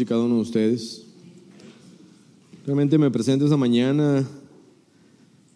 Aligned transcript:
y 0.00 0.04
cada 0.04 0.22
uno 0.22 0.36
de 0.36 0.40
ustedes. 0.42 1.04
Realmente 2.64 2.98
me 2.98 3.10
presento 3.10 3.44
esta 3.44 3.56
mañana 3.56 4.26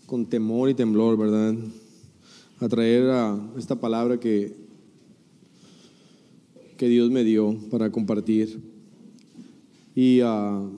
con 0.06 0.26
temor 0.26 0.70
y 0.70 0.74
temblor, 0.74 1.16
¿verdad? 1.16 1.54
A 2.60 2.68
traer 2.68 3.10
a 3.10 3.38
esta 3.58 3.76
palabra 3.76 4.18
que, 4.18 4.54
que 6.76 6.88
Dios 6.88 7.10
me 7.10 7.24
dio 7.24 7.56
para 7.70 7.90
compartir. 7.90 8.60
Y 9.94 10.20
ah, 10.20 10.68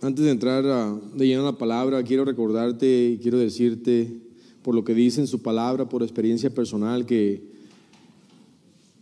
antes 0.00 0.24
de 0.24 0.30
entrar 0.30 0.64
de 1.14 1.26
lleno 1.26 1.42
a 1.42 1.52
la 1.52 1.58
palabra, 1.58 2.02
quiero 2.02 2.24
recordarte 2.24 3.10
y 3.10 3.18
quiero 3.18 3.38
decirte, 3.38 4.20
por 4.62 4.74
lo 4.74 4.84
que 4.84 4.94
dice 4.94 5.20
en 5.20 5.26
su 5.26 5.40
palabra, 5.42 5.88
por 5.88 6.02
experiencia 6.02 6.50
personal, 6.50 7.06
que 7.06 7.42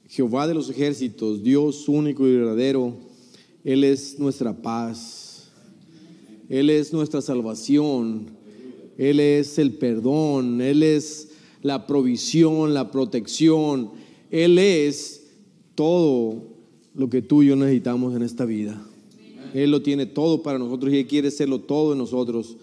Jehová 0.09 0.46
de 0.46 0.54
los 0.54 0.70
ejércitos, 0.70 1.42
Dios 1.42 1.88
único 1.88 2.26
y 2.26 2.37
verdadero, 2.37 3.05
Él 3.66 3.82
es 3.82 4.20
nuestra 4.20 4.54
paz, 4.54 5.48
Él 6.48 6.70
es 6.70 6.92
nuestra 6.92 7.20
salvación, 7.20 8.28
Él 8.96 9.18
es 9.18 9.58
el 9.58 9.72
perdón, 9.72 10.60
Él 10.60 10.84
es 10.84 11.30
la 11.62 11.84
provisión, 11.84 12.74
la 12.74 12.92
protección, 12.92 13.90
Él 14.30 14.60
es 14.60 15.26
todo 15.74 16.44
lo 16.94 17.10
que 17.10 17.22
tú 17.22 17.42
y 17.42 17.48
yo 17.48 17.56
necesitamos 17.56 18.14
en 18.14 18.22
esta 18.22 18.44
vida. 18.44 18.80
Él 19.52 19.72
lo 19.72 19.82
tiene 19.82 20.06
todo 20.06 20.44
para 20.44 20.60
nosotros 20.60 20.92
y 20.92 20.98
Él 20.98 21.08
quiere 21.08 21.32
serlo 21.32 21.58
todo 21.58 21.90
en 21.90 21.98
nosotros. 21.98 22.56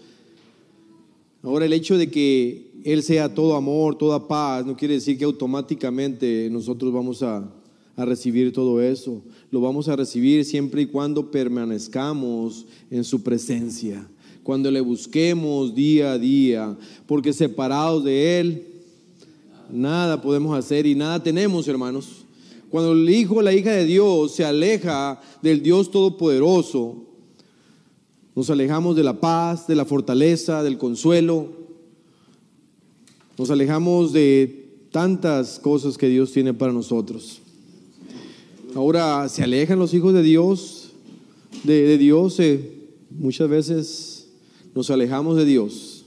Ahora 1.41 1.65
el 1.65 1.73
hecho 1.73 1.97
de 1.97 2.09
que 2.09 2.71
Él 2.85 3.03
sea 3.03 3.33
todo 3.33 3.57
amor, 3.57 3.97
toda 3.97 4.25
paz, 4.25 4.65
no 4.65 4.77
quiere 4.77 4.93
decir 4.93 5.17
que 5.17 5.25
automáticamente 5.25 6.47
nosotros 6.49 6.93
vamos 6.93 7.21
a, 7.23 7.51
recibir 7.95 8.51
todo 8.51 8.81
eso. 8.81 9.21
Lo 9.53 9.61
vamos 9.61 9.87
a 9.87 9.95
recibir 9.95 10.43
siempre 10.45 10.81
y 10.81 10.85
cuando 10.87 11.29
permanezcamos 11.29 12.65
en 12.89 13.03
su 13.03 13.21
presencia, 13.21 14.03
cuando 14.41 14.71
le 14.71 14.81
busquemos 14.81 15.75
día 15.75 16.13
a 16.13 16.17
día, 16.17 16.75
porque 17.05 17.33
separados 17.33 18.03
de 18.03 18.39
Él, 18.39 18.67
nada 19.69 20.19
podemos 20.19 20.57
hacer 20.57 20.87
y 20.87 20.95
nada 20.95 21.21
tenemos, 21.21 21.67
hermanos. 21.67 22.25
Cuando 22.71 22.93
el 22.93 23.07
hijo 23.07 23.43
la 23.43 23.53
hija 23.53 23.69
de 23.73 23.85
Dios 23.85 24.31
se 24.31 24.43
aleja 24.43 25.21
del 25.43 25.61
Dios 25.61 25.91
Todopoderoso, 25.91 27.03
nos 28.35 28.49
alejamos 28.49 28.95
de 28.95 29.03
la 29.03 29.19
paz, 29.19 29.67
de 29.67 29.75
la 29.75 29.85
fortaleza, 29.85 30.63
del 30.63 30.79
consuelo. 30.79 31.49
Nos 33.37 33.51
alejamos 33.51 34.13
de 34.13 34.79
tantas 34.89 35.59
cosas 35.59 35.95
que 35.95 36.09
Dios 36.09 36.31
tiene 36.31 36.55
para 36.55 36.73
nosotros. 36.73 37.42
Ahora 38.75 39.29
se 39.29 39.43
alejan 39.43 39.77
los 39.77 39.93
hijos 39.93 40.15
de 40.15 40.23
Dios, 40.23 40.89
de, 41.63 41.95
Dios. 41.99 42.39
Eh, 42.39 42.89
muchas 43.11 43.47
veces 43.47 44.27
nos 44.73 44.89
alejamos 44.89 45.37
de 45.37 45.45
Dios. 45.45 46.05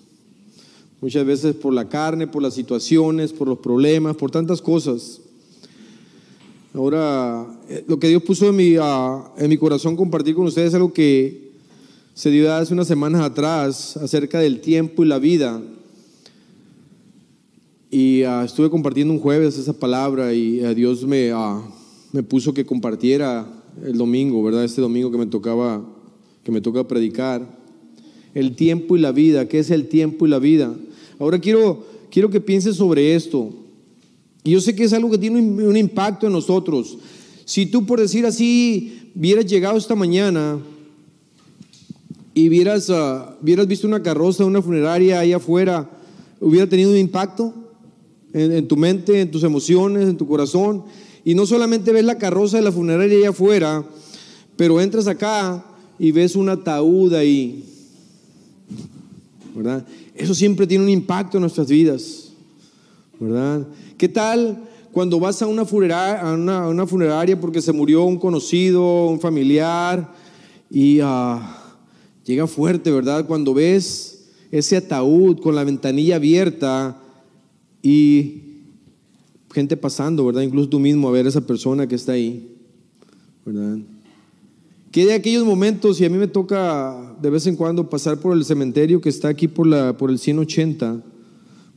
Muchas 1.00 1.24
veces 1.24 1.54
por 1.54 1.72
la 1.72 1.88
carne, 1.88 2.26
por 2.26 2.42
las 2.42 2.54
situaciones, 2.54 3.32
por 3.32 3.46
los 3.46 3.58
problemas, 3.58 4.16
por 4.16 4.32
tantas 4.32 4.60
cosas. 4.60 5.20
Ahora, 6.74 7.46
eh, 7.68 7.84
lo 7.86 8.00
que 8.00 8.08
Dios 8.08 8.24
puso 8.24 8.48
en 8.48 8.56
mi, 8.56 8.74
en 8.74 9.48
mi 9.48 9.58
corazón 9.58 9.94
compartir 9.94 10.34
con 10.34 10.46
ustedes 10.46 10.70
es 10.70 10.74
algo 10.74 10.92
que 10.92 11.52
se 12.14 12.30
dio 12.30 12.52
hace 12.52 12.74
unas 12.74 12.88
semanas 12.88 13.22
atrás 13.22 13.96
acerca 13.96 14.40
del 14.40 14.60
tiempo 14.60 15.04
y 15.04 15.06
la 15.06 15.20
vida. 15.20 15.62
Y 17.92 18.24
ah, 18.24 18.42
estuve 18.44 18.70
compartiendo 18.70 19.14
un 19.14 19.20
jueves 19.20 19.56
esa 19.56 19.72
palabra 19.72 20.34
y 20.34 20.64
a 20.64 20.74
Dios 20.74 21.06
me, 21.06 21.30
ah, 21.30 21.62
me 22.16 22.22
puso 22.22 22.54
que 22.54 22.64
compartiera 22.64 23.46
el 23.84 23.98
domingo, 23.98 24.42
¿verdad? 24.42 24.64
Este 24.64 24.80
domingo 24.80 25.10
que 25.10 25.18
me 25.18 25.26
tocaba, 25.26 25.84
que 26.42 26.50
me 26.50 26.62
toca 26.62 26.88
predicar. 26.88 27.46
El 28.32 28.56
tiempo 28.56 28.96
y 28.96 29.00
la 29.00 29.12
vida, 29.12 29.48
¿qué 29.48 29.58
es 29.58 29.70
el 29.70 29.88
tiempo 29.88 30.26
y 30.26 30.30
la 30.30 30.38
vida? 30.38 30.74
Ahora 31.18 31.38
quiero, 31.38 31.84
quiero 32.10 32.30
que 32.30 32.40
pienses 32.40 32.76
sobre 32.76 33.14
esto. 33.14 33.52
Y 34.44 34.52
yo 34.52 34.62
sé 34.62 34.74
que 34.74 34.84
es 34.84 34.94
algo 34.94 35.10
que 35.10 35.18
tiene 35.18 35.40
un, 35.40 35.76
impacto 35.76 36.26
en 36.26 36.32
nosotros. 36.32 36.96
Si 37.44 37.66
tú, 37.66 37.84
por 37.84 38.00
decir 38.00 38.24
así, 38.24 39.10
hubieras 39.14 39.44
llegado 39.44 39.76
esta 39.76 39.94
mañana 39.94 40.58
y 42.32 42.46
ah, 42.66 43.36
vieras 43.42 43.66
visto 43.66 43.86
una 43.86 44.02
carroza, 44.02 44.46
una 44.46 44.62
funeraria 44.62 45.20
ahí 45.20 45.34
afuera, 45.34 45.90
hubiera 46.40 46.66
tenido 46.66 46.92
un 46.92 46.96
impacto 46.96 47.52
en, 48.32 48.66
tu 48.66 48.76
mente, 48.78 49.20
en 49.20 49.30
tus 49.30 49.42
emociones, 49.42 50.08
en 50.08 50.16
tu 50.16 50.26
corazón. 50.26 50.84
Y 51.26 51.34
no 51.34 51.44
solamente 51.44 51.92
ves 51.92 52.06
la 52.06 52.16
carroza 52.16 52.56
de 52.56 52.62
la 52.62 52.72
funeraria 52.72 53.18
ahí 53.18 53.24
afuera, 53.24 53.84
pero 54.56 54.80
entras 54.80 55.06
acá 55.06 55.62
y 55.98 56.10
ves 56.10 56.36
un 56.36 56.48
ataúd 56.48 57.12
ahí. 57.12 57.62
¿Verdad? 59.54 59.86
Eso 60.14 60.34
siempre 60.34 60.66
tiene 60.66 60.84
un 60.84 60.90
impacto 60.90 61.36
en 61.36 61.42
nuestras 61.42 61.68
vidas. 61.68 62.32
¿Verdad? 63.20 63.66
¿Qué 63.98 64.08
tal 64.08 64.56
cuando 64.90 65.20
vas 65.20 65.42
a 65.42 65.46
una 65.46 65.66
funeraria, 65.66 66.22
a 66.22 66.32
una, 66.68 66.86
funeraria 66.86 67.38
porque 67.38 67.60
se 67.60 67.72
murió 67.72 68.04
un 68.04 68.18
conocido, 68.18 69.08
un 69.08 69.20
familiar 69.20 70.10
y... 70.70 71.02
Uh, 71.02 71.40
Llega 72.26 72.48
fuerte, 72.48 72.90
¿verdad? 72.90 73.24
Cuando 73.24 73.54
ves 73.54 74.24
ese 74.50 74.76
ataúd 74.76 75.38
con 75.40 75.54
la 75.54 75.62
ventanilla 75.62 76.16
abierta 76.16 77.00
y 77.82 78.45
gente 79.56 79.74
pasando, 79.74 80.26
¿verdad? 80.26 80.42
Incluso 80.42 80.68
tú 80.68 80.78
mismo 80.78 81.08
a 81.08 81.12
ver 81.12 81.24
a 81.24 81.30
esa 81.30 81.40
persona 81.40 81.86
que 81.88 81.94
está 81.94 82.12
ahí, 82.12 82.54
¿verdad? 83.42 83.78
Que 84.92 85.06
de 85.06 85.14
aquellos 85.14 85.46
momentos, 85.46 85.98
y 85.98 86.04
a 86.04 86.10
mí 86.10 86.18
me 86.18 86.28
toca 86.28 87.16
de 87.22 87.30
vez 87.30 87.46
en 87.46 87.56
cuando 87.56 87.88
pasar 87.88 88.20
por 88.20 88.36
el 88.36 88.44
cementerio 88.44 89.00
que 89.00 89.08
está 89.08 89.28
aquí 89.28 89.48
por, 89.48 89.66
la, 89.66 89.96
por 89.96 90.10
el 90.10 90.18
180, 90.18 91.02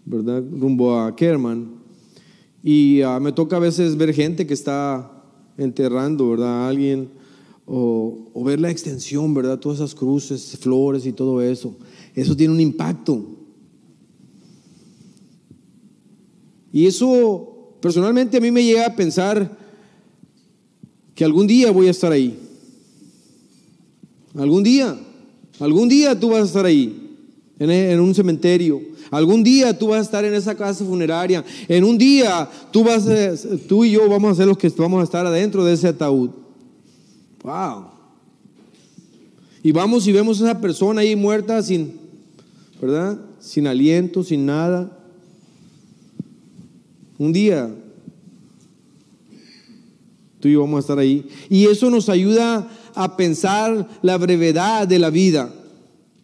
¿verdad? 0.03 0.43
Rumbo 0.51 0.99
a 0.99 1.15
Kerman. 1.15 1.69
Y 2.61 3.01
ah, 3.01 3.17
me 3.21 3.31
toca 3.31 3.55
a 3.55 3.59
veces 3.59 3.95
ver 3.95 4.13
gente 4.13 4.45
que 4.45 4.53
está 4.53 5.09
enterrando, 5.57 6.31
¿verdad? 6.31 6.65
A 6.65 6.67
alguien 6.67 7.07
o, 7.65 8.43
ver 8.43 8.59
la 8.59 8.71
extensión, 8.71 9.33
¿verdad? 9.33 9.57
Todas 9.57 9.77
esas 9.77 9.95
cruces, 9.95 10.57
flores 10.59 11.05
y 11.05 11.13
todo 11.13 11.41
eso. 11.41 11.77
Eso 12.13 12.35
tiene 12.35 12.53
un 12.53 12.59
impacto. 12.59 13.37
Y 16.73 16.85
eso 16.87 17.58
personalmente 17.81 18.37
a 18.37 18.41
mí 18.41 18.51
me 18.51 18.63
llega 18.63 18.85
a 18.85 18.95
pensar 18.95 19.57
que 21.15 21.25
algún 21.25 21.47
día 21.47 21.71
voy 21.71 21.87
a 21.87 21.91
estar 21.91 22.11
ahí. 22.11 22.39
Algún 24.35 24.63
día, 24.63 24.97
algún 25.59 25.89
día 25.89 26.17
tú 26.19 26.29
vas 26.29 26.41
a 26.41 26.45
estar 26.45 26.65
ahí, 26.65 27.17
en, 27.57 27.69
en 27.69 27.99
un 27.99 28.13
cementerio. 28.15 28.81
Algún 29.11 29.43
día 29.43 29.77
tú 29.77 29.87
vas 29.87 29.99
a 29.99 30.03
estar 30.03 30.23
en 30.23 30.33
esa 30.33 30.55
casa 30.55 30.85
funeraria. 30.85 31.43
En 31.67 31.83
un 31.83 31.97
día 31.97 32.49
tú, 32.71 32.83
vas 32.83 33.05
tú 33.67 33.83
y 33.83 33.91
yo 33.91 34.07
vamos 34.07 34.31
a 34.31 34.35
ser 34.35 34.47
los 34.47 34.57
que 34.57 34.69
vamos 34.69 35.01
a 35.01 35.03
estar 35.03 35.25
adentro 35.25 35.65
de 35.65 35.73
ese 35.73 35.87
ataúd. 35.87 36.29
Wow. 37.43 37.85
Y 39.63 39.71
vamos 39.71 40.07
y 40.07 40.11
vemos 40.11 40.41
a 40.41 40.45
esa 40.45 40.61
persona 40.61 41.01
ahí 41.01 41.15
muerta 41.15 41.61
sin, 41.63 41.93
¿verdad? 42.81 43.19
Sin 43.39 43.67
aliento, 43.67 44.23
sin 44.23 44.45
nada. 44.45 44.98
Un 47.19 47.31
día 47.31 47.69
tú 50.39 50.47
y 50.47 50.53
yo 50.53 50.61
vamos 50.61 50.77
a 50.77 50.79
estar 50.79 50.99
ahí. 50.99 51.27
Y 51.49 51.65
eso 51.65 51.89
nos 51.89 52.09
ayuda 52.09 52.67
a 52.95 53.17
pensar 53.17 53.87
la 54.01 54.17
brevedad 54.17 54.87
de 54.87 54.99
la 54.99 55.09
vida. 55.09 55.53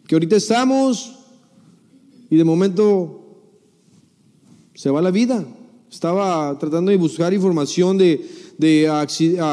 Que 0.06 0.14
ahorita 0.14 0.36
estamos 0.36 1.14
y 2.30 2.36
de 2.36 2.44
momento 2.44 3.22
se 4.74 4.90
va 4.90 5.02
la 5.02 5.10
vida. 5.10 5.44
Estaba 5.90 6.58
tratando 6.58 6.90
de 6.90 6.96
buscar 6.96 7.32
información 7.32 7.98
de, 7.98 8.26
de 8.58 8.88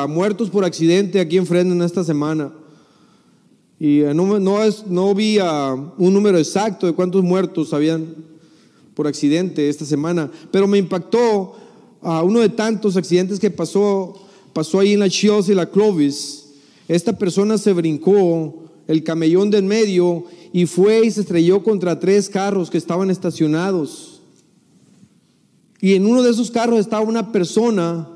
muertos 0.10 0.50
por 0.50 0.66
accidente 0.66 1.20
aquí 1.20 1.38
en 1.38 1.56
en 1.56 1.82
esta 1.82 2.04
semana. 2.04 2.52
Y 3.80 4.02
no, 4.14 4.40
no, 4.40 4.64
es, 4.64 4.88
no 4.88 5.14
vi 5.14 5.40
un 5.40 6.14
número 6.14 6.38
exacto 6.38 6.88
de 6.88 6.94
cuántos 6.94 7.22
muertos 7.22 7.74
habían 7.74 8.33
por 8.96 9.08
accidente 9.08 9.70
esta 9.70 9.86
semana, 9.86 10.32
pero 10.52 10.68
me 10.68 10.78
impactó 10.78 11.56
a 12.02 12.22
uno 12.24 12.40
de 12.40 12.50
tantos 12.50 12.98
accidentes 12.98 13.40
que 13.40 13.50
pasó, 13.50 14.14
pasó 14.54 14.80
ahí 14.80 14.94
en 14.94 15.00
la 15.00 15.10
Chios 15.10 15.50
y 15.50 15.56
la 15.56 15.70
Clovis. 15.70 16.46
Esta 16.88 17.18
persona 17.18 17.58
se 17.58 17.74
brincó 17.74 18.66
el 18.88 19.04
camellón 19.04 19.50
del 19.50 19.64
medio 19.64 20.26
y 20.52 20.66
fue 20.66 21.06
y 21.06 21.12
se 21.12 21.22
estrelló 21.22 21.64
contra 21.64 22.00
tres 22.00 22.30
carros 22.30 22.70
que 22.70 22.78
estaban 22.78 23.10
estacionados. 23.10 24.22
Y 25.80 25.96
en 25.96 26.06
uno 26.06 26.24
de 26.24 26.32
esos 26.32 26.52
carros 26.52 26.80
estaba 26.80 27.04
una 27.04 27.32
persona 27.32 28.08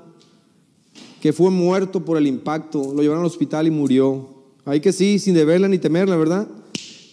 que 1.22 1.34
fue 1.34 1.50
muerto 1.50 2.06
por 2.06 2.18
el 2.18 2.28
impacto, 2.28 2.94
lo 2.94 3.02
llevaron 3.02 3.24
al 3.24 3.28
hospital 3.28 3.68
y 3.68 3.72
murió. 3.72 4.30
Hay 4.66 4.80
que 4.80 4.94
sí, 4.94 5.18
sin 5.20 5.34
deberla 5.34 5.68
ni 5.68 5.78
temerla, 5.78 6.16
¿verdad? 6.16 6.48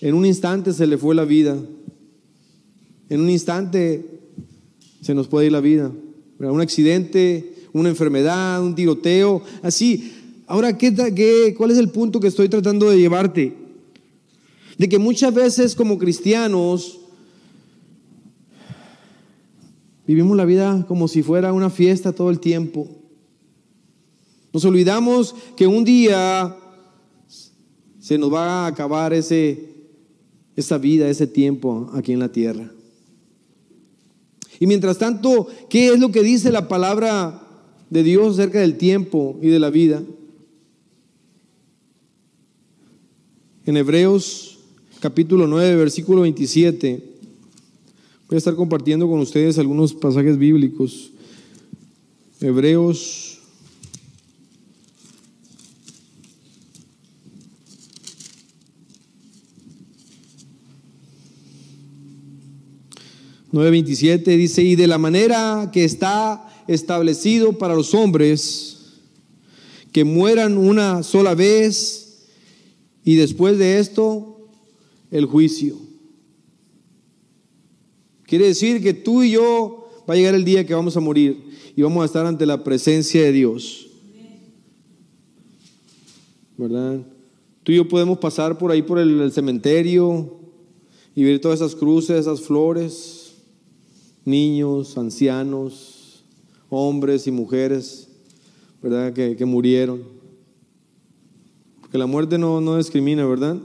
En 0.01 0.15
un 0.15 0.27
instante 0.27 0.73
se 0.73 0.87
le 0.87 0.99
fue 0.99 1.15
la 1.15 1.25
vida. 1.25 1.57
En 3.09 3.21
un 3.21 3.31
instante 3.31 4.05
se 5.01 5.15
nos 5.15 5.29
puede 5.29 5.47
ir 5.47 5.53
la 5.53 5.61
vida. 5.61 5.93
Un 6.39 6.61
accidente, 6.61 7.55
una 7.73 7.89
enfermedad, 7.89 8.63
un 8.63 8.75
tiroteo, 8.75 9.43
así. 9.63 10.13
Ahora, 10.47 10.77
¿qué, 10.77 10.95
qué, 11.15 11.55
cuál 11.57 11.71
es 11.71 11.79
el 11.79 11.91
punto 11.91 12.21
que 12.21 12.29
estoy 12.29 12.49
tratando 12.49 12.89
de 12.91 12.99
llevarte? 12.99 13.55
De 14.79 14.89
que 14.89 14.99
muchas 14.99 15.33
veces 15.33 15.75
como 15.75 15.99
cristianos 15.99 17.01
vivimos 20.07 20.37
la 20.37 20.45
vida 20.45 20.85
como 20.87 21.09
si 21.09 21.23
fuera 21.23 21.53
una 21.53 21.71
fiesta 21.71 22.13
todo 22.13 22.31
el 22.31 22.41
tiempo. 22.41 22.89
Nos 24.53 24.65
olvidamos 24.65 25.35
que 25.57 25.67
un 25.67 25.85
día 25.85 26.57
se 27.99 28.19
nos 28.19 28.33
va 28.33 28.65
a 28.65 28.67
acabar 28.67 29.13
ese, 29.13 29.69
esa 30.55 30.79
vida, 30.79 31.09
ese 31.09 31.27
tiempo 31.27 31.91
aquí 31.95 32.13
en 32.13 32.21
la 32.21 32.31
tierra. 32.31 32.71
Y 34.61 34.67
mientras 34.67 34.99
tanto, 34.99 35.49
¿qué 35.69 35.89
es 35.89 35.99
lo 35.99 36.11
que 36.11 36.23
dice 36.23 36.51
la 36.53 36.69
palabra 36.69 37.43
de 37.91 38.03
Dios 38.03 38.39
acerca 38.39 38.61
del 38.61 38.77
tiempo 38.77 39.39
y 39.43 39.49
de 39.49 39.59
la 39.59 39.71
vida? 39.71 40.03
En 43.67 43.77
Hebreos 43.77 44.55
capítulo 45.01 45.47
9, 45.47 45.77
versículo 45.77 46.23
27, 46.23 47.03
voy 48.27 48.35
a 48.35 48.39
estar 48.39 48.55
compartiendo 48.55 49.07
con 49.09 49.21
ustedes 49.21 49.59
algunos 49.59 49.93
pasajes 49.93 50.39
bíblicos. 50.39 51.11
Hebreos 52.41 53.24
9:27 63.55 64.37
dice, 64.37 64.65
y 64.65 64.75
de 64.75 64.89
la 64.89 64.99
manera 64.99 65.71
que 65.73 65.85
está 65.85 66.45
establecido 66.67 67.57
para 67.57 67.77
los 67.77 67.95
hombres, 67.95 68.79
que 69.93 70.03
mueran 70.03 70.59
una 70.59 71.05
sola 71.05 71.37
vez 71.37 72.27
y 73.05 73.15
después 73.15 73.57
de 73.57 73.79
esto 73.79 74.49
el 75.13 75.27
juicio. 75.27 75.77
Quiere 78.25 78.47
decir 78.47 78.83
que 78.83 78.93
tú 78.93 79.23
y 79.23 79.31
yo 79.31 79.89
va 80.11 80.15
a 80.15 80.17
llegar 80.17 80.35
el 80.35 80.45
día 80.45 80.67
que 80.67 80.75
vamos 80.75 80.97
a 80.97 81.01
morir 81.01 81.45
y 81.77 81.83
vamos 81.83 82.03
a 82.03 82.07
estar 82.07 82.27
ante 82.27 82.47
la 82.47 82.65
presencia 82.65 83.23
de 83.23 83.31
Dios. 83.31 83.87
¿Verdad? 86.57 87.07
Tú 87.63 87.71
y 87.71 87.77
yo 87.77 87.87
podemos 87.87 88.19
pasar 88.19 88.59
por 88.59 88.73
ahí 88.73 88.83
por 88.83 88.99
el, 88.99 89.21
el 89.21 89.31
cementerio 89.31 90.41
y 91.15 91.23
ver 91.23 91.41
todas 91.41 91.61
esas 91.61 91.77
cruces, 91.77 92.19
esas 92.19 92.41
flores 92.41 93.24
niños, 94.25 94.97
ancianos, 94.97 96.25
hombres 96.71 97.27
y 97.27 97.31
mujeres, 97.31 98.09
¿verdad? 98.83 99.13
Que, 99.13 99.45
murieron. 99.45 100.03
Porque 101.81 101.99
la 101.99 102.07
muerte 102.07 102.39
no, 102.39 102.61
no 102.61 102.77
discrimina, 102.77 103.27
¿verdad? 103.27 103.59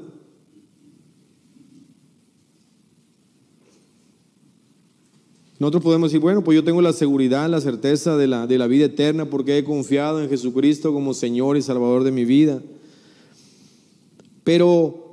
Nosotros 5.59 5.83
podemos 5.83 6.09
decir, 6.09 6.21
bueno, 6.21 6.41
pues 6.41 6.56
yo 6.56 6.63
tengo 6.63 6.81
la 6.81 6.94
seguridad, 6.94 7.50
la 7.50 7.59
certeza 7.59 8.15
de 8.15 8.27
la, 8.27 8.47
de 8.47 8.57
la 8.57 8.67
vida 8.67 8.85
eterna 8.85 9.25
porque 9.25 9.57
he 9.57 9.63
confiado 9.65 10.21
en 10.21 10.29
Jesucristo 10.29 10.94
como 10.94 11.13
Señor 11.13 11.57
y 11.57 11.61
Salvador 11.61 12.06
de 12.06 12.11
mi 12.11 12.23
vida. 12.23 12.61
Pero 14.45 15.08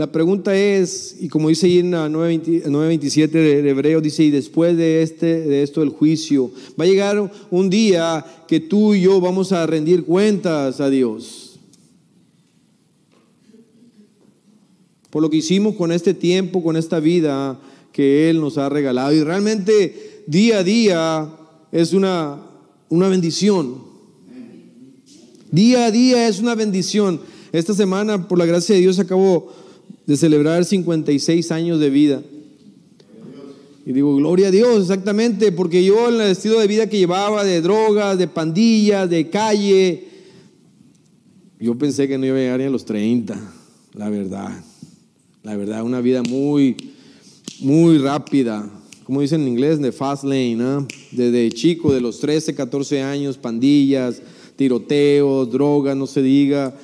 la 0.00 0.10
pregunta 0.10 0.56
es, 0.56 1.14
y 1.20 1.28
como 1.28 1.50
dice 1.50 1.66
ahí 1.66 1.80
en 1.80 1.92
9.27 1.92 3.28
de 3.28 3.68
Hebreo, 3.68 4.00
dice, 4.00 4.24
y 4.24 4.30
después 4.30 4.74
de, 4.74 5.02
este, 5.02 5.42
de 5.42 5.62
esto 5.62 5.82
el 5.82 5.90
juicio, 5.90 6.50
va 6.80 6.84
a 6.84 6.86
llegar 6.86 7.30
un 7.50 7.68
día 7.68 8.24
que 8.48 8.60
tú 8.60 8.94
y 8.94 9.02
yo 9.02 9.20
vamos 9.20 9.52
a 9.52 9.66
rendir 9.66 10.06
cuentas 10.06 10.80
a 10.80 10.88
Dios. 10.88 11.60
Por 15.10 15.20
lo 15.20 15.28
que 15.28 15.36
hicimos 15.36 15.74
con 15.74 15.92
este 15.92 16.14
tiempo, 16.14 16.62
con 16.62 16.78
esta 16.78 16.98
vida 16.98 17.60
que 17.92 18.30
Él 18.30 18.40
nos 18.40 18.56
ha 18.56 18.70
regalado. 18.70 19.12
Y 19.12 19.22
realmente 19.22 20.22
día 20.26 20.60
a 20.60 20.64
día 20.64 21.30
es 21.72 21.92
una, 21.92 22.40
una 22.88 23.08
bendición. 23.08 23.82
Día 25.50 25.84
a 25.84 25.90
día 25.90 26.26
es 26.26 26.38
una 26.38 26.54
bendición. 26.54 27.20
Esta 27.52 27.74
semana, 27.74 28.28
por 28.28 28.38
la 28.38 28.46
gracia 28.46 28.74
de 28.74 28.80
Dios, 28.80 28.98
acabo 28.98 29.59
de 30.10 30.16
celebrar 30.16 30.64
56 30.64 31.52
años 31.52 31.78
de 31.78 31.88
vida. 31.88 32.20
Y 33.86 33.92
digo, 33.92 34.16
gloria 34.16 34.48
a 34.48 34.50
Dios, 34.50 34.80
exactamente, 34.80 35.52
porque 35.52 35.84
yo 35.84 36.08
en 36.08 36.16
el 36.16 36.32
estilo 36.32 36.58
de 36.58 36.66
vida 36.66 36.88
que 36.88 36.98
llevaba, 36.98 37.44
de 37.44 37.60
drogas, 37.60 38.18
de 38.18 38.26
pandillas, 38.26 39.08
de 39.08 39.30
calle, 39.30 40.08
yo 41.60 41.78
pensé 41.78 42.08
que 42.08 42.18
no 42.18 42.26
iba 42.26 42.34
a 42.38 42.40
llegar 42.40 42.58
ni 42.58 42.66
a 42.66 42.70
los 42.70 42.84
30, 42.84 43.40
la 43.94 44.10
verdad. 44.10 44.50
La 45.44 45.56
verdad, 45.56 45.84
una 45.84 46.00
vida 46.00 46.24
muy, 46.24 46.76
muy 47.60 47.98
rápida, 47.98 48.68
como 49.04 49.20
dicen 49.20 49.42
en 49.42 49.48
inglés, 49.48 49.80
de 49.80 49.92
fast 49.92 50.24
lane. 50.24 50.88
Desde 51.12 51.52
chico, 51.52 51.94
de 51.94 52.00
los 52.00 52.18
13, 52.18 52.56
14 52.56 53.00
años, 53.00 53.38
pandillas, 53.38 54.20
tiroteos, 54.56 55.52
drogas, 55.52 55.96
no 55.96 56.08
se 56.08 56.20
diga 56.20 56.74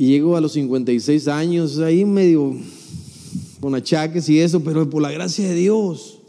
y 0.00 0.06
llego 0.06 0.34
a 0.34 0.40
los 0.40 0.52
56 0.52 1.28
años, 1.28 1.78
ahí 1.78 2.06
medio 2.06 2.56
con 3.60 3.74
achaques 3.74 4.30
y 4.30 4.40
eso, 4.40 4.64
pero 4.64 4.88
por 4.88 5.02
la 5.02 5.12
gracia 5.12 5.46
de 5.46 5.54
Dios, 5.54 6.20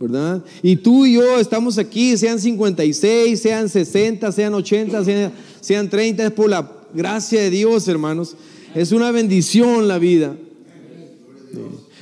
¿verdad? 0.00 0.42
Y 0.60 0.74
tú 0.74 1.06
y 1.06 1.12
yo 1.12 1.38
estamos 1.38 1.78
aquí, 1.78 2.16
sean 2.16 2.40
56, 2.40 3.40
sean 3.40 3.68
60, 3.68 4.32
sean 4.32 4.54
80, 4.54 5.04
sean, 5.04 5.32
sean 5.60 5.88
30, 5.88 6.24
es 6.24 6.30
por 6.32 6.50
la 6.50 6.68
gracia 6.92 7.42
de 7.42 7.50
Dios, 7.50 7.86
hermanos. 7.86 8.34
Es 8.74 8.90
una 8.90 9.12
bendición 9.12 9.86
la 9.86 10.00
vida. 10.00 10.36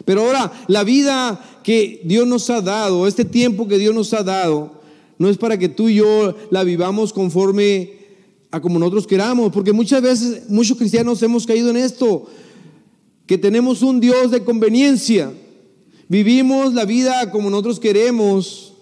Pero 0.07 0.23
ahora, 0.23 0.51
la 0.69 0.85
vida 0.85 1.61
que 1.63 2.01
Dios 2.03 2.27
nos 2.27 2.49
ha 2.49 2.63
dado, 2.63 3.07
este 3.07 3.27
tiempo 3.27 3.69
que 3.69 3.77
Dios 3.77 3.95
nos 3.95 4.15
ha 4.15 4.23
dado, 4.23 4.81
no 5.19 5.29
es 5.29 5.37
para 5.37 5.59
que 5.59 5.69
tú 5.69 5.91
y 5.91 5.97
yo 5.97 6.35
la 6.51 6.65
vivamos 6.65 7.13
conforme 7.13 8.00
a 8.51 8.61
como 8.61 8.79
nosotros 8.79 9.07
queramos, 9.07 9.53
porque 9.53 9.73
muchas 9.73 10.03
veces 10.03 10.49
muchos 10.49 10.77
cristianos 10.77 11.23
hemos 11.23 11.47
caído 11.47 11.71
en 11.71 11.77
esto, 11.77 12.27
que 13.27 13.39
tenemos 13.39 13.83
un 13.83 14.01
Dios 14.01 14.31
de 14.31 14.43
conveniencia, 14.43 15.33
vivimos 16.09 16.75
la 16.75 16.85
vida 16.85 17.31
como 17.31 17.49
nosotros 17.49 17.79
queremos, 17.79 18.75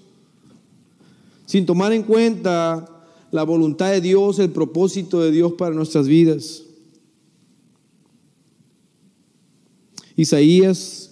sin 1.45 1.67
tomar 1.67 1.93
en 1.93 2.03
cuenta 2.03 2.89
la 3.31 3.43
voluntad 3.43 3.91
de 3.91 4.01
Dios, 4.01 4.39
el 4.39 4.51
propósito 4.51 5.21
de 5.21 5.31
Dios 5.31 5.53
para 5.53 5.75
nuestras 5.75 6.09
vidas. 6.09 6.63
Isaías 10.17 11.11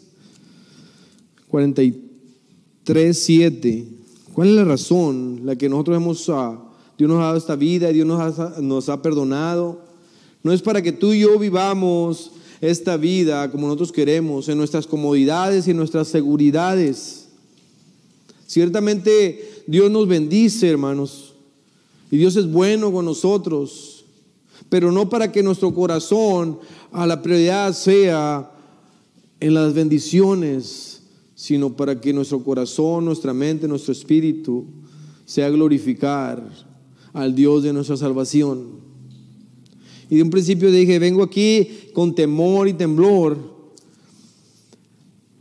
43, 1.49 3.19
7. 3.19 3.89
¿Cuál 4.33 4.49
es 4.49 4.55
la 4.55 4.65
razón 4.65 5.43
la 5.45 5.57
que 5.57 5.69
nosotros 5.69 5.97
hemos 5.97 6.29
uh, 6.29 6.66
Dios 6.99 7.11
nos 7.11 7.19
ha 7.21 7.25
dado 7.25 7.37
esta 7.37 7.57
vida, 7.57 7.89
Dios 7.89 8.07
nos 8.07 8.39
ha, 8.39 8.61
nos 8.61 8.89
ha 8.89 9.03
perdonado. 9.03 9.81
No 10.43 10.53
es 10.53 10.63
para 10.63 10.81
que 10.81 10.93
tú 10.93 11.13
y 11.13 11.21
yo 11.21 11.39
vivamos 11.39 12.33
esta 12.61 12.97
vida 12.97 13.51
como 13.51 13.67
nosotros 13.67 13.93
queremos, 13.93 14.49
en 14.49 14.59
nuestras 14.59 14.87
comodidades 14.87 15.67
y 15.67 15.73
en 15.73 15.77
nuestras 15.77 16.09
seguridades. 16.09 17.29
Ciertamente 18.47 19.63
Dios 19.67 19.91
nos 19.91 20.09
bendice, 20.09 20.69
hermanos, 20.69 21.35
y 22.11 22.17
Dios 22.17 22.37
es 22.37 22.51
bueno 22.51 22.93
con 22.93 23.05
nosotros, 23.05 24.05
pero 24.69 24.91
no 24.93 25.09
para 25.09 25.33
que 25.33 25.43
nuestro 25.43 25.75
corazón 25.75 26.59
a 26.93 27.07
la 27.07 27.21
prioridad 27.21 27.75
sea 27.75 28.51
en 29.41 29.55
las 29.55 29.75
bendiciones, 29.75 31.03
sino 31.35 31.77
para 31.77 32.01
que 32.01 32.13
nuestro 32.13 32.43
corazón, 32.43 33.05
nuestra 33.05 33.35
mente, 33.35 33.69
nuestro 33.69 33.93
espíritu 33.93 34.65
sea 35.27 35.51
glorificar 35.51 36.66
al 37.17 37.35
Dios 37.35 37.63
de 37.63 37.73
nuestra 37.73 37.97
salvación. 37.97 38.67
Y 40.11 40.17
de 40.17 40.23
un 40.23 40.29
principio 40.29 40.71
dije, 40.71 40.99
vengo 40.99 41.23
aquí 41.23 41.89
con 41.95 42.15
temor 42.15 42.69
y 42.69 42.75
temblor, 42.75 43.39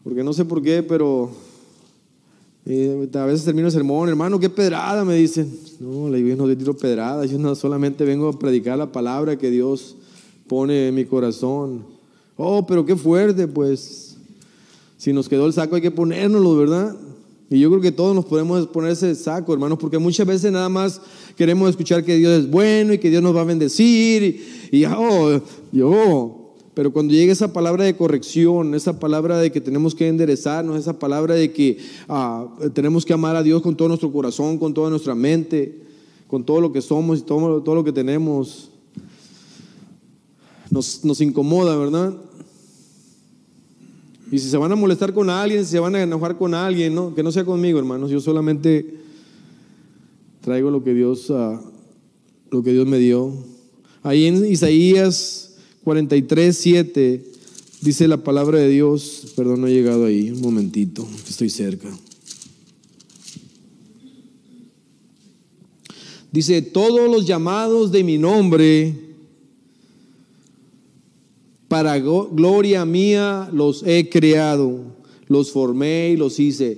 porque 0.04 0.24
no 0.24 0.32
sé 0.32 0.46
por 0.46 0.62
qué, 0.62 0.82
pero 0.84 1.32
eh, 2.66 3.10
a 3.14 3.26
veces 3.26 3.44
termino 3.44 3.68
el 3.68 3.74
sermón, 3.74 4.08
hermano, 4.08 4.40
qué 4.40 4.50
pedrada, 4.50 5.04
me 5.04 5.16
dicen. 5.16 5.52
No, 5.82 6.10
la 6.10 6.18
iglesia 6.18 6.38
no 6.38 6.48
le 6.48 6.56
tiro 6.56 6.76
pedrada, 6.78 7.26
yo 7.26 7.38
no 7.38 7.54
solamente 7.56 8.06
vengo 8.06 8.30
a 8.30 8.40
predicar 8.40 8.78
la 8.78 8.92
palabra 8.92 9.38
que 9.38 9.52
Dios 9.52 9.98
pone 10.48 10.88
en 10.88 10.96
mi 10.96 11.04
corazón. 11.04 11.84
Oh, 12.38 12.66
pero 12.66 12.86
qué 12.86 12.96
fuerte, 12.96 13.50
pues. 13.50 14.18
Si 14.98 15.12
nos 15.12 15.28
quedó 15.28 15.46
el 15.46 15.54
saco 15.54 15.76
hay 15.76 15.82
que 15.82 15.92
ponérnoslo, 15.92 16.56
¿verdad? 16.56 16.96
Y 17.50 17.60
yo 17.60 17.70
creo 17.70 17.82
que 17.82 17.92
todos 17.92 18.16
nos 18.16 18.26
podemos 18.26 18.68
poner 18.68 18.92
ese 18.92 19.14
saco, 19.14 19.54
hermanos, 19.54 19.78
porque 19.80 20.00
muchas 20.00 20.26
veces 20.26 20.52
nada 20.52 20.68
más 20.68 21.00
queremos 21.36 21.70
escuchar 21.70 22.04
que 22.04 22.16
Dios 22.16 22.40
es 22.40 22.50
bueno 22.50 22.94
y 22.94 22.98
que 22.98 23.10
Dios 23.10 23.22
nos 23.22 23.36
va 23.36 23.42
a 23.42 23.46
bendecir 23.46 24.70
y, 24.72 24.86
oh, 24.86 25.40
yo. 25.72 26.42
Pero 26.74 26.92
cuando 26.92 27.14
llega 27.14 27.32
esa 27.32 27.54
palabra 27.54 27.86
de 27.86 27.96
corrección, 27.96 28.74
esa 28.74 29.00
palabra 29.00 29.38
de 29.38 29.52
que 29.52 29.62
tenemos 29.62 29.94
que 29.94 30.08
enderezarnos, 30.08 30.78
esa 30.78 30.98
palabra 30.98 31.36
de 31.36 31.54
que 31.54 31.78
ah, 32.10 32.48
tenemos 32.74 33.06
que 33.06 33.14
amar 33.14 33.36
a 33.36 33.44
Dios 33.44 33.62
con 33.62 33.78
todo 33.78 33.88
nuestro 33.90 34.12
corazón, 34.12 34.58
con 34.58 34.74
toda 34.74 34.90
nuestra 34.90 35.14
mente, 35.16 35.84
con 36.28 36.44
todo 36.44 36.60
lo 36.60 36.74
que 36.74 36.82
somos 36.82 37.20
y 37.20 37.22
todo, 37.22 37.62
todo 37.62 37.76
lo 37.76 37.84
que 37.84 37.94
tenemos, 37.94 38.72
nos 40.70 41.22
incomoda, 41.22 41.78
¿verdad? 41.78 42.14
Y 44.36 44.40
si 44.40 44.50
se 44.50 44.58
van 44.58 44.70
a 44.70 44.76
molestar 44.76 45.14
con 45.14 45.30
alguien, 45.30 45.64
si 45.64 45.72
se 45.72 45.80
van 45.80 45.96
a 45.96 46.04
enojar 46.04 46.38
con 46.38 46.54
alguien, 46.54 46.94
¿no? 46.94 47.16
que 47.16 47.24
no 47.24 47.32
sea 47.32 47.46
conmigo, 47.46 47.80
hermanos. 47.80 48.12
Yo 48.12 48.20
solamente 48.20 48.86
traigo 50.42 50.70
lo 50.70 50.84
que 50.84 50.94
Dios, 50.94 51.30
uh, 51.30 51.58
lo 52.52 52.62
que 52.62 52.74
Dios 52.74 52.86
me 52.86 53.00
dio. 53.00 53.32
Ahí 54.04 54.26
en 54.26 54.46
Isaías 54.46 55.56
43, 55.86 56.54
7 56.54 57.26
dice 57.80 58.10
la 58.10 58.18
palabra 58.18 58.60
de 58.60 58.68
Dios. 58.68 59.32
Perdón, 59.38 59.62
no 59.62 59.68
he 59.68 59.72
llegado 59.74 60.04
ahí. 60.04 60.32
Un 60.32 60.42
momentito, 60.42 61.08
estoy 61.30 61.50
cerca. 61.50 61.88
Dice, 66.30 66.62
todos 66.62 67.10
los 67.10 67.26
llamados 67.26 67.90
de 67.94 68.04
mi 68.04 68.18
nombre 68.18 69.05
para 71.76 72.00
gloria 72.00 72.86
mía 72.86 73.50
los 73.52 73.84
he 73.86 74.08
creado, 74.08 74.80
los 75.28 75.52
formé 75.52 76.12
y 76.12 76.16
los 76.16 76.40
hice. 76.40 76.78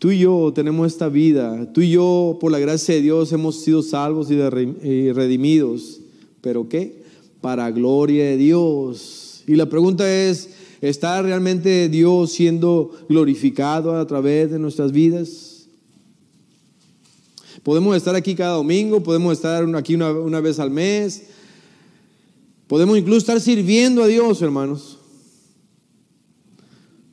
Tú 0.00 0.10
y 0.10 0.18
yo 0.18 0.52
tenemos 0.52 0.88
esta 0.88 1.08
vida, 1.08 1.72
tú 1.72 1.82
y 1.82 1.90
yo 1.90 2.36
por 2.40 2.50
la 2.50 2.58
gracia 2.58 2.96
de 2.96 3.02
Dios 3.02 3.32
hemos 3.32 3.60
sido 3.60 3.84
salvos 3.84 4.28
y 4.28 5.12
redimidos, 5.12 6.00
pero 6.40 6.68
¿qué? 6.68 7.04
Para 7.40 7.70
gloria 7.70 8.24
de 8.24 8.36
Dios. 8.36 9.44
Y 9.46 9.54
la 9.54 9.66
pregunta 9.66 10.12
es, 10.12 10.50
¿está 10.80 11.22
realmente 11.22 11.88
Dios 11.88 12.32
siendo 12.32 12.90
glorificado 13.08 13.96
a 13.96 14.04
través 14.04 14.50
de 14.50 14.58
nuestras 14.58 14.90
vidas? 14.90 15.68
Podemos 17.62 17.96
estar 17.96 18.16
aquí 18.16 18.34
cada 18.34 18.56
domingo, 18.56 19.00
podemos 19.00 19.32
estar 19.34 19.64
aquí 19.76 19.94
una, 19.94 20.10
una 20.10 20.40
vez 20.40 20.58
al 20.58 20.72
mes, 20.72 21.35
Podemos 22.66 22.98
incluso 22.98 23.18
estar 23.18 23.40
sirviendo 23.40 24.02
a 24.02 24.06
Dios, 24.06 24.42
hermanos. 24.42 24.98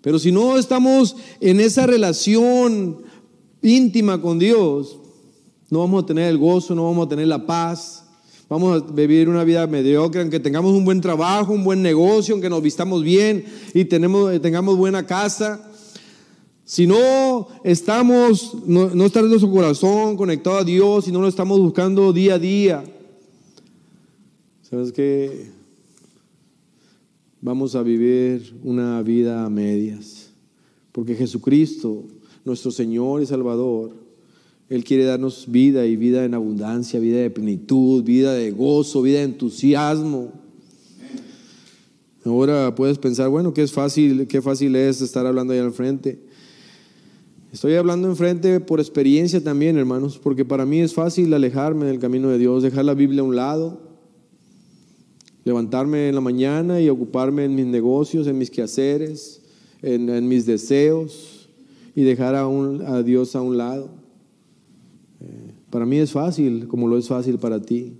Pero 0.02 0.20
si 0.20 0.32
no 0.32 0.58
estamos 0.58 1.16
en 1.40 1.60
esa 1.60 1.86
relación 1.86 3.04
íntima 3.62 4.22
con 4.22 4.40
Dios, 4.40 4.98
no 5.70 5.80
vamos 5.80 6.04
a 6.04 6.06
tener 6.06 6.30
el 6.30 6.38
gozo, 6.38 6.76
no 6.76 6.86
vamos 6.86 7.06
a 7.06 7.10
tener 7.10 7.28
la 7.28 7.46
paz. 7.46 8.04
Vamos 8.50 8.84
a 8.84 8.92
vivir 8.92 9.30
una 9.30 9.44
vida 9.44 9.66
mediocre, 9.66 10.22
aunque 10.22 10.40
tengamos 10.40 10.74
un 10.74 10.86
buen 10.86 11.02
trabajo, 11.02 11.54
un 11.54 11.64
buen 11.64 11.82
negocio, 11.82 12.36
aunque 12.36 12.50
nos 12.50 12.62
vistamos 12.62 13.02
bien 13.02 13.46
y 13.74 13.86
tenemos, 13.86 14.40
tengamos 14.42 14.78
buena 14.78 15.08
casa. 15.08 15.72
Si 16.66 16.86
no 16.86 17.48
estamos, 17.64 18.56
no, 18.66 18.90
no 18.90 19.06
está 19.06 19.22
nuestro 19.22 19.50
corazón 19.50 20.18
conectado 20.18 20.58
a 20.58 20.64
Dios, 20.64 21.06
si 21.06 21.12
no 21.12 21.22
lo 21.22 21.28
estamos 21.28 21.60
buscando 21.60 22.14
día 22.14 22.36
a 22.36 22.40
día, 22.40 22.84
¿Sabes 24.74 24.92
qué? 24.92 25.52
Vamos 27.42 27.76
a 27.76 27.84
vivir 27.84 28.56
una 28.64 29.04
vida 29.04 29.46
a 29.46 29.50
medias. 29.52 30.32
Porque 30.92 31.14
Jesucristo, 31.14 32.06
nuestro 32.44 32.72
Señor 32.72 33.22
y 33.22 33.28
Salvador, 33.28 33.92
Él 34.70 34.84
quiere 34.84 35.04
darnos 35.04 35.46
vida 35.48 35.86
y 35.86 35.96
vida 35.96 36.26
en 36.26 36.34
abundancia, 36.34 37.00
vida 37.00 37.20
de 37.20 37.30
plenitud, 37.30 38.04
vida 38.04 38.34
de 38.34 38.50
gozo, 38.50 39.04
vida 39.04 39.20
de 39.20 39.26
entusiasmo. 39.26 40.32
Ahora 42.26 42.74
puedes 42.74 42.98
pensar, 42.98 43.30
bueno, 43.30 43.54
qué 43.54 43.62
es 43.62 43.72
fácil, 43.72 44.26
qué 44.26 44.42
fácil 44.42 44.76
es 44.76 45.02
estar 45.02 45.28
hablando 45.28 45.54
ahí 45.54 45.60
al 45.60 45.72
frente. 45.72 46.20
Estoy 47.52 47.76
hablando 47.76 48.10
enfrente 48.10 48.60
por 48.60 48.80
experiencia 48.80 49.44
también, 49.44 49.78
hermanos, 49.78 50.18
porque 50.18 50.46
para 50.46 50.66
mí 50.66 50.80
es 50.80 50.96
fácil 50.96 51.32
alejarme 51.32 51.86
del 51.86 52.00
camino 52.00 52.30
de 52.30 52.40
Dios, 52.40 52.64
dejar 52.64 52.86
la 52.86 52.96
Biblia 52.96 53.22
a 53.22 53.26
un 53.26 53.36
lado, 53.36 53.93
Levantarme 55.46 56.10
en 56.10 56.16
la 56.16 56.22
mañana 56.22 56.80
y 56.80 56.90
ocuparme 56.90 57.46
en 57.46 57.56
mis 57.56 57.66
negocios, 57.66 58.28
en 58.28 58.38
mis 58.38 58.50
quehaceres, 58.50 59.42
en, 59.82 60.28
mis 60.28 60.46
deseos 60.46 61.50
y 61.96 62.04
dejar 62.04 62.36
a, 62.36 62.46
a, 62.46 63.04
Dios 63.04 63.36
a 63.36 63.42
un 63.42 63.58
lado. 63.58 63.90
Eh, 65.20 65.54
para 65.70 65.86
mí 65.86 65.98
es 65.98 66.12
fácil, 66.12 66.68
como 66.68 66.88
lo 66.88 66.98
es 66.98 67.08
fácil 67.08 67.38
para 67.38 67.62
ti. 67.62 67.94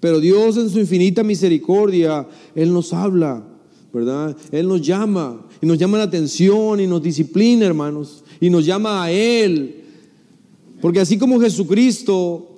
Pero 0.00 0.20
Dios 0.20 0.56
en 0.56 0.70
su 0.70 0.80
infinita 0.80 1.22
misericordia, 1.22 2.26
Él 2.54 2.72
nos 2.72 2.92
habla, 2.92 3.46
¿verdad? 3.92 4.36
Él 4.50 4.66
nos 4.66 4.80
llama 4.80 5.46
y 5.60 5.66
nos 5.66 5.78
llama 5.78 5.98
la 5.98 6.04
atención 6.04 6.80
y 6.80 6.86
nos 6.86 7.02
disciplina, 7.02 7.66
hermanos, 7.66 8.24
y 8.40 8.50
nos 8.50 8.64
llama 8.64 9.04
a 9.04 9.10
Él. 9.10 9.82
Porque 10.80 11.00
así 11.00 11.18
como 11.18 11.40
Jesucristo 11.40 12.53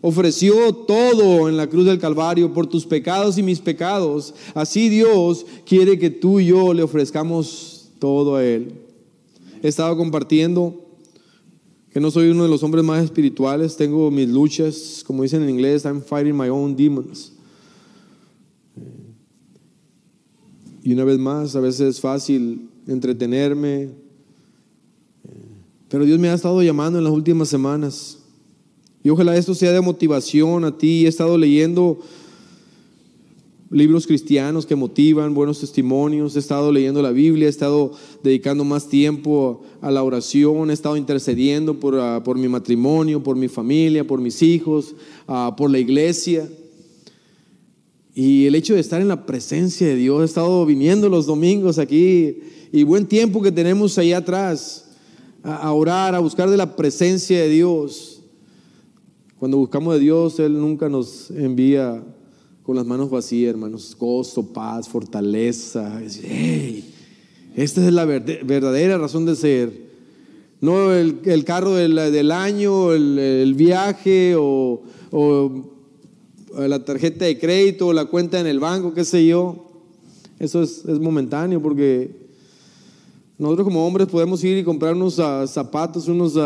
ofreció 0.00 0.72
todo 0.72 1.48
en 1.48 1.56
la 1.56 1.68
cruz 1.68 1.86
del 1.86 1.98
Calvario 1.98 2.52
por 2.52 2.66
tus 2.66 2.86
pecados 2.86 3.38
y 3.38 3.42
mis 3.42 3.60
pecados. 3.60 4.34
Así 4.54 4.88
Dios 4.88 5.44
quiere 5.66 5.98
que 5.98 6.10
tú 6.10 6.40
y 6.40 6.46
yo 6.46 6.72
le 6.72 6.82
ofrezcamos 6.82 7.90
todo 7.98 8.36
a 8.36 8.44
Él. 8.44 8.72
He 9.62 9.68
estado 9.68 9.96
compartiendo 9.96 10.84
que 11.90 12.00
no 12.00 12.10
soy 12.10 12.28
uno 12.28 12.44
de 12.44 12.48
los 12.48 12.62
hombres 12.62 12.84
más 12.84 13.02
espirituales, 13.02 13.76
tengo 13.76 14.10
mis 14.10 14.28
luchas, 14.28 15.02
como 15.06 15.22
dicen 15.22 15.42
en 15.42 15.50
inglés, 15.50 15.84
I'm 15.84 16.02
fighting 16.02 16.36
my 16.36 16.48
own 16.48 16.76
demons. 16.76 17.32
Y 20.82 20.92
una 20.92 21.04
vez 21.04 21.18
más, 21.18 21.56
a 21.56 21.60
veces 21.60 21.80
es 21.96 22.00
fácil 22.00 22.68
entretenerme, 22.86 23.90
pero 25.88 26.04
Dios 26.04 26.18
me 26.18 26.28
ha 26.28 26.34
estado 26.34 26.62
llamando 26.62 26.98
en 26.98 27.04
las 27.04 27.12
últimas 27.12 27.48
semanas 27.48 28.17
y 29.02 29.10
ojalá 29.10 29.36
esto 29.36 29.54
sea 29.54 29.72
de 29.72 29.80
motivación 29.80 30.64
a 30.64 30.76
ti. 30.76 31.06
He 31.06 31.08
estado 31.08 31.38
leyendo 31.38 32.00
libros 33.70 34.06
cristianos 34.06 34.66
que 34.66 34.76
motivan, 34.76 35.34
buenos 35.34 35.60
testimonios, 35.60 36.36
he 36.36 36.38
estado 36.38 36.72
leyendo 36.72 37.02
la 37.02 37.10
Biblia, 37.10 37.46
he 37.46 37.50
estado 37.50 37.92
dedicando 38.22 38.64
más 38.64 38.88
tiempo 38.88 39.62
a 39.82 39.90
la 39.90 40.02
oración, 40.02 40.70
he 40.70 40.72
estado 40.72 40.96
intercediendo 40.96 41.78
por, 41.78 41.98
ah, 42.00 42.22
por 42.24 42.38
mi 42.38 42.48
matrimonio, 42.48 43.22
por 43.22 43.36
mi 43.36 43.48
familia, 43.48 44.06
por 44.06 44.20
mis 44.20 44.42
hijos, 44.42 44.94
ah, 45.26 45.54
por 45.56 45.70
la 45.70 45.78
iglesia. 45.78 46.48
Y 48.14 48.46
el 48.46 48.54
hecho 48.54 48.74
de 48.74 48.80
estar 48.80 49.00
en 49.00 49.08
la 49.08 49.26
presencia 49.26 49.86
de 49.86 49.96
Dios, 49.96 50.22
he 50.22 50.24
estado 50.24 50.64
viniendo 50.66 51.08
los 51.08 51.26
domingos 51.26 51.78
aquí 51.78 52.40
y 52.72 52.82
buen 52.82 53.06
tiempo 53.06 53.42
que 53.42 53.52
tenemos 53.52 53.96
ahí 53.98 54.12
atrás 54.12 54.86
a 55.42 55.72
orar, 55.72 56.14
a 56.14 56.18
buscar 56.18 56.50
de 56.50 56.56
la 56.56 56.74
presencia 56.74 57.40
de 57.40 57.48
Dios. 57.48 58.17
Cuando 59.38 59.56
buscamos 59.56 59.94
de 59.94 60.00
Dios, 60.00 60.40
Él 60.40 60.58
nunca 60.58 60.88
nos 60.88 61.30
envía 61.30 62.02
con 62.64 62.74
las 62.74 62.84
manos 62.84 63.08
vacías, 63.08 63.50
hermanos. 63.50 63.96
Gozo, 63.96 64.52
paz, 64.52 64.88
fortaleza. 64.88 66.02
esta 67.54 67.86
es 67.86 67.92
la 67.92 68.04
verdadera 68.04 68.98
razón 68.98 69.26
de 69.26 69.36
ser. 69.36 69.88
No 70.60 70.92
el, 70.92 71.44
carro 71.44 71.76
del, 71.76 72.32
año, 72.32 72.92
el, 72.92 73.54
viaje 73.54 74.34
o, 74.36 74.82
la 76.58 76.84
tarjeta 76.84 77.24
de 77.24 77.38
crédito 77.38 77.86
o 77.86 77.92
la 77.92 78.06
cuenta 78.06 78.40
en 78.40 78.48
el 78.48 78.58
banco, 78.58 78.92
qué 78.92 79.04
sé 79.04 79.24
yo. 79.24 79.66
Eso 80.40 80.64
es, 80.64 80.84
momentáneo 80.84 81.62
porque 81.62 82.10
nosotros 83.38 83.66
como 83.66 83.86
hombres 83.86 84.08
podemos 84.08 84.42
ir 84.42 84.58
y 84.58 84.64
comprar 84.64 84.94
unos 84.94 85.20
ah, 85.20 85.46
zapatos, 85.46 86.08
unos... 86.08 86.36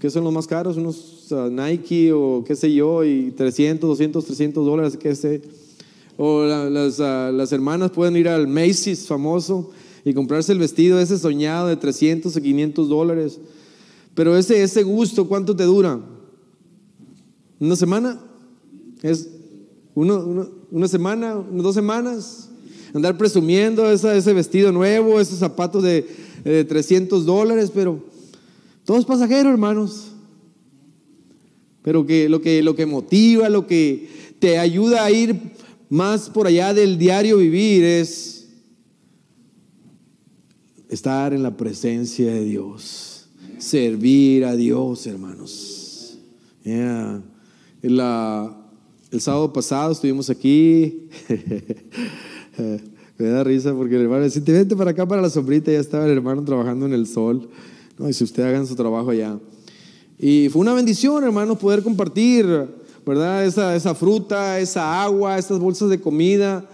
¿qué 0.00 0.10
son 0.10 0.24
los 0.24 0.32
más 0.32 0.46
caros? 0.46 0.76
Unos 0.76 1.26
Nike 1.50 2.12
o 2.12 2.44
qué 2.46 2.56
sé 2.56 2.72
yo, 2.72 3.04
y 3.04 3.32
300, 3.32 3.88
200, 3.88 4.24
300 4.24 4.66
dólares, 4.66 4.96
qué 4.96 5.14
sé. 5.14 5.42
O 6.16 6.44
las, 6.44 6.98
uh, 6.98 7.32
las, 7.32 7.52
hermanas 7.52 7.90
pueden 7.90 8.16
ir 8.16 8.28
al 8.28 8.46
Macy's 8.46 9.06
famoso 9.06 9.70
y 10.04 10.12
comprarse 10.12 10.52
el 10.52 10.58
vestido 10.58 11.00
ese 11.00 11.18
soñado 11.18 11.68
de 11.68 11.76
300 11.76 12.36
o 12.36 12.40
500 12.40 12.88
dólares. 12.88 13.40
Pero 14.14 14.36
ese, 14.36 14.62
ese 14.62 14.82
gusto, 14.82 15.26
¿cuánto 15.26 15.56
te 15.56 15.64
dura? 15.64 15.98
¿Una 17.58 17.76
semana? 17.76 18.20
¿Es 19.02 19.30
uno, 19.94 20.48
una 20.70 20.88
semana? 20.88 21.34
¿Dos 21.34 21.74
semanas? 21.74 22.50
Andar 22.92 23.16
presumiendo 23.16 23.90
ese 23.90 24.32
vestido 24.34 24.70
nuevo, 24.70 25.18
esos 25.18 25.38
zapatos 25.38 25.82
de, 25.82 26.06
de 26.44 26.64
300 26.64 27.24
dólares, 27.24 27.70
pero 27.74 28.11
todo 28.84 28.98
es 28.98 29.04
pasajero, 29.04 29.50
hermanos. 29.50 30.12
Pero 31.82 32.06
que 32.06 32.28
lo, 32.28 32.40
que 32.40 32.62
lo 32.62 32.74
que 32.74 32.86
motiva, 32.86 33.48
lo 33.48 33.66
que 33.66 34.08
te 34.38 34.58
ayuda 34.58 35.04
a 35.04 35.10
ir 35.10 35.36
más 35.88 36.30
por 36.30 36.46
allá 36.46 36.72
del 36.72 36.96
diario 36.96 37.36
vivir 37.36 37.84
es 37.84 38.48
estar 40.88 41.32
en 41.32 41.42
la 41.42 41.56
presencia 41.56 42.32
de 42.32 42.44
Dios, 42.44 43.28
servir 43.58 44.44
a 44.44 44.54
Dios, 44.56 45.06
hermanos. 45.06 46.18
el 46.62 48.00
sábado 49.18 49.52
pasado 49.52 49.92
estuvimos 49.92 50.30
aquí. 50.30 51.08
Me 53.18 53.28
da 53.28 53.44
risa 53.44 53.74
porque 53.74 53.96
el 53.96 54.02
hermano 54.02 54.24
decía, 54.24 54.42
vente 54.44 54.74
para 54.74 54.90
acá 54.90 55.06
para 55.06 55.22
la 55.22 55.30
sombrita, 55.30 55.70
ya 55.70 55.78
estaba 55.78 56.06
el 56.06 56.12
hermano 56.12 56.44
trabajando 56.44 56.86
en 56.86 56.92
el 56.92 57.06
sol. 57.06 57.48
No, 58.02 58.08
y 58.08 58.12
si 58.12 58.24
usted 58.24 58.42
hagan 58.42 58.66
su 58.66 58.74
trabajo 58.74 59.10
allá. 59.10 59.38
Y 60.18 60.48
fue 60.48 60.60
una 60.60 60.74
bendición, 60.74 61.22
hermanos, 61.22 61.56
poder 61.58 61.84
compartir, 61.84 62.44
¿verdad? 63.06 63.46
Esa, 63.46 63.76
esa 63.76 63.94
fruta, 63.94 64.58
esa 64.58 65.04
agua, 65.04 65.38
estas 65.38 65.60
bolsas 65.60 65.88
de 65.88 66.00
comida. 66.00 66.68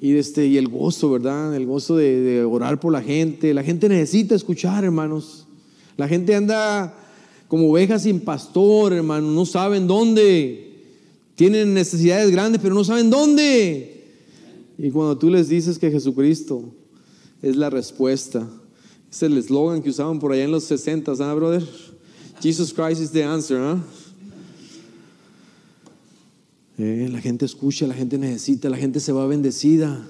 Y, 0.00 0.14
este, 0.14 0.46
y 0.46 0.56
el 0.56 0.68
gozo, 0.68 1.10
¿verdad? 1.10 1.56
El 1.56 1.66
gozo 1.66 1.96
de, 1.96 2.20
de 2.20 2.44
orar 2.44 2.78
por 2.78 2.92
la 2.92 3.02
gente. 3.02 3.52
La 3.52 3.64
gente 3.64 3.88
necesita 3.88 4.36
escuchar, 4.36 4.84
hermanos. 4.84 5.48
La 5.96 6.06
gente 6.06 6.36
anda 6.36 6.94
como 7.48 7.68
ovejas 7.68 8.04
sin 8.04 8.20
pastor, 8.20 8.92
hermano. 8.92 9.32
No 9.32 9.44
saben 9.44 9.88
dónde. 9.88 10.84
Tienen 11.34 11.74
necesidades 11.74 12.30
grandes, 12.30 12.60
pero 12.62 12.76
no 12.76 12.84
saben 12.84 13.10
dónde. 13.10 14.04
Y 14.78 14.90
cuando 14.90 15.18
tú 15.18 15.30
les 15.30 15.48
dices 15.48 15.80
que 15.80 15.90
Jesucristo 15.90 16.62
es 17.42 17.56
la 17.56 17.70
respuesta, 17.70 18.48
es 19.10 19.22
el 19.22 19.36
eslogan 19.38 19.82
que 19.82 19.90
usaban 19.90 20.18
por 20.18 20.32
allá 20.32 20.44
en 20.44 20.50
los 20.50 20.64
60, 20.64 21.12
¿ah, 21.18 21.34
brother? 21.34 21.64
Jesus 22.40 22.72
Christ 22.72 23.00
is 23.00 23.10
the 23.10 23.24
answer, 23.24 23.58
¿ah? 23.58 23.82
Eh, 26.78 27.08
la 27.10 27.20
gente 27.20 27.44
escucha, 27.44 27.86
la 27.86 27.94
gente 27.94 28.18
necesita, 28.18 28.70
la 28.70 28.76
gente 28.76 29.00
se 29.00 29.10
va 29.10 29.26
bendecida. 29.26 30.06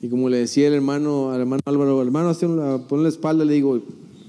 Y 0.00 0.08
como 0.08 0.30
le 0.30 0.38
decía 0.38 0.68
el 0.68 0.74
hermano, 0.74 1.30
al 1.30 1.40
hermano 1.40 1.60
Álvaro, 1.66 2.00
hermano, 2.00 2.32
ponle 2.88 3.02
la 3.02 3.08
espalda, 3.10 3.44
le 3.44 3.52
digo, 3.52 3.80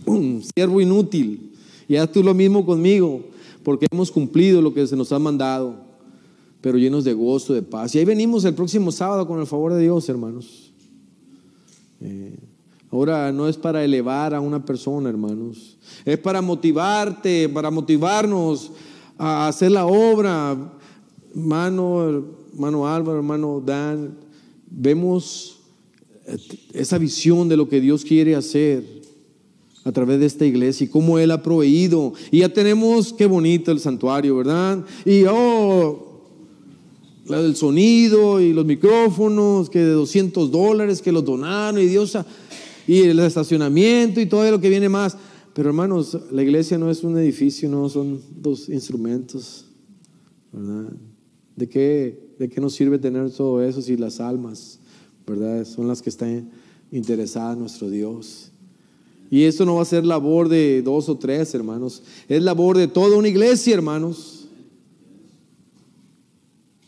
¡pum! 0.03 0.41
siervo 0.53 0.81
inútil. 0.81 1.53
Y 1.87 1.95
haz 1.95 2.11
tú 2.11 2.23
lo 2.23 2.33
mismo 2.33 2.65
conmigo, 2.65 3.23
porque 3.63 3.87
hemos 3.89 4.11
cumplido 4.11 4.61
lo 4.61 4.73
que 4.73 4.85
se 4.85 4.97
nos 4.97 5.11
ha 5.13 5.19
mandado, 5.19 5.75
pero 6.59 6.77
llenos 6.77 7.05
de 7.05 7.13
gozo, 7.13 7.53
de 7.53 7.61
paz. 7.61 7.95
Y 7.95 7.99
ahí 7.99 8.05
venimos 8.05 8.43
el 8.43 8.53
próximo 8.53 8.91
sábado 8.91 9.25
con 9.25 9.39
el 9.39 9.47
favor 9.47 9.73
de 9.73 9.81
Dios, 9.81 10.07
hermanos. 10.09 10.73
Eh, 12.01 12.37
ahora 12.93 13.31
no 13.31 13.49
es 13.49 13.57
para 13.57 13.83
elevar 13.83 14.35
a 14.35 14.39
una 14.39 14.63
persona, 14.63 15.09
hermanos. 15.09 15.77
Es 16.05 16.19
para 16.19 16.43
motivarte, 16.43 17.49
para 17.49 17.71
motivarnos 17.71 18.71
a 19.17 19.47
hacer 19.47 19.71
la 19.71 19.87
obra. 19.87 20.55
Hermano, 21.35 22.23
hermano 22.53 22.87
Álvaro, 22.87 23.17
hermano 23.17 23.63
Dan, 23.65 24.15
vemos 24.69 25.59
esa 26.71 26.99
visión 26.99 27.49
de 27.49 27.57
lo 27.57 27.67
que 27.67 27.81
Dios 27.81 28.05
quiere 28.05 28.35
hacer 28.35 28.83
a 29.83 29.91
través 29.91 30.19
de 30.19 30.27
esta 30.27 30.45
iglesia 30.45 30.85
y 30.85 30.89
cómo 30.89 31.17
Él 31.17 31.31
ha 31.31 31.41
proveído. 31.41 32.13
Y 32.29 32.39
ya 32.39 32.49
tenemos, 32.49 33.11
qué 33.11 33.25
bonito 33.25 33.71
el 33.71 33.79
santuario, 33.79 34.37
¿verdad? 34.37 34.85
Y 35.03 35.23
oh, 35.27 36.13
del 37.25 37.55
sonido 37.55 38.39
y 38.39 38.53
los 38.53 38.65
micrófonos, 38.65 39.71
que 39.71 39.79
de 39.79 39.93
200 39.93 40.51
dólares 40.51 41.01
que 41.01 41.11
los 41.11 41.25
donaron 41.25 41.81
y 41.81 41.87
Dios, 41.87 42.15
y 42.87 43.01
el 43.01 43.19
estacionamiento 43.19 44.19
y 44.19 44.25
todo 44.25 44.49
lo 44.49 44.59
que 44.59 44.69
viene 44.69 44.89
más. 44.89 45.17
Pero 45.53 45.69
hermanos, 45.69 46.17
la 46.31 46.41
iglesia 46.41 46.77
no 46.77 46.89
es 46.89 47.03
un 47.03 47.17
edificio, 47.17 47.69
no 47.69 47.87
son 47.87 48.19
dos 48.41 48.69
instrumentos, 48.69 49.65
¿verdad? 50.51 50.91
¿De 51.55 51.69
qué, 51.69 52.35
de 52.39 52.49
qué 52.49 52.59
nos 52.59 52.73
sirve 52.73 52.97
tener 52.97 53.29
todo 53.31 53.61
eso 53.61 53.81
si 53.81 53.95
las 53.95 54.19
almas, 54.19 54.79
¿verdad? 55.27 55.65
Son 55.65 55.87
las 55.87 56.01
que 56.01 56.09
están 56.09 56.49
interesadas 56.91 57.53
en 57.53 57.59
nuestro 57.59 57.89
Dios. 57.89 58.51
Y 59.29 59.43
esto 59.43 59.65
no 59.65 59.75
va 59.75 59.81
a 59.81 59.85
ser 59.85 60.05
labor 60.05 60.49
de 60.49 60.81
dos 60.81 61.09
o 61.09 61.17
tres, 61.17 61.53
hermanos. 61.53 62.03
Es 62.27 62.41
labor 62.41 62.77
de 62.77 62.87
toda 62.87 63.17
una 63.17 63.27
iglesia, 63.27 63.73
hermanos. 63.73 64.42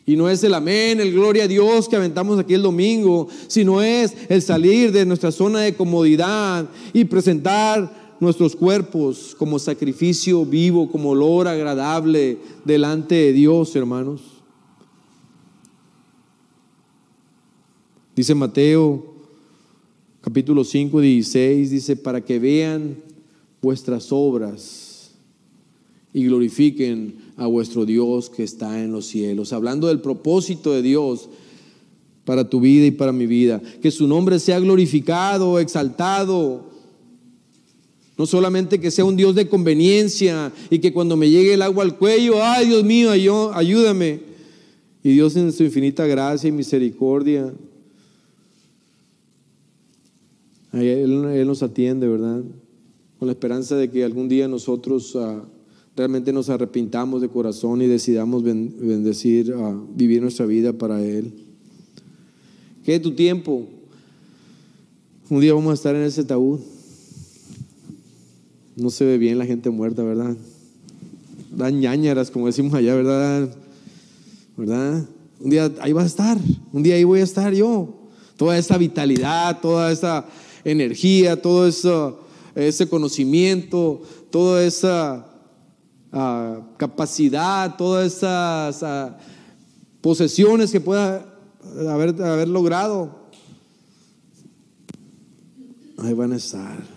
Y 0.08 0.14
no 0.14 0.30
es 0.30 0.44
el 0.44 0.54
amén, 0.54 1.00
el 1.00 1.12
gloria 1.12 1.44
a 1.44 1.48
Dios 1.48 1.88
que 1.88 1.96
aventamos 1.96 2.38
aquí 2.38 2.54
el 2.54 2.62
domingo, 2.62 3.26
sino 3.48 3.82
es 3.82 4.14
el 4.28 4.40
salir 4.40 4.92
de 4.92 5.04
nuestra 5.04 5.32
zona 5.32 5.60
de 5.60 5.74
comodidad 5.74 6.68
y 6.92 7.04
presentar 7.04 8.14
nuestros 8.20 8.54
cuerpos 8.54 9.34
como 9.36 9.58
sacrificio 9.58 10.46
vivo, 10.46 10.88
como 10.88 11.10
olor 11.10 11.48
agradable 11.48 12.38
delante 12.64 13.16
de 13.16 13.32
Dios, 13.32 13.74
hermanos. 13.74 14.22
Dice 18.14 18.34
Mateo 18.34 19.12
capítulo 20.20 20.64
5, 20.64 21.00
16, 21.00 21.70
dice, 21.70 21.96
para 21.96 22.20
que 22.20 22.38
vean 22.38 22.96
vuestras 23.60 24.08
obras 24.10 24.85
y 26.16 26.24
glorifiquen 26.24 27.16
a 27.36 27.46
vuestro 27.46 27.84
Dios 27.84 28.30
que 28.30 28.42
está 28.42 28.82
en 28.82 28.90
los 28.90 29.04
cielos. 29.04 29.52
Hablando 29.52 29.88
del 29.88 30.00
propósito 30.00 30.72
de 30.72 30.80
Dios 30.80 31.28
para 32.24 32.48
tu 32.48 32.58
vida 32.58 32.86
y 32.86 32.90
para 32.90 33.12
mi 33.12 33.26
vida. 33.26 33.60
Que 33.82 33.90
su 33.90 34.08
nombre 34.08 34.38
sea 34.38 34.58
glorificado, 34.58 35.58
exaltado. 35.58 36.70
No 38.16 38.24
solamente 38.24 38.80
que 38.80 38.90
sea 38.90 39.04
un 39.04 39.16
Dios 39.16 39.34
de 39.34 39.46
conveniencia 39.46 40.50
y 40.70 40.78
que 40.78 40.90
cuando 40.90 41.18
me 41.18 41.28
llegue 41.28 41.52
el 41.52 41.60
agua 41.60 41.84
al 41.84 41.98
cuello, 41.98 42.42
ay 42.42 42.68
Dios 42.68 42.82
mío, 42.82 43.10
ayúdame. 43.52 44.20
Y 45.02 45.10
Dios 45.10 45.36
en 45.36 45.52
su 45.52 45.64
infinita 45.64 46.06
gracia 46.06 46.48
y 46.48 46.52
misericordia 46.52 47.52
él, 50.72 51.46
nos 51.46 51.62
atiende, 51.62 52.08
¿verdad? 52.08 52.42
Con 53.18 53.26
la 53.28 53.32
esperanza 53.32 53.76
de 53.76 53.90
que 53.90 54.02
algún 54.02 54.30
día 54.30 54.48
nosotros 54.48 55.14
ah, 55.16 55.44
realmente 55.96 56.32
nos 56.32 56.50
arrepintamos 56.50 57.22
de 57.22 57.28
corazón 57.28 57.80
y 57.80 57.86
decidamos 57.86 58.42
bendecir, 58.42 59.54
uh, 59.54 59.86
vivir 59.94 60.20
nuestra 60.20 60.44
vida 60.44 60.74
para 60.74 61.02
Él. 61.02 61.32
¿Qué 62.84 63.00
tu 63.00 63.12
tiempo? 63.12 63.66
Un 65.30 65.40
día 65.40 65.54
vamos 65.54 65.70
a 65.70 65.74
estar 65.74 65.96
en 65.96 66.02
ese 66.02 66.22
taúd. 66.22 66.60
No 68.76 68.90
se 68.90 69.06
ve 69.06 69.16
bien 69.16 69.38
la 69.38 69.46
gente 69.46 69.70
muerta, 69.70 70.02
¿verdad? 70.02 70.36
Dan 71.50 71.80
ñañaras, 71.80 72.30
como 72.30 72.46
decimos 72.46 72.74
allá, 72.74 72.94
¿verdad? 72.94 73.48
¿Verdad? 74.56 75.06
Un 75.40 75.50
día 75.50 75.72
ahí 75.80 75.92
va 75.92 76.02
a 76.02 76.06
estar, 76.06 76.38
un 76.72 76.82
día 76.82 76.96
ahí 76.96 77.04
voy 77.04 77.20
a 77.20 77.24
estar 77.24 77.54
yo. 77.54 78.02
Toda 78.36 78.58
esa 78.58 78.76
vitalidad, 78.76 79.60
toda 79.62 79.90
esa 79.90 80.26
energía, 80.62 81.40
todo 81.40 81.66
eso, 81.66 82.20
ese 82.54 82.86
conocimiento, 82.86 84.02
toda 84.30 84.62
esa 84.62 85.35
ah, 86.16 86.60
capacidad, 86.78 87.76
todas 87.76 88.14
esas 88.14 88.82
ah, 88.82 89.18
posesiones 90.00 90.72
que 90.72 90.80
pueda 90.80 91.24
haber, 91.88 92.20
haber 92.22 92.48
logrado, 92.48 93.28
ahí 95.98 96.14
van 96.14 96.32
a 96.32 96.36
estar. 96.36 96.96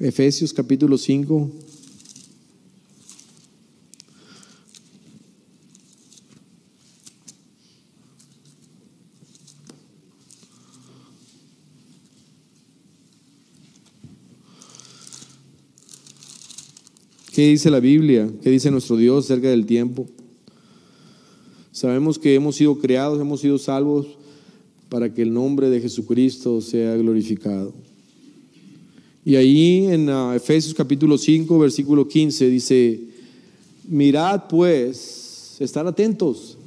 Efesios 0.00 0.52
capítulo 0.52 0.96
5. 0.96 1.50
¿Qué 17.38 17.46
dice 17.46 17.70
la 17.70 17.78
Biblia? 17.78 18.28
¿Qué 18.42 18.50
dice 18.50 18.68
nuestro 18.68 18.96
Dios 18.96 19.26
acerca 19.26 19.48
del 19.48 19.64
tiempo? 19.64 20.08
Sabemos 21.70 22.18
que 22.18 22.34
hemos 22.34 22.56
sido 22.56 22.76
creados, 22.80 23.20
hemos 23.20 23.42
sido 23.42 23.58
salvos 23.58 24.08
para 24.88 25.14
que 25.14 25.22
el 25.22 25.32
nombre 25.32 25.70
de 25.70 25.80
Jesucristo 25.80 26.60
sea 26.60 26.96
glorificado. 26.96 27.72
Y 29.24 29.36
ahí 29.36 29.86
en 29.86 30.10
ah, 30.10 30.32
Efesios 30.34 30.74
capítulo 30.74 31.16
5, 31.16 31.60
versículo 31.60 32.08
15 32.08 32.48
dice, 32.48 33.00
mirad 33.86 34.48
pues, 34.48 35.58
estar 35.60 35.86
atentos, 35.86 36.58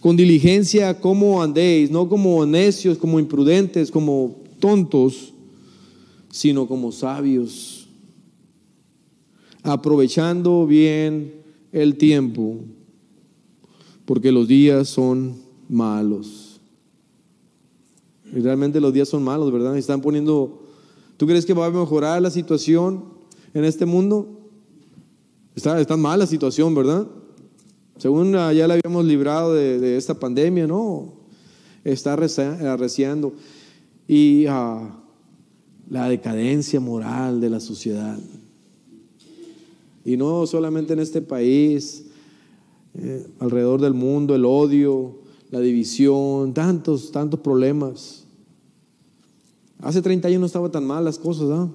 con 0.00 0.16
diligencia 0.16 0.98
cómo 0.98 1.40
andéis, 1.40 1.92
no 1.92 2.08
como 2.08 2.44
necios, 2.44 2.98
como 2.98 3.20
imprudentes, 3.20 3.92
como 3.92 4.34
tontos, 4.58 5.32
sino 6.32 6.66
como 6.66 6.90
sabios 6.90 7.79
aprovechando 9.62 10.66
bien 10.66 11.42
el 11.72 11.96
tiempo, 11.96 12.56
porque 14.04 14.32
los 14.32 14.48
días 14.48 14.88
son 14.88 15.36
malos. 15.68 16.60
Realmente 18.32 18.80
los 18.80 18.92
días 18.92 19.08
son 19.08 19.22
malos, 19.22 19.52
¿verdad? 19.52 19.76
Están 19.76 20.00
poniendo, 20.00 20.62
¿tú 21.16 21.26
crees 21.26 21.44
que 21.44 21.52
va 21.52 21.66
a 21.66 21.70
mejorar 21.70 22.22
la 22.22 22.30
situación 22.30 23.04
en 23.54 23.64
este 23.64 23.86
mundo? 23.86 24.28
Está, 25.54 25.80
está 25.80 25.96
mal 25.96 26.18
la 26.18 26.26
situación, 26.26 26.74
¿verdad? 26.74 27.06
Según 27.98 28.32
ya 28.32 28.66
la 28.66 28.74
habíamos 28.74 29.04
librado 29.04 29.52
de, 29.52 29.96
esta 29.96 30.18
pandemia, 30.18 30.66
¿no? 30.66 31.12
Está 31.84 32.14
arreciando. 32.14 33.34
Y 34.08 34.46
ah, 34.46 34.96
la 35.90 36.08
decadencia 36.08 36.80
moral 36.80 37.40
de 37.40 37.50
la 37.50 37.60
sociedad. 37.60 38.18
Y 40.10 40.16
no 40.16 40.44
solamente 40.44 40.92
en 40.92 40.98
este 40.98 41.22
país, 41.22 42.06
eh, 42.94 43.28
alrededor 43.38 43.80
del 43.80 43.94
mundo, 43.94 44.34
el 44.34 44.44
odio, 44.44 45.20
la 45.52 45.60
división, 45.60 46.52
tantos, 46.52 47.12
tantos 47.12 47.38
problemas. 47.38 48.24
Hace 49.78 50.02
30 50.02 50.26
años 50.26 50.40
no 50.40 50.46
estaban 50.46 50.72
tan 50.72 50.84
mal 50.84 51.04
las 51.04 51.16
cosas, 51.16 51.48
¿no? 51.48 51.72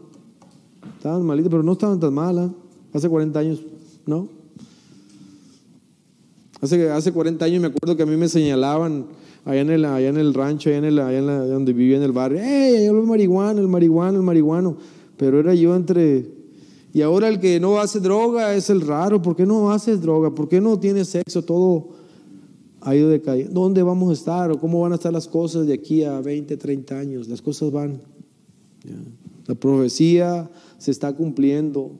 Estaban 0.98 1.26
malitas, 1.26 1.50
pero 1.50 1.64
no 1.64 1.72
estaban 1.72 1.98
tan 1.98 2.14
malas. 2.14 2.52
Hace 2.92 3.08
40 3.08 3.40
años, 3.40 3.62
¿no? 4.06 4.28
Hace, 6.60 6.90
hace 6.90 7.14
40 7.14 7.46
años 7.46 7.62
me 7.62 7.68
acuerdo 7.68 7.96
que 7.96 8.04
a 8.04 8.06
mí 8.06 8.18
me 8.18 8.28
señalaban 8.28 9.06
allá 9.46 9.62
en 9.62 9.70
el, 9.70 9.86
allá 9.86 10.10
en 10.10 10.18
el 10.18 10.34
rancho, 10.34 10.70
allá, 10.70 10.80
en 10.80 10.86
el, 10.86 11.00
allá 11.00 11.20
en 11.20 11.26
donde 11.26 11.72
vivía 11.72 11.96
en 11.96 12.04
el 12.04 12.12
barrio, 12.12 12.40
¡Ey, 12.40 12.84
el 12.84 12.94
marihuano, 12.96 13.62
el 13.62 13.70
marihuano, 13.70 14.18
el 14.18 14.24
marihuano! 14.26 14.76
Pero 15.16 15.40
era 15.40 15.54
yo 15.54 15.74
entre... 15.74 16.35
Y 16.96 17.02
ahora 17.02 17.28
el 17.28 17.42
que 17.42 17.60
no 17.60 17.78
hace 17.78 18.00
droga 18.00 18.56
es 18.56 18.70
el 18.70 18.80
raro. 18.80 19.22
¿Por 19.22 19.36
qué 19.36 19.46
no 19.46 19.70
haces 19.70 20.00
droga? 20.00 20.34
¿Por 20.34 20.48
qué 20.48 20.62
no 20.62 20.80
tienes 20.80 21.10
sexo? 21.10 21.44
Todo 21.44 21.90
ha 22.80 22.96
ido 22.96 23.10
decayendo. 23.10 23.52
¿Dónde 23.52 23.84
vamos 23.84 24.12
a 24.12 24.14
estar 24.14 24.58
cómo 24.62 24.80
van 24.80 24.94
a 24.94 24.96
estar 24.96 25.12
las 25.12 25.28
cosas 25.28 25.68
de 25.68 25.74
aquí 25.74 26.06
a 26.06 26.22
20, 26.22 26.56
30 26.56 26.98
años? 26.98 27.28
Las 27.28 27.42
cosas 27.42 27.70
van. 27.70 28.02
La 29.46 29.56
profecía 29.56 30.50
se 30.78 30.92
está 30.92 31.14
cumpliendo. 31.14 31.92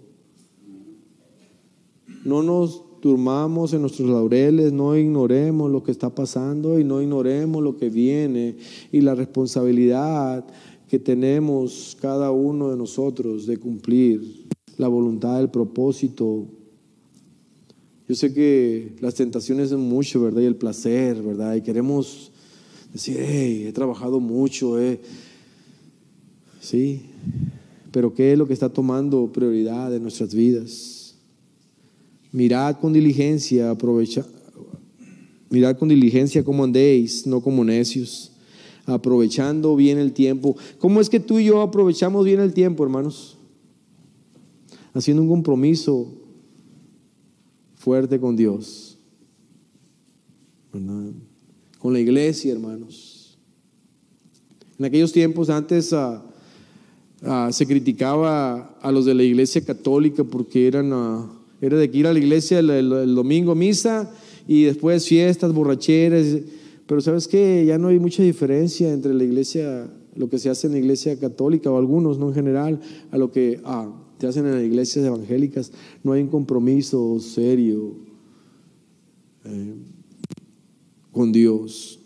No 2.24 2.42
nos 2.42 2.82
durmamos 3.02 3.74
en 3.74 3.82
nuestros 3.82 4.10
laureles, 4.10 4.72
no 4.72 4.96
ignoremos 4.96 5.70
lo 5.70 5.84
que 5.84 5.92
está 5.92 6.10
pasando 6.10 6.80
y 6.80 6.86
no 6.86 7.02
ignoremos 7.02 7.62
lo 7.62 7.76
que 7.76 7.90
viene 7.90 8.56
y 8.94 9.02
la 9.02 9.14
responsabilidad 9.14 10.46
que 10.88 11.00
tenemos 11.00 11.98
cada 12.00 12.32
uno 12.32 12.70
de 12.70 12.78
nosotros 12.78 13.46
de 13.46 13.58
cumplir 13.58 14.45
la 14.78 14.88
voluntad, 14.88 15.40
el 15.40 15.50
propósito 15.50 16.48
yo 18.08 18.14
sé 18.14 18.34
que 18.34 18.94
las 19.00 19.16
tentaciones 19.16 19.70
son 19.70 19.82
mucho, 19.82 20.22
¿verdad? 20.22 20.42
Y 20.42 20.46
el 20.46 20.56
placer, 20.56 21.22
¿verdad? 21.24 21.56
Y 21.56 21.62
queremos 21.62 22.32
decir, 22.94 23.18
hey, 23.20 23.66
he 23.68 23.74
trabajado 23.74 24.20
mucho, 24.20 24.80
eh. 24.80 25.00
Sí, 26.62 27.02
pero 27.92 28.14
¿qué 28.14 28.34
es 28.34 28.38
lo 28.38 28.48
que 28.48 28.54
está 28.54 28.70
tomando 28.70 29.32
prioridad 29.32 29.94
en 29.96 30.04
nuestras 30.04 30.36
vidas? 30.36 31.16
Mirad 32.32 32.80
con 32.80 32.94
diligencia, 32.94 33.72
aprovecha, 33.72 34.26
mirad 35.50 35.78
con 35.78 35.90
diligencia 35.90 36.44
cómo 36.44 36.64
andéis, 36.64 37.26
no 37.26 37.42
como 37.42 37.64
necios, 37.64 38.32
aprovechando 38.86 39.76
bien 39.76 39.98
el 39.98 40.12
tiempo. 40.12 40.56
¿Cómo 40.78 41.02
es 41.02 41.10
que 41.10 41.20
tú 41.20 41.40
y 41.40 41.46
yo 41.46 41.62
aprovechamos 41.62 42.26
bien 42.26 42.40
el 42.40 42.54
tiempo, 42.54 42.84
hermanos? 42.84 43.35
Haciendo 44.96 45.22
un 45.22 45.30
compromiso 45.30 46.12
fuerte 47.76 48.20
con 48.20 48.36
Dios, 48.36 48.98
con 50.72 51.94
la 51.94 52.00
iglesia, 52.00 52.54
hermanos. 52.54 53.38
En 54.80 54.86
aquellos 54.86 55.12
tiempos 55.12 55.50
antes 55.50 55.94
ah, 55.94 56.24
ah, 57.24 57.50
se 57.52 57.68
criticaba 57.68 58.76
a 58.82 58.92
los 58.92 59.06
de 59.06 59.14
la 59.14 59.24
iglesia 59.24 59.62
católica 59.64 60.24
porque 60.24 60.68
eran, 60.68 60.92
uh, 60.92 61.30
era 61.62 61.78
de 61.78 61.92
que 61.92 61.98
ir 61.98 62.08
a 62.08 62.14
la 62.14 62.20
iglesia 62.20 62.60
el, 62.60 63.16
domingo 63.16 63.54
misa 63.54 64.12
y 64.48 64.64
después 64.64 65.08
fiestas, 65.08 65.54
borracheras. 65.54 66.40
Pero 66.88 67.02
sabes 67.02 67.28
que 67.28 67.66
ya 67.66 67.78
no 67.78 67.90
hay 67.90 68.00
mucha 68.00 68.24
diferencia 68.24 68.92
entre 68.92 69.14
la 69.14 69.24
iglesia, 69.24 69.90
lo 70.16 70.30
que 70.30 70.40
se 70.40 70.50
hace 70.50 70.68
en 70.68 70.74
la 70.74 70.80
iglesia 70.80 71.20
católica 71.20 71.72
o 71.72 71.78
algunos, 71.78 72.18
no 72.18 72.30
en 72.30 72.36
general, 72.36 72.80
a 73.12 73.18
lo 73.18 73.32
que 73.32 73.62
te 74.18 74.28
hacen 74.28 74.46
en 74.46 74.54
las 74.54 74.64
iglesias 74.64 75.06
evangélicas, 75.06 75.72
no 76.04 76.14
hay 76.14 76.22
un 76.22 76.30
compromiso 76.30 77.20
serio 77.20 77.96
eh, 79.44 79.76
con 81.12 81.32
Dios. 81.32 82.00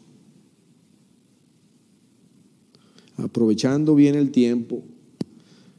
Aprovechando 3.17 3.95
bien 3.95 4.15
el 4.15 4.31
tiempo. 4.31 4.83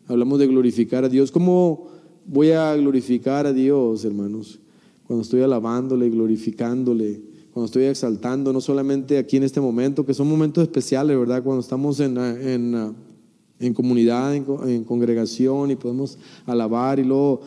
Hablamos 0.07 0.38
de 0.38 0.47
glorificar 0.47 1.05
a 1.05 1.09
Dios. 1.09 1.31
¿Cómo 1.31 1.88
voy 2.27 2.51
a 2.51 2.75
glorificar 2.77 3.47
a 3.47 3.53
Dios, 3.53 4.05
hermanos? 4.05 4.61
Cuando 5.07 5.23
estoy 5.23 5.40
alabándole, 5.40 6.11
glorificándole, 6.11 7.21
cuando 7.53 7.66
estoy 7.66 7.85
exaltando, 7.85 8.53
no 8.53 8.61
solamente 8.61 9.19
aquí 9.19 9.37
en 9.37 9.43
este 9.43 9.61
momento, 9.61 10.07
que 10.07 10.14
son 10.14 10.29
momentos 10.29 10.62
especiales, 10.62 11.19
¿verdad? 11.19 11.43
Cuando 11.43 11.61
estamos 11.61 11.99
en, 12.01 12.16
en 12.19 12.95
en 13.61 13.75
comunidad, 13.75 14.35
en, 14.35 14.85
congregación 14.85 15.70
y 15.70 15.77
podemos 15.77 16.18
alabar 16.46 16.99
y 16.99 17.05
luego 17.05 17.42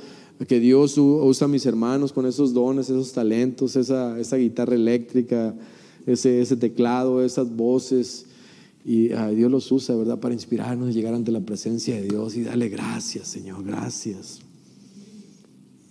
que 0.48 0.60
Dios 0.60 0.98
usa 0.98 1.46
a 1.46 1.48
mis 1.48 1.66
hermanos 1.66 2.14
con 2.14 2.26
esos 2.26 2.54
dones, 2.54 2.90
esos 2.90 3.12
talentos, 3.14 3.76
esa, 3.76 4.20
esa 4.20 4.38
guitarra 4.38 4.76
eléctrica, 4.76 5.56
ese, 6.06 6.42
ese, 6.42 6.56
teclado, 6.56 7.24
esas 7.24 7.56
voces. 7.56 8.28
Y 8.86 9.08
Dios 9.08 9.50
los 9.50 9.72
usa, 9.72 9.96
¿verdad? 9.96 10.20
Para 10.20 10.34
inspirarnos 10.34 10.90
y 10.90 10.94
llegar 10.94 11.14
ante 11.14 11.32
la 11.32 11.40
presencia 11.40 11.96
de 11.96 12.04
Dios 12.04 12.36
y 12.36 12.44
darle 12.44 12.70
gracias, 12.70 13.28
Señor, 13.30 13.64
gracias. 13.64 14.42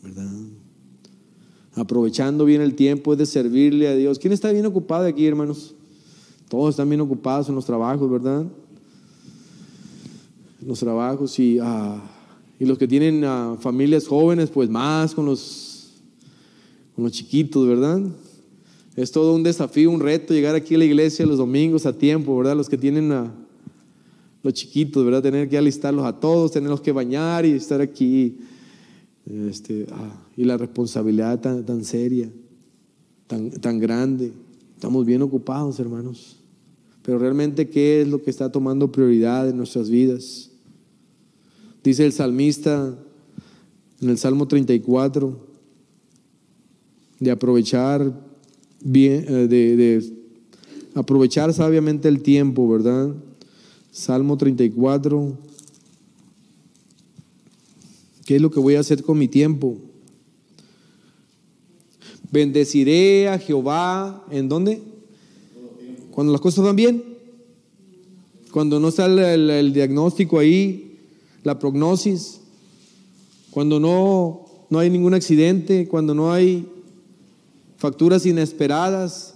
¿Verdad? 0.03 0.31
Aprovechando 1.75 2.45
bien 2.45 2.61
el 2.61 2.75
tiempo 2.75 3.13
es 3.15 3.19
de 3.19 3.27
servirle 3.27 3.89
a 3.89 3.97
Dios. 3.97 4.19
¿Quién 4.19 4.33
está 4.33 4.53
bien 4.53 4.67
ocupado 4.67 5.07
aquí, 5.07 5.27
hermanos? 5.27 5.75
Todos 6.49 6.71
están 6.71 6.89
bien 6.91 7.01
ocupados 7.01 7.49
en 7.49 7.55
los 7.55 7.65
trabajos, 7.65 8.11
¿verdad? 8.11 8.45
Los 10.67 10.81
trabajos 10.81 11.39
y, 11.39 11.59
ah, 11.61 12.01
y 12.59 12.65
los 12.65 12.79
que 12.79 12.87
tienen 12.87 13.25
ah, 13.25 13.57
familias 13.61 14.07
jóvenes, 14.07 14.51
pues 14.51 14.69
más 14.69 15.15
con 15.15 15.27
los, 15.27 15.95
con 16.95 17.05
los 17.05 17.13
chiquitos, 17.13 17.67
¿verdad? 17.67 18.01
Es 18.95 19.11
todo 19.11 19.35
un 19.35 19.43
desafío, 19.43 19.91
un 19.91 20.01
reto 20.01 20.35
llegar 20.35 20.55
aquí 20.55 20.75
a 20.75 20.79
la 20.79 20.85
iglesia 20.85 21.27
los 21.27 21.39
domingos 21.39 21.87
a 21.87 21.97
tiempo, 21.97 22.37
¿verdad? 22.37 22.57
Los 22.57 22.69
que 22.69 22.77
tienen 22.77 23.11
a 23.11 23.33
los 24.43 24.53
chiquitos, 24.53 25.05
¿verdad? 25.05 25.23
Tener 25.23 25.49
que 25.49 25.57
alistarlos 25.57 26.05
a 26.05 26.19
todos, 26.19 26.53
tenerlos 26.53 26.81
que 26.81 26.93
bañar 26.93 27.47
y 27.47 27.53
estar 27.53 27.81
aquí. 27.81 28.39
Este, 29.27 29.87
ah, 29.93 30.21
y 30.37 30.45
la 30.45 30.57
responsabilidad 30.57 31.41
tan, 31.41 31.65
tan 31.65 31.85
seria, 31.85 32.31
tan, 33.27 33.51
tan 33.51 33.79
grande. 33.79 34.33
Estamos 34.75 35.07
bien 35.07 35.23
ocupados, 35.23 35.79
hermanos. 35.81 36.37
Pero 37.03 37.19
realmente, 37.19 37.69
¿qué 37.69 38.03
es 38.03 38.09
lo 38.09 38.23
que 38.23 38.31
está 38.31 38.53
tomando 38.53 38.93
prioridad 38.93 39.49
en 39.49 39.57
nuestras 39.57 39.91
vidas? 39.91 40.52
Dice 41.83 42.05
el 42.05 42.13
salmista 42.13 42.97
en 44.01 44.11
el 44.11 44.19
Salmo 44.19 44.47
34, 44.47 45.37
de 47.19 47.31
aprovechar 47.31 48.13
bien, 48.81 49.25
eh, 49.29 49.47
de, 49.49 50.13
aprovechar 50.95 51.53
sabiamente 51.53 52.09
el 52.09 52.23
tiempo, 52.23 52.69
¿verdad? 52.69 53.15
Salmo 53.91 54.37
34. 54.37 55.37
¿Qué 58.25 58.37
es 58.37 58.43
lo 58.43 58.51
que 58.51 58.61
voy 58.61 58.77
a 58.77 58.81
hacer 58.81 59.03
con 59.03 59.19
mi 59.19 59.27
tiempo? 59.27 59.77
Bendeciré 62.31 63.29
a 63.29 63.39
Jehová. 63.39 64.25
¿En 64.31 64.49
dónde? 64.49 64.81
Cuando 66.13 66.33
las 66.33 66.41
cosas 66.41 66.65
van 66.65 66.77
bien. 66.77 67.03
Cuando 68.53 68.79
no 68.79 68.89
está 68.89 69.07
el 69.07 69.73
diagnóstico 69.73 70.39
ahí, 70.39 70.92
la 71.43 71.59
prognosis, 71.59 72.41
cuando 73.51 73.81
no, 73.81 74.47
no 74.71 74.79
hay 74.79 74.91
ningún 74.91 75.15
accidente, 75.15 75.89
cuando 75.89 76.15
no 76.15 76.33
hay 76.33 76.67
facturas 77.77 78.25
inesperadas, 78.27 79.35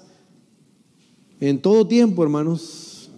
en 1.41 1.61
todo 1.61 1.87
tiempo, 1.87 2.23
hermanos. 2.23 3.11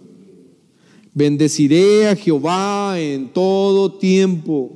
Bendeciré 1.13 2.07
a 2.07 2.15
Jehová 2.15 2.99
en 2.99 3.31
todo 3.33 3.93
tiempo. 3.93 4.75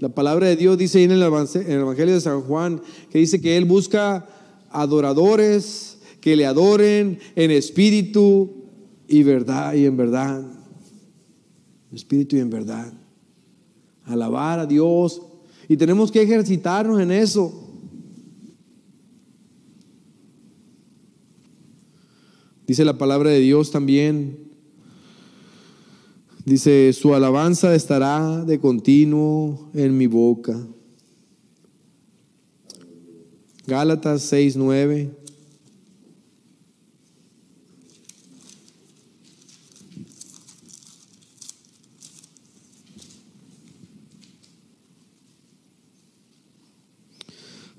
La 0.00 0.08
palabra 0.08 0.48
de 0.48 0.56
Dios 0.56 0.76
dice 0.76 1.02
en 1.02 1.12
el 1.12 1.22
Evangelio 1.22 2.14
de 2.14 2.20
San 2.20 2.42
Juan 2.42 2.80
que 3.10 3.18
dice 3.18 3.40
que 3.40 3.56
Él 3.56 3.64
busca 3.64 4.26
adoradores 4.70 5.98
que 6.20 6.36
le 6.36 6.46
adoren 6.46 7.18
en 7.36 7.50
espíritu 7.50 8.50
y 9.06 9.22
verdad 9.22 9.74
y 9.74 9.84
en 9.84 9.96
verdad 9.96 10.42
espíritu 11.94 12.36
y 12.36 12.40
en 12.40 12.50
verdad. 12.50 12.92
Alabar 14.04 14.58
a 14.58 14.66
Dios. 14.66 15.22
Y 15.68 15.76
tenemos 15.76 16.10
que 16.10 16.22
ejercitarnos 16.22 17.00
en 17.00 17.10
eso. 17.10 17.64
Dice 22.66 22.84
la 22.84 22.96
palabra 22.96 23.30
de 23.30 23.40
Dios 23.40 23.70
también. 23.70 24.38
Dice, 26.44 26.92
su 26.92 27.14
alabanza 27.14 27.74
estará 27.74 28.44
de 28.44 28.58
continuo 28.58 29.70
en 29.74 29.96
mi 29.96 30.06
boca. 30.06 30.66
Gálatas 33.66 34.22
6, 34.22 34.56
9. 34.56 35.23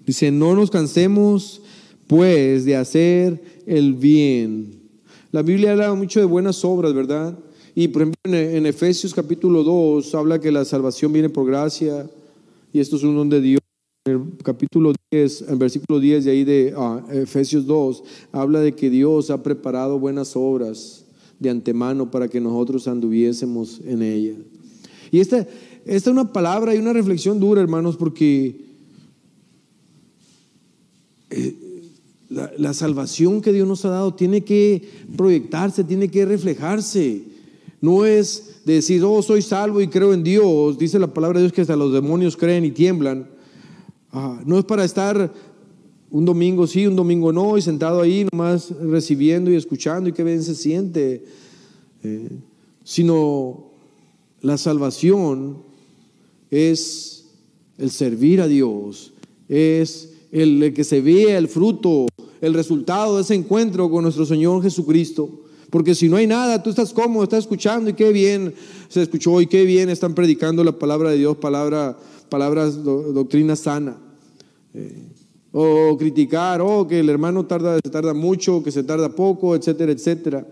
Dice, 0.05 0.31
no 0.31 0.55
nos 0.55 0.69
cansemos 0.69 1.61
pues 2.07 2.65
de 2.65 2.75
hacer 2.75 3.41
el 3.65 3.93
bien. 3.93 4.79
La 5.31 5.41
Biblia 5.41 5.71
habla 5.71 5.93
mucho 5.93 6.19
de 6.19 6.25
buenas 6.25 6.63
obras, 6.63 6.93
¿verdad? 6.93 7.37
Y 7.73 7.87
por 7.89 8.03
ejemplo 8.03 8.19
en, 8.33 8.65
Efesios 8.65 9.13
capítulo 9.13 9.63
2 9.63 10.15
habla 10.15 10.39
que 10.39 10.51
la 10.51 10.63
salvación 10.63 11.11
viene 11.11 11.29
por 11.29 11.45
gracia 11.45 12.09
y 12.71 12.79
esto 12.79 12.95
es 12.95 13.03
un 13.03 13.15
don 13.15 13.29
de 13.29 13.41
Dios. 13.41 13.59
En 14.05 14.13
el 14.13 14.21
capítulo 14.43 14.93
10, 15.11 15.45
en 15.49 15.59
versículo 15.59 15.99
10 15.99 16.25
de 16.25 16.31
ahí 16.31 16.43
de 16.43 16.73
ah, 16.77 17.03
Efesios 17.11 17.65
2, 17.65 18.03
habla 18.31 18.59
de 18.59 18.75
que 18.75 18.89
Dios 18.91 19.31
ha 19.31 19.41
preparado 19.41 19.99
buenas 19.99 20.35
obras 20.35 21.05
de 21.39 21.49
antemano 21.49 22.11
para 22.11 22.27
que 22.27 22.39
nosotros 22.39 22.87
anduviésemos 22.87 23.81
en 23.83 24.03
ella. 24.03 24.35
Y 25.11 25.19
esta, 25.19 25.39
esta 25.39 25.49
es 25.85 26.07
una 26.07 26.31
palabra 26.31 26.75
y 26.75 26.77
una 26.77 26.93
reflexión 26.93 27.39
dura, 27.39 27.61
hermanos, 27.61 27.97
porque 27.97 28.64
la, 32.35 32.73
salvación 32.73 33.41
que 33.41 33.53
Dios 33.53 33.67
nos 33.67 33.85
ha 33.85 33.89
dado 33.89 34.13
tiene 34.13 34.43
que 34.43 34.87
proyectarse, 35.15 35.83
tiene 35.83 36.09
que 36.09 36.25
reflejarse. 36.25 37.23
No 37.81 38.05
es 38.05 38.61
decir, 38.65 39.03
oh, 39.03 39.21
soy 39.21 39.41
salvo 39.41 39.79
y 39.79 39.87
creo 39.87 40.13
en 40.13 40.23
Dios. 40.23 40.77
Dice 40.77 40.99
la 40.99 41.13
palabra 41.13 41.39
de 41.39 41.45
Dios 41.45 41.53
que 41.53 41.61
hasta 41.61 41.75
los 41.75 41.93
demonios 41.93 42.35
creen 42.35 42.65
y 42.65 42.71
tiemblan. 42.71 43.29
Ah, 44.11 44.41
no 44.45 44.59
es 44.59 44.65
para 44.65 44.83
estar 44.83 45.33
un 46.11 46.25
domingo 46.25 46.67
sí, 46.67 46.87
un 46.87 46.95
domingo 46.95 47.31
no, 47.31 47.57
y 47.57 47.61
sentado 47.61 48.01
ahí 48.01 48.27
nomás 48.31 48.71
recibiendo 48.81 49.51
y 49.51 49.55
escuchando 49.55 50.09
y 50.09 50.13
que 50.13 50.23
bien 50.23 50.43
se 50.43 50.55
siente. 50.55 51.23
Eh, 52.03 52.29
sino 52.83 53.71
la 54.41 54.57
salvación 54.57 55.57
es 56.51 57.25
el 57.77 57.91
servir 57.91 58.41
a 58.41 58.47
Dios, 58.47 59.13
es 59.49 60.13
el, 60.31 60.73
que 60.73 60.83
se 60.83 61.01
vea 61.01 61.37
el 61.37 61.47
fruto, 61.47 62.07
el 62.45 62.53
resultado 62.53 63.15
de 63.15 63.23
ese 63.23 63.33
encuentro 63.33 63.89
con 63.89 64.03
nuestro 64.03 64.23
Señor 64.23 64.61
Jesucristo. 64.61 65.29
Porque 65.71 65.95
si 65.95 66.07
no 66.07 66.17
hay 66.17 66.27
nada, 66.27 66.61
tú 66.61 66.69
estás 66.69 66.93
cómodo, 66.93 67.23
estás 67.23 67.39
escuchando 67.39 67.89
y 67.89 67.93
qué 67.93 68.11
bien 68.11 68.53
se 68.87 69.01
escuchó 69.01 69.41
y 69.41 69.47
qué 69.47 69.65
bien 69.65 69.89
están 69.89 70.13
predicando 70.13 70.63
la 70.63 70.77
palabra 70.77 71.09
de 71.09 71.17
Dios, 71.17 71.37
palabra, 71.37 71.97
palabras, 72.29 72.83
doctrina 72.83 73.55
sana. 73.55 73.97
Eh, 74.75 75.07
o 75.51 75.97
criticar, 75.97 76.61
o 76.61 76.81
oh, 76.81 76.87
que 76.87 76.99
el 76.99 77.09
hermano 77.09 77.45
tarda, 77.45 77.79
se 77.83 77.89
tarda 77.89 78.13
mucho, 78.13 78.61
que 78.61 78.71
se 78.71 78.83
tarda 78.83 79.09
poco, 79.09 79.55
etcétera, 79.55 79.91
etcétera. 79.91 80.45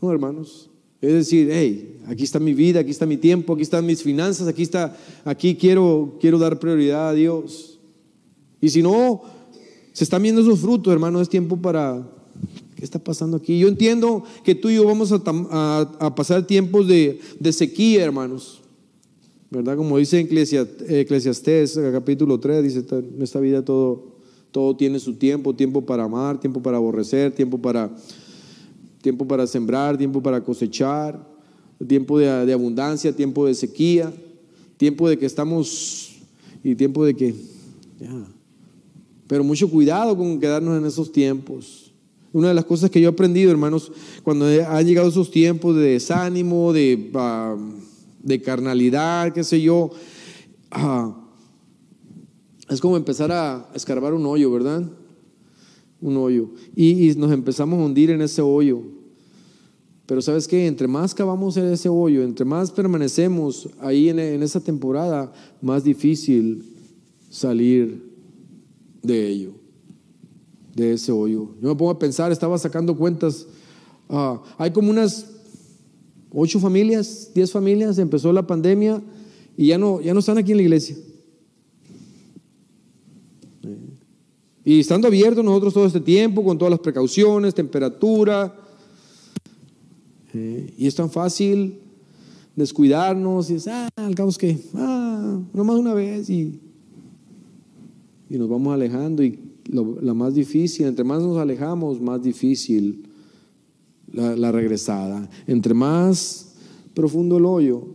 No, 0.00 0.12
hermanos. 0.12 0.70
Es 1.00 1.12
decir, 1.12 1.48
hey, 1.50 1.98
aquí 2.06 2.22
está 2.22 2.38
mi 2.38 2.54
vida, 2.54 2.80
aquí 2.80 2.90
está 2.90 3.04
mi 3.04 3.16
tiempo, 3.16 3.54
aquí 3.54 3.62
están 3.62 3.84
mis 3.84 4.02
finanzas, 4.02 4.46
aquí 4.46 4.62
está, 4.62 4.96
aquí 5.24 5.56
quiero, 5.56 6.18
quiero 6.20 6.38
dar 6.38 6.60
prioridad 6.60 7.08
a 7.08 7.14
Dios. 7.14 7.80
Y 8.60 8.68
si 8.68 8.82
no, 8.82 9.35
se 9.96 10.04
están 10.04 10.22
viendo 10.22 10.42
esos 10.42 10.60
frutos, 10.60 10.92
hermano, 10.92 11.22
es 11.22 11.28
tiempo 11.30 11.56
para... 11.56 12.06
¿Qué 12.74 12.84
está 12.84 12.98
pasando 12.98 13.38
aquí? 13.38 13.58
Yo 13.58 13.66
entiendo 13.66 14.24
que 14.44 14.54
tú 14.54 14.68
y 14.68 14.74
yo 14.74 14.84
vamos 14.84 15.10
a, 15.10 16.14
pasar 16.14 16.46
tiempos 16.46 16.86
de, 16.86 17.18
sequía, 17.50 18.04
hermanos. 18.04 18.60
¿Verdad? 19.50 19.74
Como 19.74 19.96
dice 19.96 20.20
Eclesiastés, 20.20 21.80
capítulo 21.92 22.38
3, 22.38 22.62
dice, 22.62 22.84
en 22.90 23.22
esta 23.22 23.40
vida 23.40 23.64
todo, 23.64 24.76
tiene 24.76 24.98
su 24.98 25.14
tiempo, 25.14 25.56
tiempo 25.56 25.86
para 25.86 26.04
amar, 26.04 26.38
tiempo 26.40 26.60
para 26.60 26.76
aborrecer, 26.76 27.34
tiempo 27.34 27.56
para, 27.56 27.90
tiempo 29.00 29.26
para 29.26 29.46
sembrar, 29.46 29.96
tiempo 29.96 30.22
para 30.22 30.44
cosechar, 30.44 31.26
tiempo 31.88 32.18
de, 32.18 32.44
de 32.44 32.52
abundancia, 32.52 33.16
tiempo 33.16 33.46
de 33.46 33.54
sequía, 33.54 34.12
tiempo 34.76 35.08
de 35.08 35.16
que 35.16 35.24
estamos 35.24 36.18
y 36.62 36.74
tiempo 36.74 37.02
de 37.02 37.14
que... 37.16 37.34
Ya, 37.98 38.35
pero 39.26 39.44
mucho 39.44 39.68
cuidado 39.70 40.16
con 40.16 40.38
quedarnos 40.38 40.78
en 40.78 40.86
esos 40.86 41.12
tiempos. 41.12 41.92
Una 42.32 42.48
de 42.48 42.54
las 42.54 42.64
cosas 42.64 42.90
que 42.90 43.00
yo 43.00 43.08
he 43.08 43.12
aprendido, 43.12 43.50
hermanos, 43.50 43.90
cuando 44.22 44.46
han 44.46 44.86
llegado 44.86 45.08
esos 45.08 45.30
tiempos 45.30 45.74
de 45.76 45.92
desánimo, 45.92 46.72
de, 46.72 47.10
ah, 47.14 47.56
de 48.22 48.42
carnalidad, 48.42 49.32
qué 49.32 49.42
sé 49.42 49.60
yo, 49.62 49.90
ah, 50.70 51.16
es 52.68 52.80
como 52.80 52.96
empezar 52.96 53.32
a 53.32 53.70
escarbar 53.74 54.12
un 54.12 54.26
hoyo, 54.26 54.50
¿verdad? 54.50 54.82
Un 56.00 56.16
hoyo. 56.16 56.50
Y, 56.74 57.14
nos 57.16 57.32
empezamos 57.32 57.78
a 57.78 57.84
hundir 57.84 58.10
en 58.10 58.20
ese 58.20 58.42
hoyo. 58.42 58.82
Pero 60.04 60.22
sabes 60.22 60.46
qué, 60.46 60.66
entre 60.66 60.86
más 60.86 61.14
cavamos 61.14 61.56
en 61.56 61.72
ese 61.72 61.88
hoyo, 61.88 62.22
entre 62.22 62.44
más 62.44 62.70
permanecemos 62.70 63.68
ahí 63.80 64.08
en, 64.08 64.18
en 64.18 64.42
esa 64.42 64.60
temporada, 64.60 65.32
más 65.60 65.82
difícil 65.82 66.64
salir 67.30 68.05
de 69.02 69.28
ello, 69.28 69.52
de 70.74 70.94
ese 70.94 71.12
hoyo. 71.12 71.54
Yo 71.60 71.68
me 71.68 71.74
pongo 71.74 71.90
a 71.90 71.98
pensar, 71.98 72.32
estaba 72.32 72.58
sacando 72.58 72.96
cuentas, 72.96 73.46
ah, 74.08 74.42
hay 74.58 74.70
como 74.70 74.90
unas 74.90 75.26
ocho 76.30 76.60
familias, 76.60 77.30
diez 77.34 77.50
familias, 77.50 77.98
empezó 77.98 78.32
la 78.32 78.46
pandemia 78.46 79.02
y 79.56 79.68
ya 79.68 79.78
no, 79.78 80.00
ya 80.00 80.12
no 80.12 80.20
están 80.20 80.38
aquí 80.38 80.52
en 80.52 80.58
la 80.58 80.62
iglesia. 80.64 80.96
Y 84.64 84.80
estando 84.80 85.06
abiertos 85.06 85.44
nosotros 85.44 85.74
todo 85.74 85.86
este 85.86 86.00
tiempo, 86.00 86.42
con 86.42 86.58
todas 86.58 86.72
las 86.72 86.80
precauciones, 86.80 87.54
temperatura, 87.54 88.52
eh, 90.34 90.74
y 90.76 90.86
es 90.86 90.94
tan 90.94 91.08
fácil 91.08 91.78
descuidarnos 92.56 93.48
y 93.50 93.54
es, 93.54 93.68
ah, 93.68 93.88
al 93.94 94.14
cabo 94.14 94.32
que, 94.32 94.58
ah, 94.74 95.40
nomás 95.54 95.76
una 95.76 95.94
vez 95.94 96.28
y 96.28 96.60
y 98.28 98.38
nos 98.38 98.48
vamos 98.48 98.74
alejando 98.74 99.22
y 99.22 99.38
la 99.68 100.14
más 100.14 100.34
difícil, 100.34 100.86
entre 100.86 101.04
más 101.04 101.22
nos 101.22 101.38
alejamos, 101.38 102.00
más 102.00 102.22
difícil 102.22 103.06
la, 104.12 104.52
regresada. 104.52 105.28
Entre 105.46 105.74
más 105.74 106.54
profundo 106.94 107.38
el 107.38 107.44
hoyo, 107.44 107.86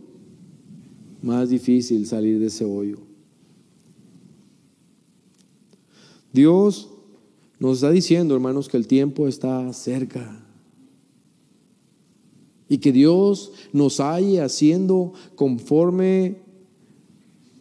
más 1.22 1.50
difícil 1.50 2.06
salir 2.06 2.38
de 2.38 2.46
ese 2.46 2.64
hoyo. 2.64 2.98
Dios 6.32 6.88
nos 7.58 7.76
está 7.76 7.90
diciendo, 7.90 8.34
hermanos, 8.34 8.68
que 8.68 8.76
el 8.76 8.86
tiempo 8.86 9.28
está 9.28 9.72
cerca. 9.72 10.44
Y 12.68 12.78
que 12.78 12.90
Dios 12.90 13.52
nos 13.72 14.00
halle 14.00 14.40
haciendo 14.40 15.12
conforme 15.34 16.38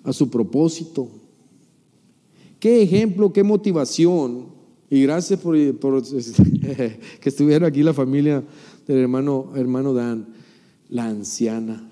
a 0.03 0.13
su 0.13 0.29
propósito. 0.29 1.09
Qué 2.61 2.83
ejemplo, 2.83 3.33
qué 3.33 3.41
motivación. 3.41 4.45
Y 4.87 5.01
gracias 5.01 5.39
por, 5.39 5.55
que 5.57 6.99
estuvieron 7.23 7.67
aquí 7.67 7.81
la 7.81 7.91
familia 7.91 8.43
del 8.85 8.97
hermano, 8.99 9.51
hermano 9.55 9.95
Dan, 9.95 10.27
la 10.87 11.07
anciana, 11.07 11.89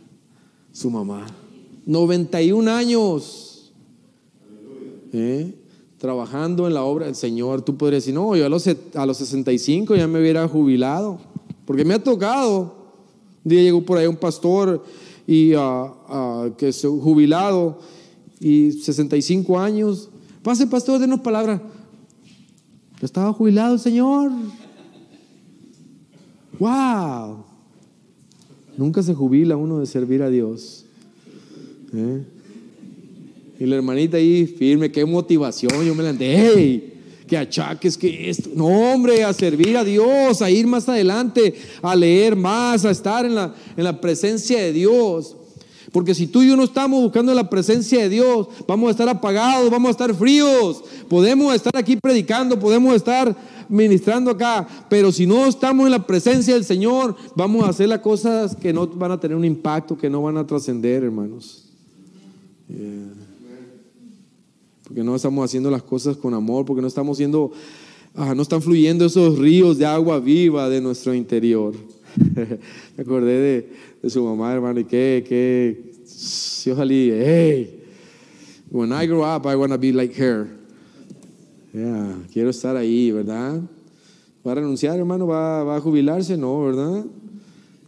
su 0.71 0.91
mamá. 0.91 1.25
91 1.87 2.69
años. 2.69 3.73
¿Eh? 5.11 5.55
Trabajando 5.97 6.67
en 6.67 6.75
la 6.75 6.83
obra 6.83 7.07
del 7.07 7.15
Señor. 7.15 7.63
Tú 7.63 7.75
podrías 7.75 8.03
decir, 8.03 8.13
no, 8.13 8.35
yo 8.35 8.45
a 8.45 8.49
los, 8.49 8.67
a 8.67 9.05
los 9.07 9.17
65 9.17 9.95
ya 9.95 10.07
me 10.07 10.19
hubiera 10.19 10.47
jubilado. 10.47 11.19
Porque 11.65 11.83
me 11.83 11.95
ha 11.95 12.03
tocado. 12.03 12.75
Un 13.43 13.49
día 13.49 13.63
llegó 13.63 13.81
por 13.81 13.97
ahí 13.97 14.05
un 14.05 14.17
pastor 14.17 14.85
y 15.25 15.55
uh, 15.55 15.59
uh, 15.59 16.55
que 16.55 16.67
es 16.67 16.85
jubilado 16.85 17.79
y 18.39 18.71
65 18.71 19.57
años 19.57 20.09
Pase, 20.43 20.67
pastor, 20.67 20.99
denos 20.99 21.19
palabra. 21.19 21.61
Estaba 23.01 23.31
jubilado 23.33 23.77
Señor. 23.77 24.31
¡Wow! 26.59 27.45
Nunca 28.77 29.01
se 29.03 29.13
jubila 29.13 29.57
uno 29.57 29.79
de 29.79 29.85
servir 29.85 30.21
a 30.21 30.29
Dios. 30.29 30.85
¿Eh? 31.93 32.23
Y 33.59 33.65
la 33.65 33.75
hermanita 33.75 34.17
ahí 34.17 34.45
firme, 34.45 34.91
qué 34.91 35.05
motivación. 35.05 35.85
Yo 35.85 35.93
me 35.93 36.03
la 36.03 36.15
hey, 36.17 36.93
que 37.27 37.37
achaques, 37.37 37.97
que 37.97 38.29
esto. 38.29 38.49
No, 38.55 38.67
hombre, 38.67 39.23
a 39.23 39.33
servir 39.33 39.75
a 39.75 39.83
Dios, 39.83 40.41
a 40.41 40.49
ir 40.49 40.65
más 40.65 40.87
adelante, 40.87 41.53
a 41.81 41.95
leer 41.95 42.35
más, 42.37 42.85
a 42.85 42.91
estar 42.91 43.25
en 43.25 43.35
la, 43.35 43.53
en 43.75 43.83
la 43.83 43.99
presencia 43.99 44.61
de 44.61 44.71
Dios. 44.71 45.35
Porque 45.91 46.13
si 46.13 46.27
tú 46.27 46.43
y 46.43 46.49
yo 46.49 46.55
no 46.55 46.63
estamos 46.63 47.01
buscando 47.01 47.33
la 47.33 47.49
presencia 47.49 48.01
de 48.01 48.09
Dios, 48.09 48.47
vamos 48.67 48.89
a 48.89 48.91
estar 48.91 49.09
apagados, 49.09 49.69
vamos 49.69 49.89
a 49.89 49.91
estar 49.91 50.13
fríos. 50.13 50.83
Podemos 51.07 51.53
estar 51.53 51.75
aquí 51.75 51.95
predicando, 51.95 52.59
podemos 52.59 52.95
estar 52.95 53.35
ministrando 53.69 54.31
acá, 54.31 54.67
pero 54.89 55.11
si 55.11 55.25
no 55.25 55.45
estamos 55.45 55.85
en 55.85 55.91
la 55.91 56.05
presencia 56.05 56.55
del 56.55 56.65
Señor, 56.65 57.15
vamos 57.35 57.63
a 57.63 57.69
hacer 57.69 57.87
las 57.87 57.99
cosas 57.99 58.55
que 58.55 58.73
no 58.73 58.87
van 58.87 59.11
a 59.11 59.19
tener 59.19 59.37
un 59.37 59.45
impacto, 59.45 59.97
que 59.97 60.09
no 60.09 60.23
van 60.23 60.37
a 60.37 60.45
trascender, 60.45 61.03
hermanos. 61.03 61.65
Porque 64.83 65.03
no 65.03 65.15
estamos 65.15 65.45
haciendo 65.45 65.69
las 65.69 65.83
cosas 65.83 66.17
con 66.17 66.33
amor, 66.33 66.65
porque 66.65 66.81
no 66.81 66.87
estamos 66.87 67.15
haciendo, 67.15 67.51
ah, 68.15 68.33
no 68.33 68.41
están 68.41 68.61
fluyendo 68.61 69.05
esos 69.05 69.37
ríos 69.37 69.77
de 69.77 69.85
agua 69.85 70.19
viva 70.19 70.67
de 70.67 70.81
nuestro 70.81 71.13
interior. 71.13 71.75
Me 72.97 73.03
acordé 73.03 73.67
de, 74.01 74.09
su 74.09 74.23
mamá, 74.23 74.53
hermano, 74.53 74.79
y 74.79 74.85
que, 74.85 75.23
que, 75.27 75.91
yo 76.65 76.75
salí, 76.75 77.11
hey, 77.11 77.83
when 78.69 78.91
I 78.91 79.05
grow 79.05 79.23
up, 79.23 79.45
I 79.45 79.55
want 79.55 79.71
to 79.71 79.77
be 79.77 79.91
like 79.91 80.13
her. 80.21 80.47
Yeah, 81.73 82.15
quiero 82.33 82.49
estar 82.49 82.75
ahí, 82.75 83.11
¿verdad? 83.11 83.61
¿Va 84.45 84.51
a 84.51 84.55
renunciar, 84.55 84.97
hermano? 84.97 85.27
¿Va, 85.27 85.63
¿Va, 85.63 85.75
a 85.77 85.81
jubilarse? 85.81 86.35
No, 86.35 86.63
¿verdad? 86.63 87.05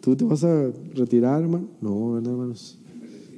¿Tú 0.01 0.15
te 0.15 0.23
vas 0.23 0.43
a 0.43 0.69
retirar, 0.95 1.41
hermano? 1.41 1.67
No, 1.81 2.17
hermanos. 2.17 2.77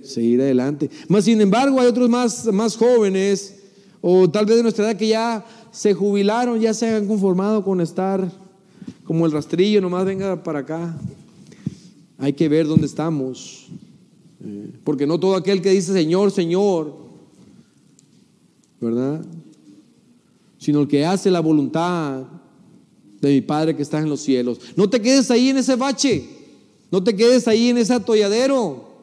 Seguir 0.03 0.41
adelante. 0.41 0.89
Más 1.07 1.23
sin 1.23 1.39
embargo, 1.39 1.79
hay 1.79 1.87
otros 1.87 2.09
más, 2.09 2.45
más 2.51 2.75
jóvenes, 2.75 3.55
o 4.01 4.29
tal 4.29 4.45
vez 4.45 4.57
de 4.57 4.63
nuestra 4.63 4.85
edad, 4.85 4.97
que 4.97 5.07
ya 5.07 5.45
se 5.71 5.93
jubilaron, 5.93 6.59
ya 6.59 6.73
se 6.73 6.93
han 6.93 7.07
conformado 7.07 7.63
con 7.63 7.79
estar 7.79 8.29
como 9.03 9.25
el 9.25 9.31
rastrillo, 9.31 9.81
nomás 9.81 10.05
venga 10.05 10.41
para 10.43 10.59
acá. 10.59 10.97
Hay 12.17 12.33
que 12.33 12.47
ver 12.47 12.67
dónde 12.67 12.85
estamos. 12.85 13.67
Eh, 14.43 14.71
porque 14.83 15.07
no 15.07 15.19
todo 15.19 15.35
aquel 15.35 15.61
que 15.61 15.71
dice 15.71 15.93
Señor, 15.93 16.31
Señor, 16.31 16.95
¿verdad? 18.79 19.25
Sino 20.57 20.81
el 20.81 20.87
que 20.87 21.05
hace 21.05 21.31
la 21.31 21.39
voluntad 21.39 22.23
de 23.21 23.33
mi 23.33 23.41
Padre 23.41 23.75
que 23.75 23.83
está 23.83 23.99
en 23.99 24.09
los 24.09 24.21
cielos. 24.21 24.59
No 24.75 24.89
te 24.89 25.01
quedes 25.01 25.31
ahí 25.31 25.49
en 25.49 25.57
ese 25.57 25.75
bache. 25.75 26.25
No 26.91 27.03
te 27.03 27.15
quedes 27.15 27.47
ahí 27.47 27.69
en 27.69 27.77
ese 27.77 27.93
atolladero. 27.93 28.93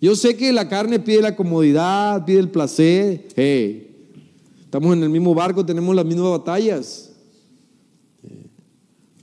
Yo 0.00 0.14
sé 0.14 0.36
que 0.36 0.52
la 0.52 0.68
carne 0.68 1.00
pide 1.00 1.20
la 1.20 1.36
comodidad, 1.36 2.24
pide 2.24 2.38
el 2.38 2.50
placer. 2.50 3.26
estamos 3.36 4.96
en 4.96 5.02
el 5.02 5.10
mismo 5.10 5.34
barco, 5.34 5.64
tenemos 5.64 5.94
las 5.94 6.04
mismas 6.04 6.30
batallas. 6.30 7.05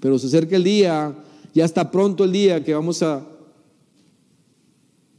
Pero 0.04 0.20
se 0.20 0.28
acerca 0.28 0.58
el 0.58 0.66
día, 0.66 1.16
ya 1.54 1.64
está 1.64 1.90
pronto 1.90 2.26
el 2.26 2.34
día 2.34 2.62
que 2.62 2.74
vamos 2.74 3.02
a 3.02 3.26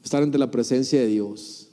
estar 0.05 0.23
ante 0.23 0.37
la 0.37 0.51
presencia 0.51 1.01
de 1.01 1.07
Dios. 1.07 1.69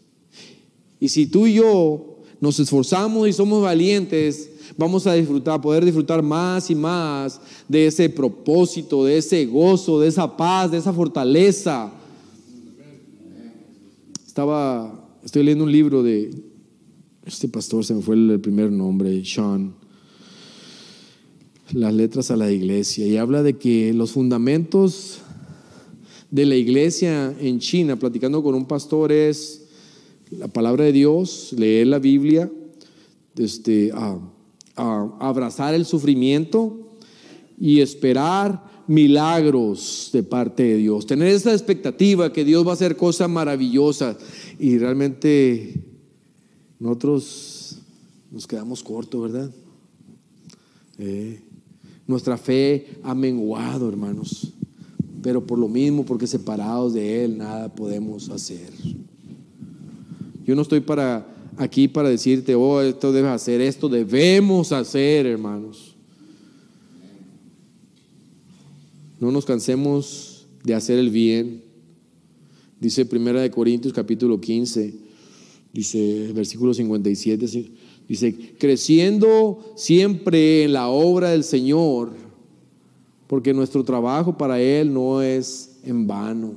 Y 0.98 1.10
si 1.10 1.28
tú 1.28 1.46
y 1.46 1.56
yo 1.56 2.20
nos 2.40 2.58
esforzamos 2.58 3.28
y 3.28 3.34
somos 3.34 3.62
valientes, 3.64 4.52
vamos 4.78 5.08
a 5.08 5.14
disfrutar, 5.14 5.60
poder 5.60 5.84
disfrutar 5.84 6.24
más 6.24 6.72
y 6.72 6.76
más 6.76 7.42
de 7.68 7.88
ese 7.88 8.08
propósito, 8.08 9.04
de 9.04 9.18
ese 9.18 9.46
gozo, 9.46 10.00
de 10.00 10.08
esa 10.08 10.38
paz, 10.38 10.72
de 10.72 10.78
esa 10.78 10.94
fortaleza. 10.94 11.92
Estaba, 14.26 15.06
estoy 15.22 15.44
leyendo 15.44 15.66
un 15.66 15.72
libro 15.74 16.02
de 16.02 16.34
este 17.26 17.50
pastor, 17.50 17.84
se 17.84 17.94
me 17.94 18.02
fue 18.02 18.16
el 18.16 18.40
primer 18.40 18.72
nombre, 18.72 19.22
Sean, 19.26 19.81
las 21.74 21.94
letras 21.94 22.32
a 22.32 22.36
la 22.36 22.52
iglesia, 22.52 23.08
y 23.08 23.18
habla 23.18 23.44
de 23.44 23.58
que 23.58 23.94
los 23.94 24.12
fundamentos 24.12 25.20
de 26.30 26.46
la 26.46 26.56
iglesia 26.56 27.34
en 27.40 27.60
China, 27.60 27.98
platicando 27.98 28.42
con 28.44 28.56
un 28.56 28.66
pastor, 28.66 29.12
es 29.12 29.64
la 30.32 30.48
palabra 30.48 30.86
de 30.86 30.94
Dios, 30.94 31.54
leer 31.58 31.88
la 31.88 32.00
Biblia, 32.00 32.50
este, 33.38 33.92
abrazar 34.76 35.74
el 35.74 35.86
sufrimiento 35.86 36.98
y 37.60 37.82
esperar 37.82 38.72
milagros 38.88 40.10
de 40.12 40.24
parte 40.24 40.64
de 40.64 40.78
Dios. 40.78 41.06
Tener 41.06 41.28
esa 41.28 41.52
expectativa 41.52 42.34
que 42.34 42.44
Dios 42.44 42.66
va 42.66 42.72
a 42.72 42.74
hacer 42.74 42.98
cosas 42.98 43.30
maravillosas 43.30 44.18
y 44.60 44.78
realmente 44.78 45.84
nosotros 46.80 47.78
nos 48.32 48.48
quedamos 48.48 48.84
cortos, 48.84 49.32
¿verdad? 49.32 49.52
Eh, 50.98 51.42
nuestra 52.08 52.38
fe 52.38 53.00
ha 53.04 53.16
menguado, 53.16 53.88
hermanos 53.88 54.54
pero 55.22 55.46
por 55.46 55.60
lo 55.60 55.68
mismo, 55.68 56.06
porque 56.06 56.28
separados 56.28 56.94
de 56.94 57.24
Él, 57.24 57.38
nada 57.38 57.74
podemos 57.74 58.30
hacer. 58.30 58.70
Yo 60.46 60.56
no 60.56 60.64
estoy 60.64 60.80
para 60.80 61.28
aquí 61.58 61.88
para 61.88 62.10
decirte, 62.10 62.56
oh, 62.56 62.82
esto 62.82 63.12
debes 63.12 63.32
hacer, 63.32 63.62
esto 63.62 63.88
debemos 63.88 64.72
hacer, 64.72 65.26
hermanos. 65.26 65.96
No 69.20 69.32
nos 69.32 69.46
cansemos 69.46 70.48
de 70.64 70.74
hacer 70.74 70.98
el 70.98 71.12
bien. 71.12 71.64
Dice 72.80 73.06
Primera 73.06 73.42
de 73.42 73.52
Corintios 73.52 73.94
capítulo 73.94 74.42
15, 74.42 74.96
dice 75.72 76.32
versículo 76.34 76.74
57, 76.74 77.72
dice, 78.12 78.56
creciendo 78.58 79.74
siempre 79.76 80.64
en 80.64 80.74
la 80.74 80.90
obra 80.90 81.30
del 81.30 81.44
Señor 81.44 82.22
porque 83.32 83.54
nuestro 83.54 83.82
trabajo 83.82 84.38
para 84.38 84.60
Él 84.60 84.94
no 84.94 85.22
es 85.22 85.80
en 85.86 86.06
vano. 86.06 86.54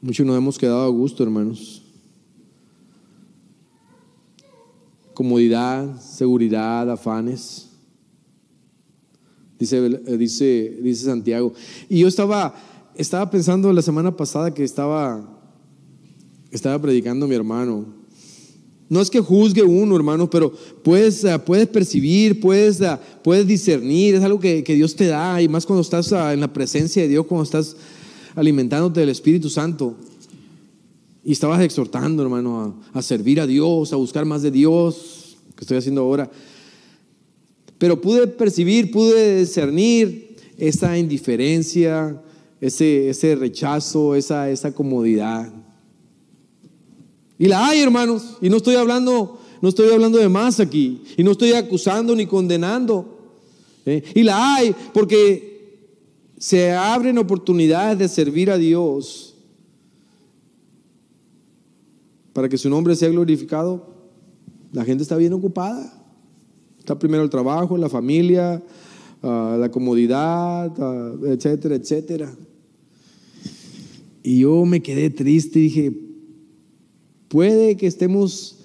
Muchos 0.00 0.26
nos 0.26 0.36
hemos 0.36 0.58
quedado 0.58 0.82
a 0.82 0.88
gusto, 0.88 1.22
hermanos. 1.22 1.84
Comodidad, 5.14 6.00
seguridad, 6.00 6.90
afanes. 6.90 7.65
Dice, 9.58 9.88
dice, 10.18 10.78
dice 10.82 11.04
Santiago. 11.04 11.52
Y 11.88 12.00
yo 12.00 12.08
estaba, 12.08 12.54
estaba 12.94 13.30
pensando 13.30 13.72
la 13.72 13.82
semana 13.82 14.16
pasada 14.16 14.52
que 14.52 14.64
estaba 14.64 15.36
estaba 16.50 16.80
predicando 16.80 17.26
mi 17.26 17.34
hermano. 17.34 17.84
No 18.88 19.00
es 19.00 19.10
que 19.10 19.20
juzgue 19.20 19.62
uno, 19.62 19.96
hermano, 19.96 20.30
pero 20.30 20.52
puedes, 20.82 21.24
ah, 21.24 21.44
puedes 21.44 21.66
percibir, 21.66 22.40
puedes, 22.40 22.80
ah, 22.82 23.00
puedes 23.22 23.46
discernir, 23.46 24.14
es 24.14 24.22
algo 24.22 24.38
que, 24.38 24.62
Dios 24.62 24.94
te 24.94 25.06
da, 25.06 25.42
y 25.42 25.48
más 25.48 25.66
cuando 25.66 25.82
estás 25.82 26.12
ah, 26.12 26.32
en 26.32 26.40
la 26.40 26.52
presencia 26.52 27.02
de 27.02 27.08
Dios, 27.08 27.26
cuando 27.26 27.42
estás 27.42 27.76
alimentándote 28.36 29.00
del 29.00 29.08
Espíritu 29.08 29.50
Santo. 29.50 29.96
Y 31.24 31.32
estabas 31.32 31.60
exhortando, 31.62 32.22
hermano, 32.22 32.80
a, 32.92 33.02
servir 33.02 33.40
a 33.40 33.46
Dios, 33.46 33.92
a 33.92 33.96
buscar 33.96 34.24
más 34.24 34.42
de 34.42 34.52
Dios, 34.52 35.36
que 35.56 35.64
estoy 35.64 35.78
haciendo 35.78 36.02
ahora. 36.02 36.30
Pero 37.78 38.00
pude 38.00 38.26
percibir, 38.26 38.90
pude 38.90 39.40
discernir 39.40 40.36
esa 40.56 40.96
indiferencia, 40.96 42.22
ese, 42.60 43.10
ese 43.10 43.34
rechazo, 43.34 44.14
esa, 44.14 44.50
esa 44.50 44.72
comodidad. 44.72 45.52
Y 47.38 47.46
la 47.46 47.66
hay, 47.66 47.80
hermanos. 47.80 48.38
Y 48.40 48.48
no 48.48 48.56
estoy 48.56 48.76
hablando, 48.76 49.38
no 49.60 49.68
estoy 49.68 49.92
hablando 49.92 50.18
de 50.18 50.28
más 50.28 50.60
aquí. 50.60 51.02
Y 51.16 51.22
no 51.22 51.32
estoy 51.32 51.52
acusando 51.52 52.14
ni 52.16 52.26
condenando. 52.26 53.18
¿eh? 53.84 54.02
Y 54.14 54.22
la 54.22 54.54
hay 54.54 54.74
porque 54.94 55.56
se 56.38 56.72
abren 56.72 57.18
oportunidades 57.18 57.98
de 57.98 58.08
servir 58.08 58.50
a 58.50 58.58
Dios 58.58 59.34
para 62.32 62.48
que 62.48 62.58
su 62.58 62.68
nombre 62.68 62.96
sea 62.96 63.08
glorificado. 63.08 63.94
La 64.72 64.84
gente 64.84 65.02
está 65.02 65.16
bien 65.16 65.32
ocupada. 65.32 66.05
Está 66.86 66.96
primero 66.96 67.24
el 67.24 67.30
trabajo, 67.30 67.76
la 67.76 67.88
familia, 67.88 68.62
ah, 69.20 69.56
la 69.58 69.72
comodidad, 69.72 70.72
ah, 70.78 71.14
etcétera, 71.24 71.74
etcétera. 71.74 72.32
Y 74.22 74.38
yo 74.38 74.64
me 74.64 74.80
quedé 74.80 75.10
triste 75.10 75.58
y 75.58 75.62
dije, 75.62 75.92
Puede 77.26 77.76
que 77.76 77.88
estemos 77.88 78.60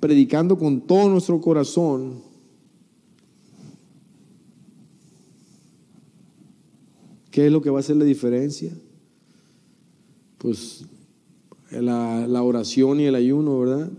predicando 0.00 0.58
con 0.58 0.80
todo 0.80 1.08
nuestro 1.08 1.40
corazón, 1.40 2.28
¿Qué 7.30 7.46
es 7.46 7.52
lo 7.52 7.62
que 7.62 7.70
va 7.70 7.76
a 7.76 7.80
hacer 7.80 7.94
la 7.94 8.04
diferencia? 8.04 8.76
Pues 10.38 10.84
la, 11.70 12.26
la, 12.26 12.42
oración 12.42 12.98
y 12.98 13.04
el 13.04 13.14
ayuno, 13.14 13.60
¿verdad? 13.60 13.92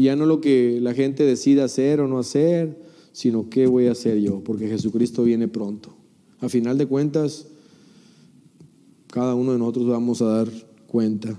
Y 0.00 0.04
ya 0.04 0.16
no 0.16 0.24
lo 0.24 0.40
que 0.40 0.78
la 0.80 0.94
gente 0.94 1.24
decida 1.24 1.64
hacer 1.64 2.00
o 2.00 2.08
no 2.08 2.18
hacer, 2.18 2.74
sino 3.12 3.50
qué 3.50 3.66
voy 3.66 3.86
a 3.86 3.92
hacer 3.92 4.18
yo, 4.18 4.42
porque 4.42 4.66
Jesucristo 4.66 5.24
viene 5.24 5.46
pronto. 5.46 5.94
A 6.40 6.48
final 6.48 6.78
de 6.78 6.86
cuentas, 6.86 7.48
cada 9.08 9.34
uno 9.34 9.52
de 9.52 9.58
nosotros 9.58 9.88
vamos 9.88 10.22
a 10.22 10.24
dar 10.24 10.48
cuenta 10.86 11.38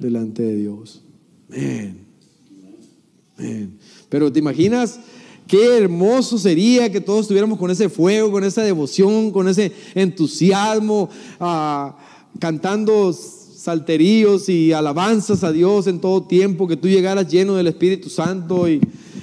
delante 0.00 0.42
de 0.42 0.56
Dios. 0.56 1.00
Pero 4.08 4.32
te 4.32 4.40
imaginas 4.40 4.98
qué 5.46 5.78
hermoso 5.78 6.38
sería 6.38 6.90
que 6.90 7.00
todos 7.00 7.20
estuviéramos 7.20 7.56
con 7.56 7.70
ese 7.70 7.88
fuego, 7.88 8.32
con 8.32 8.42
esa 8.42 8.64
devoción, 8.64 9.30
con 9.30 9.46
ese 9.46 9.70
entusiasmo, 9.94 11.08
ah, 11.38 11.96
cantando 12.40 13.16
salteríos 13.68 14.48
y 14.48 14.72
alabanzas 14.72 15.44
a 15.44 15.52
Dios 15.52 15.88
en 15.88 16.00
todo 16.00 16.22
tiempo, 16.22 16.66
que 16.66 16.78
tú 16.78 16.88
llegaras 16.88 17.28
lleno 17.28 17.54
del 17.54 17.66
Espíritu 17.66 18.08
Santo 18.08 18.66
y, 18.66 18.80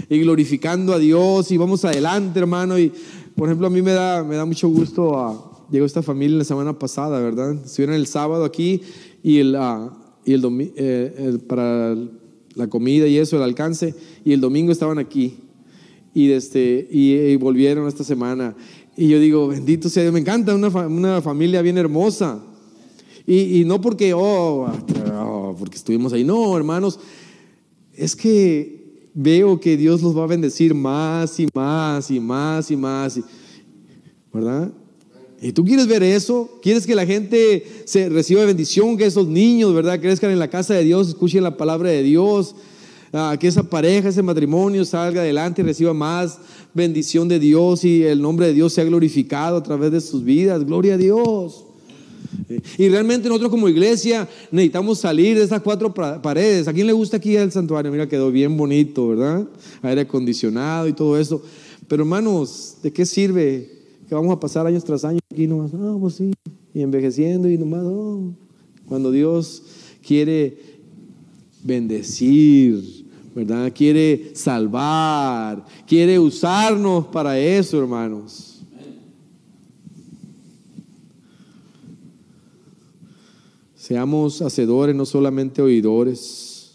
glorificando 0.08 0.94
a 0.94 1.00
Dios 1.00 1.52
y 1.52 1.58
vamos 1.58 1.84
adelante, 1.84 2.38
hermano. 2.38 2.78
Y 2.78 2.92
por 3.36 3.50
ejemplo, 3.50 3.66
a 3.66 3.72
mí 3.72 3.82
me 3.82 3.94
da, 3.94 4.24
me 4.24 4.36
da 4.36 4.46
mucho 4.46 4.70
gusto, 4.70 5.18
a 5.18 5.66
llegó 5.72 5.84
esta 5.88 6.04
familia 6.04 6.38
la 6.38 6.44
semana 6.44 6.78
pasada, 6.78 7.20
¿verdad? 7.22 7.54
Estuvieron 7.66 7.96
el 7.96 8.06
sábado 8.06 8.46
aquí 8.46 8.82
y 9.24 9.40
el, 9.40 9.56
uh, 9.56 9.90
y 10.24 10.34
el, 10.34 10.72
eh, 10.76 11.40
para 11.48 11.96
la 12.54 12.68
comida 12.68 13.08
y 13.08 13.18
eso, 13.18 13.38
el 13.38 13.42
alcance, 13.42 13.96
y 14.24 14.32
el 14.32 14.42
domingo 14.42 14.72
estaban 14.72 15.00
aquí 15.00 15.40
y, 16.14 16.30
este, 16.30 16.88
y, 16.92 17.36
volvieron 17.38 17.88
esta 17.88 18.04
semana. 18.04 18.56
Y 18.96 19.08
yo 19.08 19.20
digo, 19.20 19.48
bendito 19.48 19.90
sea 19.90 20.04
Dios, 20.04 20.14
me 20.14 20.20
encanta 20.20 20.54
una, 20.54 20.68
una 20.68 21.20
familia 21.24 21.64
bien 21.64 21.80
hermosa. 21.80 22.44
Y, 23.28 23.64
no 23.66 23.82
porque, 23.82 24.14
oh, 24.14 24.68
oh, 25.14 25.56
porque 25.58 25.78
estuvimos 25.78 26.14
ahí, 26.14 26.24
no, 26.24 26.56
hermanos, 26.56 27.00
es 27.94 28.16
que 28.16 29.10
veo 29.16 29.60
que 29.60 29.78
Dios 29.78 30.02
los 30.04 30.16
va 30.16 30.26
a 30.26 30.28
bendecir 30.28 30.76
más 30.76 31.40
y 31.40 31.48
más 31.54 32.12
y 32.12 32.20
más 32.20 32.70
y 32.70 32.76
más, 32.76 33.20
¿verdad? 34.32 34.72
¿Y 35.42 35.52
tú 35.52 35.66
quieres 35.66 35.88
ver 35.88 36.04
eso? 36.04 36.60
¿Quieres 36.62 36.86
que 36.86 36.96
la 36.96 37.06
gente 37.06 37.66
se 37.86 38.10
reciba 38.10 38.46
bendición? 38.46 38.98
Que 38.98 39.06
esos 39.06 39.28
niños, 39.28 39.74
¿verdad? 39.74 40.00
Crezcan 40.00 40.32
en 40.32 40.40
la 40.40 40.50
casa 40.50 40.74
de 40.74 40.84
Dios, 40.84 41.10
escuchen 41.10 41.44
la 41.44 41.58
palabra 41.58 41.90
de 41.90 42.04
Dios. 42.04 42.56
Ah, 43.12 43.38
que 43.40 43.48
esa 43.48 43.64
pareja, 43.64 44.10
ese 44.10 44.22
matrimonio 44.22 44.84
salga 44.84 45.22
adelante 45.22 45.62
y 45.62 45.66
reciba 45.66 45.94
más 45.94 46.38
bendición 46.74 47.28
de 47.28 47.40
Dios 47.40 47.86
y 47.86 48.04
el 48.04 48.22
nombre 48.22 48.48
de 48.48 48.54
Dios 48.54 48.74
sea 48.74 48.84
glorificado 48.84 49.58
a 49.58 49.64
través 49.64 49.92
de 49.92 50.02
sus 50.02 50.24
vidas. 50.24 50.66
Gloria 50.66 50.96
a 50.96 50.98
Dios. 50.98 51.66
Y 52.78 52.90
realmente 52.90 53.28
nosotros 53.28 53.52
como 53.52 53.68
iglesia 53.68 54.28
necesitamos 54.52 55.00
salir 55.00 55.38
de 55.38 55.44
esas 55.44 55.62
cuatro 55.62 55.94
paredes. 55.94 56.68
¿A 56.68 56.74
quién 56.74 56.88
le 56.88 56.94
gusta 56.94 57.18
aquí 57.18 57.36
el 57.36 57.52
santuario? 57.52 57.92
Mira, 57.92 58.08
quedó 58.08 58.32
bien 58.32 58.56
bonito, 58.56 59.10
¿verdad? 59.10 59.48
Aire 59.82 60.02
acondicionado 60.02 60.88
y 60.88 60.94
todo 60.94 61.18
eso. 61.18 61.42
Pero 61.88 62.04
hermanos, 62.04 62.78
¿de 62.82 62.92
qué 62.92 63.06
sirve 63.06 63.70
que 64.08 64.16
vamos 64.16 64.36
a 64.36 64.40
pasar 64.40 64.66
años 64.68 64.84
tras 64.84 65.06
años 65.06 65.22
aquí 65.32 65.48
nomás? 65.48 65.74
No, 65.74 66.00
pues 66.00 66.16
sí, 66.16 66.32
y 66.74 66.82
envejeciendo 66.82 67.50
y 67.50 67.58
nomás, 67.58 67.84
oh. 67.86 68.34
Cuando 68.88 69.12
Dios 69.12 69.64
quiere 70.06 70.58
bendecir, 71.64 73.06
¿verdad? 73.34 73.72
Quiere 73.76 74.32
salvar, 74.36 75.66
quiere 75.88 76.20
usarnos 76.20 77.08
para 77.08 77.40
eso, 77.40 77.80
hermanos. 77.80 78.55
Seamos 83.86 84.42
hacedores, 84.42 84.96
no 84.96 85.06
solamente 85.06 85.62
oidores. 85.62 86.72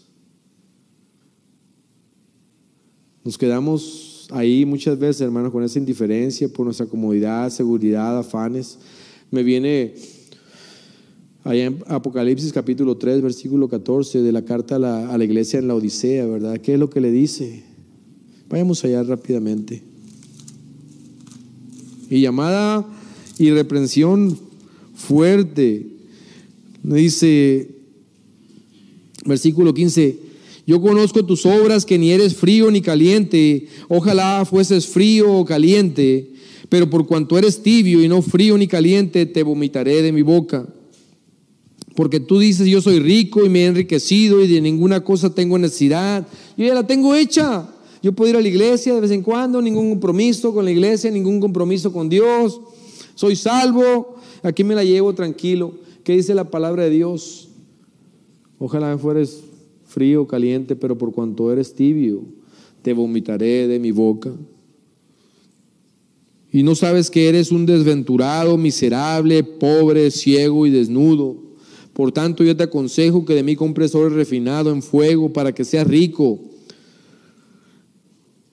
Nos 3.25 3.37
quedamos 3.37 4.29
ahí 4.31 4.65
muchas 4.65 4.97
veces, 4.97 5.19
hermanos, 5.19 5.51
con 5.51 5.61
esa 5.61 5.77
indiferencia 5.77 6.47
por 6.47 6.63
nuestra 6.63 6.85
comodidad, 6.85 7.49
seguridad, 7.49 8.17
afanes. 8.17 8.79
Me 9.29 9.43
viene 9.43 9.93
allá 11.43 11.65
en 11.65 11.83
Apocalipsis 11.85 12.53
capítulo 12.53 12.95
3, 12.95 13.21
versículo 13.21 13.67
14 13.67 14.21
de 14.21 14.31
la 14.31 14.45
carta 14.45 14.77
a 14.77 14.79
la, 14.79 15.13
a 15.13 15.17
la 15.17 15.25
iglesia 15.25 15.59
en 15.59 15.67
la 15.67 15.75
Odisea, 15.75 16.25
¿verdad? 16.27 16.59
¿Qué 16.59 16.75
es 16.75 16.79
lo 16.79 16.89
que 16.89 17.01
le 17.01 17.11
dice? 17.11 17.61
Vayamos 18.47 18.85
allá 18.85 19.03
rápidamente. 19.03 19.83
Y 22.09 22.21
llamada 22.21 22.85
y 23.37 23.51
reprensión 23.51 24.39
fuerte 24.95 25.91
Dice, 26.83 27.69
versículo 29.25 29.73
15, 29.73 30.17
yo 30.65 30.81
conozco 30.81 31.25
tus 31.25 31.45
obras 31.45 31.85
que 31.85 31.97
ni 31.97 32.11
eres 32.11 32.35
frío 32.35 32.71
ni 32.71 32.81
caliente, 32.81 33.67
ojalá 33.87 34.45
fueses 34.45 34.87
frío 34.87 35.31
o 35.33 35.45
caliente, 35.45 36.31
pero 36.69 36.89
por 36.89 37.05
cuanto 37.05 37.37
eres 37.37 37.61
tibio 37.61 38.03
y 38.03 38.07
no 38.07 38.21
frío 38.21 38.57
ni 38.57 38.67
caliente, 38.67 39.25
te 39.25 39.43
vomitaré 39.43 40.01
de 40.01 40.11
mi 40.11 40.21
boca. 40.21 40.67
Porque 41.95 42.19
tú 42.19 42.39
dices, 42.39 42.67
yo 42.67 42.81
soy 42.81 42.99
rico 42.99 43.45
y 43.45 43.49
me 43.49 43.63
he 43.63 43.65
enriquecido 43.65 44.41
y 44.41 44.47
de 44.47 44.61
ninguna 44.61 45.01
cosa 45.01 45.35
tengo 45.35 45.57
necesidad. 45.57 46.25
Yo 46.55 46.65
ya 46.65 46.73
la 46.73 46.87
tengo 46.87 47.13
hecha. 47.15 47.69
Yo 48.01 48.13
puedo 48.13 48.31
ir 48.31 48.37
a 48.37 48.41
la 48.41 48.47
iglesia 48.47 48.93
de 48.95 49.01
vez 49.01 49.11
en 49.11 49.21
cuando, 49.21 49.61
ningún 49.61 49.89
compromiso 49.89 50.53
con 50.53 50.65
la 50.65 50.71
iglesia, 50.71 51.11
ningún 51.11 51.39
compromiso 51.39 51.91
con 51.91 52.09
Dios. 52.09 52.59
Soy 53.13 53.35
salvo, 53.35 54.15
aquí 54.41 54.63
me 54.63 54.73
la 54.73 54.83
llevo 54.83 55.13
tranquilo. 55.13 55.73
¿Qué 56.03 56.13
dice 56.13 56.33
la 56.33 56.49
palabra 56.49 56.83
de 56.83 56.89
Dios? 56.89 57.49
Ojalá 58.57 58.97
fueres 58.97 59.43
frío, 59.85 60.25
caliente, 60.27 60.75
pero 60.75 60.97
por 60.97 61.11
cuanto 61.11 61.51
eres 61.51 61.75
tibio, 61.75 62.23
te 62.81 62.93
vomitaré 62.93 63.67
de 63.67 63.79
mi 63.79 63.91
boca. 63.91 64.31
Y 66.51 66.63
no 66.63 66.75
sabes 66.75 67.09
que 67.09 67.29
eres 67.29 67.51
un 67.51 67.65
desventurado, 67.65 68.57
miserable, 68.57 69.43
pobre, 69.43 70.11
ciego 70.11 70.65
y 70.65 70.69
desnudo. 70.69 71.37
Por 71.93 72.11
tanto, 72.11 72.43
yo 72.43 72.55
te 72.55 72.63
aconsejo 72.63 73.25
que 73.25 73.35
de 73.35 73.43
mí 73.43 73.55
compres 73.55 73.95
oro 73.95 74.09
refinado 74.09 74.71
en 74.71 74.81
fuego 74.81 75.31
para 75.31 75.53
que 75.53 75.63
seas 75.63 75.87
rico 75.87 76.39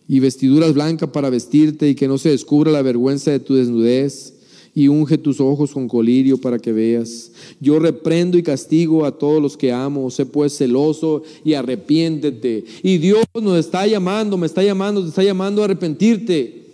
y 0.07 0.21
vestiduras 0.21 0.75
blancas 0.75 1.11
para 1.11 1.29
vestirte 1.29 1.89
y 1.89 1.95
que 1.95 2.09
no 2.09 2.19
se 2.19 2.31
descubra 2.31 2.73
la 2.73 2.83
vergüenza 2.83 3.31
de 3.31 3.41
tu 3.41 3.55
desnudez 3.55 4.38
y 4.79 4.87
unge 4.87 5.19
tus 5.19 5.41
ojos 5.41 5.73
con 5.73 5.89
colirio 5.89 6.39
para 6.39 6.57
que 6.57 6.73
veas. 6.73 7.33
Yo 7.59 7.81
reprendo 7.81 8.39
y 8.39 8.45
castigo 8.45 9.05
a 9.05 9.19
todos 9.19 9.43
los 9.43 9.57
que 9.57 9.73
amo. 9.73 10.09
Sé 10.09 10.25
pues 10.25 10.57
celoso 10.57 11.25
y 11.45 11.55
arrepiéntete. 11.55 12.65
Y 12.85 12.99
Dios 12.99 13.25
nos 13.43 13.59
está 13.59 13.89
llamando, 13.89 14.37
me 14.37 14.47
está 14.47 14.63
llamando, 14.63 15.03
te 15.03 15.09
está 15.09 15.25
llamando 15.25 15.63
a 15.63 15.65
arrepentirte 15.65 16.65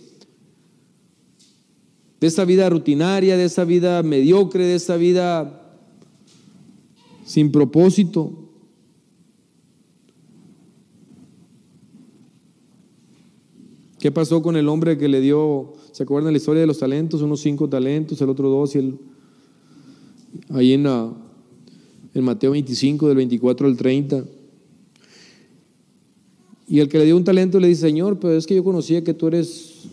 de 2.20 2.26
esa 2.26 2.44
vida 2.44 2.68
rutinaria, 2.68 3.38
de 3.38 3.46
esa 3.46 3.64
vida 3.64 4.02
mediocre, 4.02 4.66
de 4.66 4.74
esa 4.74 4.96
vida 4.96 5.78
sin 7.24 7.50
propósito. 7.50 8.32
¿Qué 13.98 14.10
pasó 14.10 14.42
con 14.42 14.58
el 14.58 14.68
hombre 14.68 14.98
que 14.98 15.08
le 15.08 15.22
dio 15.22 15.72
¿Se 15.94 16.02
acuerdan 16.02 16.32
la 16.32 16.38
historia 16.38 16.60
de 16.60 16.66
los 16.66 16.80
talentos? 16.80 17.22
Unos 17.22 17.38
cinco 17.38 17.68
talentos, 17.68 18.20
el 18.20 18.28
otro 18.28 18.48
dos 18.48 18.74
y 18.74 18.78
el... 18.78 18.98
Ahí 20.50 20.72
en, 20.72 20.82
Mateo 22.20 22.50
25, 22.50 23.06
del 23.06 23.16
24 23.18 23.68
al 23.68 23.76
30. 23.76 24.24
Y 26.66 26.80
el 26.80 26.88
que 26.88 26.98
le 26.98 27.04
dio 27.04 27.16
un 27.16 27.22
talento 27.22 27.60
le 27.60 27.68
dice, 27.68 27.82
Señor, 27.82 28.18
pero 28.18 28.36
es 28.36 28.44
que 28.44 28.56
yo 28.56 28.64
conocía 28.64 29.04
que 29.04 29.14
tú 29.14 29.28
eres 29.28 29.84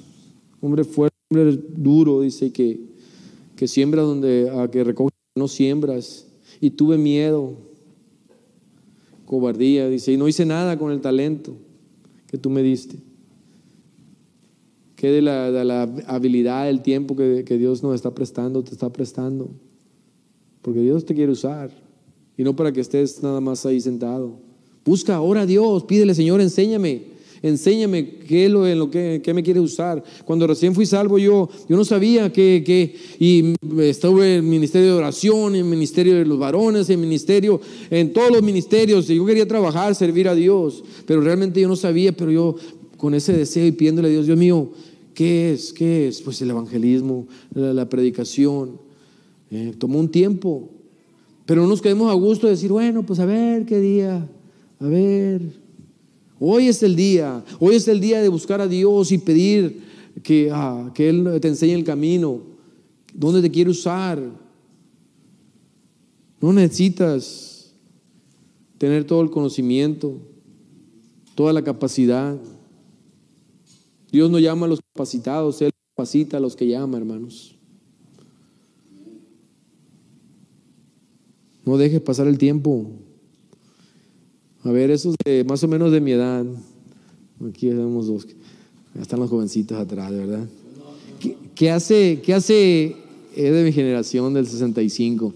hombre 0.60 0.86
fuerte, 0.86 1.16
hombre 1.30 1.60
duro, 1.76 2.22
dice 2.22 2.52
que, 2.52 2.80
que 3.56 3.68
siembras 3.68 4.04
donde 4.04 4.50
a 4.50 4.72
que 4.72 4.84
recoges 4.84 5.14
no 5.36 5.48
siembras. 5.48 6.26
Y 6.60 6.72
tuve 6.72 6.98
miedo, 6.98 7.58
cobardía, 9.28 9.88
dice, 9.88 10.14
y 10.14 10.18
no 10.18 10.28
hice 10.28 10.48
nada 10.48 10.80
con 10.80 10.92
el 10.92 11.00
talento 11.00 11.56
que 12.26 12.40
tú 12.40 12.50
me 12.50 12.64
diste 12.64 13.11
que 15.02 15.10
de 15.10 15.24
la, 15.24 15.52
de 15.52 15.66
la 15.66 15.90
habilidad, 16.06 16.70
el 16.70 16.84
tiempo 16.84 17.16
que, 17.16 17.44
que, 17.44 17.58
Dios 17.58 17.82
nos 17.82 17.96
está 17.96 18.14
prestando, 18.14 18.64
te 18.64 18.70
está 18.70 18.94
prestando. 18.94 19.50
Porque 20.62 20.80
Dios 20.80 21.06
te 21.06 21.16
quiere 21.16 21.32
usar. 21.32 21.72
Y 22.38 22.44
no 22.44 22.56
para 22.56 22.72
que 22.72 22.82
estés 22.82 23.24
nada 23.24 23.42
más 23.42 23.66
ahí 23.66 23.82
sentado. 23.82 24.38
Busca, 24.86 25.20
ora 25.20 25.42
a 25.42 25.46
Dios, 25.48 25.86
pídele, 25.86 26.14
Señor, 26.14 26.40
enséñame. 26.40 27.02
Enséñame 27.42 28.20
qué 28.20 28.46
es 28.46 28.52
lo, 28.52 28.68
en 28.68 28.78
lo 28.78 28.92
que, 28.92 29.24
me 29.34 29.42
quiere 29.42 29.60
usar. 29.60 30.04
Cuando 30.24 30.46
recién 30.46 30.76
fui 30.76 30.86
salvo 30.86 31.18
yo, 31.18 31.50
yo 31.68 31.76
no 31.76 31.84
sabía 31.84 32.32
que, 32.32 32.62
que, 32.64 32.96
y 33.18 33.56
estuve 33.80 34.36
en 34.36 34.44
el 34.44 34.52
ministerio 34.52 34.90
de 34.90 35.00
oración, 35.00 35.56
en 35.56 35.62
el 35.62 35.66
ministerio 35.66 36.14
de 36.14 36.26
los 36.26 36.38
varones, 36.38 36.88
en 36.92 37.00
el 37.00 37.08
ministerio, 37.08 37.60
en 37.90 38.14
todos 38.14 38.32
los 38.32 38.44
ministerios. 38.44 39.10
Y 39.10 39.16
yo 39.16 39.26
quería 39.26 39.48
trabajar, 39.48 39.96
servir 39.96 40.28
a 40.28 40.36
Dios, 40.36 40.84
pero 41.08 41.22
realmente 41.22 41.60
yo 41.60 41.68
no 41.68 41.76
sabía, 41.76 42.12
pero 42.12 42.30
yo 42.30 42.56
con 42.98 43.16
ese 43.16 43.34
deseo 43.34 43.66
y 43.66 43.72
pidiéndole 43.72 44.10
a 44.10 44.12
Dios, 44.12 44.28
Dios 44.28 44.38
mío, 44.38 44.70
¿Qué 45.14 45.54
es? 45.54 45.74
¿Qué 45.74 46.08
es? 46.08 46.22
Pues 46.22 46.42
el 46.42 46.50
evangelismo, 46.50 47.28
la, 47.54 47.88
predicación. 47.88 48.80
Eh, 49.50 49.74
tomó 49.78 50.00
un 50.00 50.10
tiempo. 50.10 50.70
Pero 51.46 51.64
no 51.64 51.68
nos 51.68 51.82
quedemos 51.82 52.10
a 52.10 52.14
gusto 52.14 52.48
de 52.48 52.52
decir, 52.54 52.72
bueno, 52.72 53.06
pues 53.06 53.20
a 53.20 53.26
ver 53.26 53.66
qué 53.66 53.80
día, 53.80 54.28
a 54.80 54.86
ver. 54.86 55.42
Hoy 56.40 56.68
es 56.68 56.82
el 56.82 56.96
día, 56.96 57.44
hoy 57.60 57.76
es 57.76 57.88
el 57.88 58.00
día 58.00 58.22
de 58.22 58.30
buscar 58.30 58.62
a 58.62 58.68
Dios 58.68 59.12
y 59.12 59.18
pedir 59.18 59.82
que, 60.24 60.50
ah, 60.52 60.92
que 60.96 61.10
Él 61.10 61.40
te 61.42 61.48
enseñe 61.48 61.74
el 61.74 61.84
camino, 61.84 62.42
dónde 63.14 63.42
te 63.42 63.52
quiere 63.52 63.70
usar. 63.70 64.20
No 66.40 66.54
necesitas 66.54 67.74
tener 68.78 69.04
todo 69.04 69.22
el 69.22 69.30
conocimiento, 69.30 70.18
toda 71.36 71.54
la 71.54 71.64
capacidad. 71.64 72.36
Dios 74.12 74.30
no 74.30 74.40
llama 74.40 74.66
a 74.66 74.70
los 74.70 74.82
capacitados, 74.94 75.62
Él 75.62 75.72
capacita 75.96 76.38
a 76.38 76.40
los 76.40 76.56
que 76.56 76.68
llama, 76.68 76.98
hermanos. 76.98 77.56
No 81.66 81.78
dejes 81.78 82.02
pasar 82.02 82.28
el 82.28 82.38
tiempo. 82.38 82.88
A 84.64 84.72
ver, 84.72 84.92
esos 84.92 85.16
de 85.24 85.44
más 85.44 85.64
o 85.64 85.68
menos 85.68 85.92
de 85.92 86.02
mi 86.02 86.12
edad. 86.12 86.46
Aquí 87.48 87.68
tenemos 87.68 88.08
dos. 88.08 88.28
Ya 88.94 89.02
están 89.02 89.20
los 89.20 89.30
jovencitos 89.30 89.78
atrás, 89.78 90.12
¿verdad? 90.12 90.48
¿Qué, 91.56 91.72
hace, 91.72 92.22
qué 92.24 92.34
hace, 92.34 92.96
es 93.36 93.54
de 93.54 93.64
mi 93.64 93.72
generación 93.72 94.34
del 94.34 94.48
65? 94.48 95.34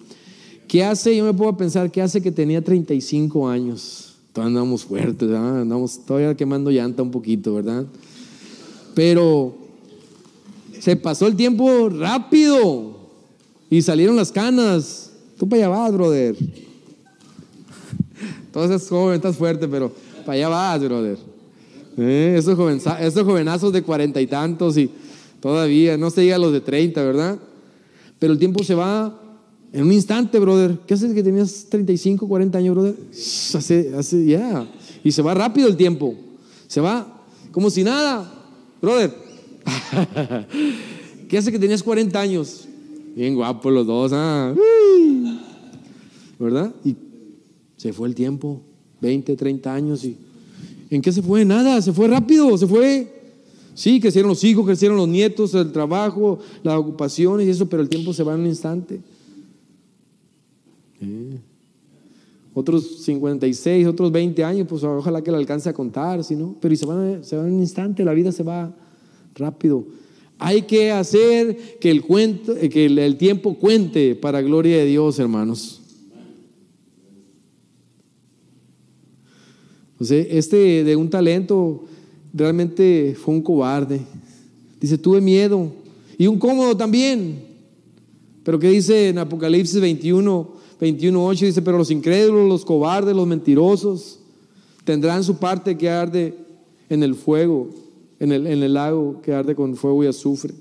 ¿Qué 0.67 0.83
hace, 0.83 1.15
yo 1.15 1.23
me 1.23 1.33
puedo 1.33 1.55
pensar, 1.55 1.91
qué 1.91 2.01
hace 2.01 2.21
que 2.21 2.31
tenía 2.31 2.63
35 2.63 3.47
años? 3.47 4.15
Todavía 4.33 4.59
andamos 4.59 4.83
fuertes, 4.83 5.29
andamos 5.31 6.05
todavía 6.05 6.35
quemando 6.35 6.71
llanta 6.71 7.03
un 7.03 7.11
poquito, 7.11 7.53
¿verdad? 7.53 7.85
Pero 8.95 9.55
se 10.79 10.95
pasó 10.95 11.27
el 11.27 11.35
tiempo 11.35 11.89
rápido 11.89 12.95
y 13.69 13.81
salieron 13.81 14.15
las 14.15 14.31
canas. 14.31 15.11
Tú 15.37 15.47
para 15.47 15.65
allá 15.65 15.69
vas, 15.69 15.93
brother. 15.93 16.35
Entonces, 18.45 18.87
joven, 18.89 19.15
estás 19.15 19.35
fuerte, 19.35 19.67
pero 19.67 19.91
Para 20.25 20.33
allá 20.33 20.49
vas, 20.49 20.83
brother. 20.83 21.17
Eh, 21.97 22.35
esos, 22.37 22.55
jovenazos 22.55 23.71
de 23.71 23.81
cuarenta 23.81 24.19
y 24.19 24.27
tantos 24.27 24.77
y 24.77 24.89
todavía, 25.39 25.97
no 25.97 26.09
se 26.09 26.23
llega 26.23 26.37
los 26.37 26.51
de 26.51 26.61
treinta, 26.61 27.03
¿verdad? 27.03 27.37
Pero 28.19 28.33
el 28.33 28.39
tiempo 28.39 28.63
se 28.63 28.75
va 28.75 29.21
en 29.71 29.83
un 29.83 29.91
instante, 29.91 30.39
brother. 30.39 30.77
¿Qué 30.85 30.93
haces 30.93 31.13
que 31.13 31.23
tenías 31.23 31.67
35, 31.69 32.27
40 32.27 32.57
años, 32.57 32.75
brother? 32.75 32.95
Hace, 33.11 34.25
ya. 34.25 34.67
Y 35.03 35.11
se 35.11 35.21
va 35.21 35.33
rápido 35.33 35.67
el 35.67 35.75
tiempo. 35.75 36.15
Se 36.67 36.81
va 36.81 37.23
como 37.51 37.69
si 37.69 37.83
nada, 37.83 38.34
brother. 38.85 39.11
¿Qué 41.27 41.37
hace 41.37 41.51
que 41.51 41.59
tenías 41.59 41.81
40 41.81 42.19
años? 42.19 42.67
Bien 43.15 43.33
guapos 43.33 43.73
los 43.73 43.87
dos, 43.87 44.11
¿ah? 44.13 44.53
¿verdad? 46.37 46.73
Y 46.83 46.95
se 47.77 47.93
fue 47.93 48.07
el 48.07 48.15
tiempo, 48.15 48.61
20, 49.01 49.35
30 49.35 49.73
años 49.73 50.03
y 50.03 50.17
¿en 50.89 51.01
qué 51.01 51.11
se 51.11 51.21
fue? 51.21 51.43
Nada, 51.45 51.81
se 51.81 51.93
fue 51.93 52.07
rápido, 52.07 52.57
se 52.57 52.67
fue. 52.67 53.11
Sí, 53.73 53.99
crecieron 53.99 54.29
los 54.29 54.43
hijos, 54.43 54.65
crecieron 54.65 54.97
los 54.97 55.07
nietos, 55.07 55.53
el 55.55 55.71
trabajo, 55.71 56.39
las 56.63 56.75
ocupaciones 56.75 57.47
y 57.47 57.49
eso, 57.49 57.67
pero 57.67 57.81
el 57.81 57.89
tiempo 57.89 58.13
se 58.13 58.23
va 58.23 58.33
en 58.33 58.41
un 58.41 58.47
instante. 58.47 59.01
Eh. 61.01 61.39
Otros 62.57 63.03
56, 63.03 63.85
otros 63.85 64.13
20 64.13 64.41
años, 64.45 64.65
pues 64.67 64.81
ojalá 64.81 65.21
que 65.21 65.29
le 65.29 65.35
alcance 65.35 65.67
a 65.67 65.73
contar, 65.73 66.23
si 66.23 66.37
no, 66.37 66.55
pero 66.61 66.73
y 66.73 66.77
se 66.77 66.85
va, 66.85 67.21
se 67.21 67.35
va 67.35 67.45
en 67.45 67.53
un 67.53 67.59
instante, 67.59 68.05
la 68.05 68.13
vida 68.13 68.31
se 68.31 68.43
va 68.43 68.73
rápido. 69.35 69.85
Hay 70.39 70.61
que 70.61 70.89
hacer 70.89 71.77
que 71.81 71.91
el, 71.91 72.01
cuento, 72.01 72.55
que 72.55 72.85
el 72.85 73.17
tiempo 73.17 73.55
cuente 73.55 74.15
para 74.15 74.41
gloria 74.41 74.77
de 74.77 74.85
Dios, 74.85 75.19
hermanos. 75.19 75.81
este 79.99 80.83
de 80.83 80.95
un 80.95 81.09
talento 81.09 81.85
realmente 82.33 83.17
fue 83.19 83.33
un 83.33 83.41
cobarde. 83.41 84.01
Dice, 84.79 84.97
tuve 84.97 85.19
miedo. 85.19 85.71
Y 86.17 86.27
un 86.27 86.39
cómodo 86.39 86.75
también. 86.75 87.43
Pero 88.43 88.59
¿qué 88.59 88.69
dice 88.69 89.09
en 89.09 89.17
Apocalipsis 89.17 89.81
21, 89.81 90.54
21, 90.79 91.25
8? 91.25 91.45
Dice, 91.45 91.61
pero 91.61 91.77
los 91.77 91.91
incrédulos, 91.91 92.47
los 92.47 92.65
cobardes, 92.65 93.15
los 93.15 93.27
mentirosos, 93.27 94.19
tendrán 94.83 95.23
su 95.23 95.37
parte 95.37 95.77
que 95.77 95.89
arde 95.89 96.33
en 96.89 97.03
el 97.03 97.15
fuego, 97.15 97.69
en 98.19 98.31
el, 98.31 98.47
en 98.47 98.63
el 98.63 98.73
lago 98.73 99.21
que 99.21 99.33
arde 99.33 99.55
con 99.55 99.75
fuego 99.75 100.03
y 100.03 100.07
azufre. 100.07 100.53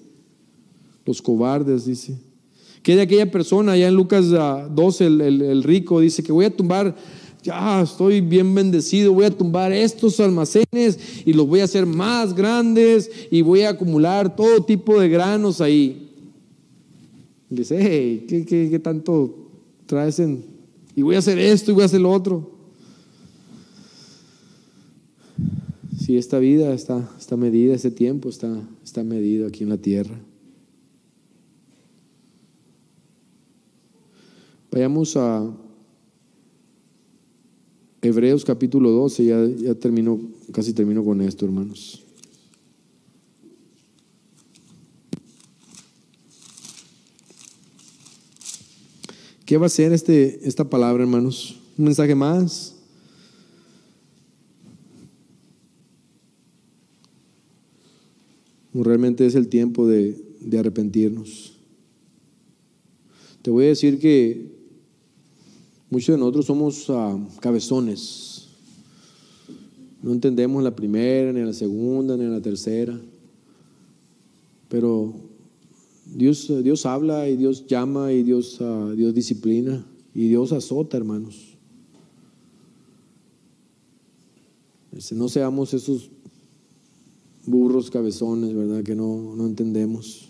Los 1.04 1.20
cobardes, 1.20 1.84
dice. 1.84 2.18
Que 2.82 2.96
de 2.96 3.02
aquella 3.02 3.30
persona, 3.30 3.72
allá 3.72 3.88
en 3.88 3.94
Lucas 3.94 4.26
12, 4.28 5.06
el, 5.06 5.20
el 5.20 5.62
rico, 5.62 6.00
dice 6.00 6.22
que 6.22 6.32
voy 6.32 6.44
a 6.44 6.54
tumbar 6.54 6.94
ya 7.44 7.82
estoy 7.82 8.22
bien 8.22 8.54
bendecido, 8.54 9.12
voy 9.12 9.26
a 9.26 9.30
tumbar 9.30 9.70
estos 9.70 10.18
almacenes 10.18 10.98
y 11.26 11.34
los 11.34 11.46
voy 11.46 11.60
a 11.60 11.64
hacer 11.64 11.84
más 11.84 12.34
grandes 12.34 13.10
y 13.30 13.42
voy 13.42 13.60
a 13.60 13.70
acumular 13.70 14.34
todo 14.34 14.64
tipo 14.64 14.98
de 14.98 15.10
granos 15.10 15.60
ahí. 15.60 16.08
dice, 17.50 17.76
hey, 17.78 18.24
¿qué, 18.48 18.78
tanto 18.78 19.43
traes 19.86 20.18
en? 20.18 20.44
Y 20.94 21.02
voy 21.02 21.16
a 21.16 21.18
hacer 21.18 21.38
esto 21.38 21.70
y 21.70 21.74
voy 21.74 21.82
a 21.82 21.86
hacer 21.86 22.00
lo 22.00 22.10
otro. 22.10 22.52
Si 25.98 26.16
esta 26.16 26.38
vida 26.38 26.72
está, 26.74 27.08
está 27.18 27.36
medida, 27.36 27.74
ese 27.74 27.90
tiempo 27.90 28.28
está, 28.28 28.62
está 28.84 29.02
medido 29.02 29.46
aquí 29.46 29.62
en 29.62 29.70
la 29.70 29.78
tierra. 29.78 30.14
Vayamos 34.70 35.16
a 35.16 35.50
Hebreos 38.02 38.44
capítulo 38.44 38.90
12, 38.90 39.24
ya, 39.24 39.46
ya 39.46 39.74
terminó, 39.74 40.20
casi 40.52 40.74
termino 40.74 41.02
con 41.02 41.22
esto, 41.22 41.46
hermanos. 41.46 42.03
¿Qué 49.54 49.58
va 49.58 49.66
a 49.66 49.68
ser 49.68 49.92
este, 49.92 50.40
esta 50.48 50.68
palabra, 50.68 51.04
hermanos? 51.04 51.60
¿Un 51.78 51.84
mensaje 51.84 52.12
más? 52.16 52.74
Realmente 58.72 59.24
es 59.24 59.36
el 59.36 59.46
tiempo 59.46 59.86
de, 59.86 60.20
arrepentirnos. 60.58 61.56
Te 63.42 63.50
voy 63.52 63.66
a 63.66 63.68
decir 63.68 64.00
que 64.00 64.50
Muchos 65.88 66.16
de 66.16 66.18
nosotros 66.18 66.46
somos 66.46 66.90
ah, 66.90 67.16
cabezones. 67.38 68.48
No 70.02 70.10
entendemos 70.10 70.64
la 70.64 70.74
primera, 70.74 71.32
ni 71.32 71.42
la 71.42 71.52
segunda, 71.52 72.16
ni 72.16 72.24
la 72.24 72.40
tercera. 72.40 73.00
Pero 74.68 75.14
Dios, 76.14 76.50
Dios 76.62 76.86
habla 76.86 77.28
y 77.28 77.36
Dios 77.36 77.66
llama 77.66 78.12
y 78.12 78.22
Dios, 78.22 78.58
ah, 78.60 78.92
Dios 78.96 79.14
disciplina 79.14 79.84
y 80.14 80.28
Dios 80.28 80.52
azota, 80.52 80.96
hermanos. 80.96 81.56
Este, 84.96 85.16
no 85.16 85.28
seamos 85.28 85.74
esos 85.74 86.10
burros 87.46 87.90
cabezones, 87.90 88.54
¿verdad? 88.54 88.84
Que 88.84 88.94
no, 88.94 89.34
no 89.34 89.44
entendemos. 89.44 90.28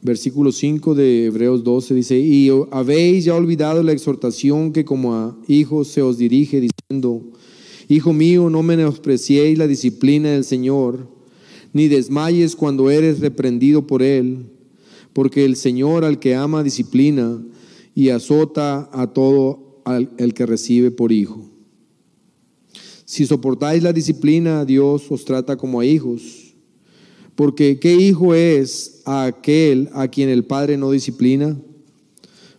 Versículo 0.00 0.52
5 0.52 0.94
de 0.94 1.26
Hebreos 1.26 1.62
12 1.62 1.92
dice, 1.94 2.18
y 2.18 2.48
habéis 2.70 3.24
ya 3.24 3.34
olvidado 3.34 3.82
la 3.82 3.92
exhortación 3.92 4.72
que 4.72 4.84
como 4.84 5.14
a 5.14 5.36
hijos 5.48 5.88
se 5.88 6.00
os 6.00 6.16
dirige 6.16 6.60
diciendo, 6.60 7.22
Hijo 7.88 8.12
mío, 8.12 8.50
no 8.50 8.62
menospreciéis 8.62 9.58
la 9.58 9.66
disciplina 9.66 10.30
del 10.30 10.44
Señor, 10.44 11.08
ni 11.72 11.88
desmayes 11.88 12.56
cuando 12.56 12.90
eres 12.90 13.20
reprendido 13.20 13.86
por 13.86 14.02
Él, 14.02 14.46
porque 15.12 15.44
el 15.44 15.56
Señor 15.56 16.04
al 16.04 16.18
que 16.18 16.34
ama 16.34 16.62
disciplina 16.62 17.40
y 17.94 18.10
azota 18.10 18.90
a 18.92 19.12
todo 19.12 19.82
el 20.18 20.34
que 20.34 20.46
recibe 20.46 20.90
por 20.90 21.12
hijo. 21.12 21.48
Si 23.04 23.24
soportáis 23.24 23.84
la 23.84 23.92
disciplina, 23.92 24.64
Dios 24.64 25.10
os 25.10 25.24
trata 25.24 25.56
como 25.56 25.78
a 25.78 25.86
hijos. 25.86 26.54
Porque 27.36 27.78
¿qué 27.78 27.94
hijo 27.94 28.34
es 28.34 29.02
aquel 29.04 29.88
a 29.92 30.08
quien 30.08 30.28
el 30.28 30.44
Padre 30.44 30.76
no 30.76 30.90
disciplina? 30.90 31.56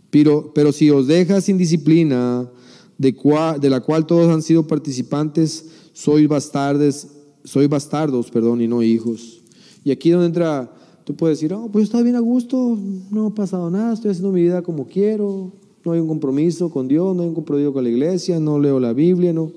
Pero, 0.09 0.53
pero 0.55 0.71
si 0.71 0.89
os 0.89 1.07
deja 1.07 1.41
sin 1.41 1.57
disciplina, 1.57 2.49
de, 2.97 3.15
de 3.59 3.69
la 3.69 3.79
cual 3.81 4.05
todos 4.05 4.33
han 4.33 4.41
sido 4.41 4.65
participantes, 4.65 5.65
sois 5.93 6.27
bastardes, 6.27 7.07
sois 7.43 7.69
bastardos, 7.69 8.29
perdón, 8.29 8.61
y 8.61 8.67
no 8.67 8.81
hijos. 8.81 9.41
Y 9.83 9.91
aquí 9.91 10.09
donde 10.09 10.27
entra, 10.27 10.71
tú 11.03 11.15
puedes 11.15 11.37
decir, 11.37 11.53
oh, 11.53 11.69
pues 11.71 11.85
estoy 11.85 12.03
bien 12.03 12.15
a 12.15 12.19
gusto, 12.19 12.77
no 13.11 13.27
ha 13.27 13.35
pasado 13.35 13.69
nada, 13.69 13.93
estoy 13.93 14.11
haciendo 14.11 14.31
mi 14.31 14.41
vida 14.41 14.61
como 14.61 14.87
quiero, 14.87 15.53
no 15.85 15.91
hay 15.93 15.99
un 15.99 16.07
compromiso 16.07 16.69
con 16.69 16.87
Dios, 16.87 17.15
no 17.15 17.21
hay 17.21 17.29
un 17.29 17.35
compromiso 17.35 17.71
con 17.71 17.83
la 17.83 17.89
iglesia, 17.89 18.39
no 18.39 18.59
leo 18.59 18.79
la 18.79 18.93
Biblia, 18.93 19.31
no. 19.31 19.51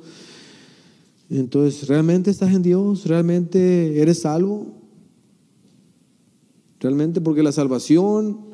Entonces, 1.28 1.88
¿realmente 1.88 2.30
estás 2.30 2.54
en 2.54 2.62
Dios? 2.62 3.06
¿Realmente 3.06 4.00
eres 4.00 4.20
salvo? 4.20 4.66
Realmente 6.80 7.20
porque 7.20 7.42
la 7.42 7.52
salvación 7.52 8.49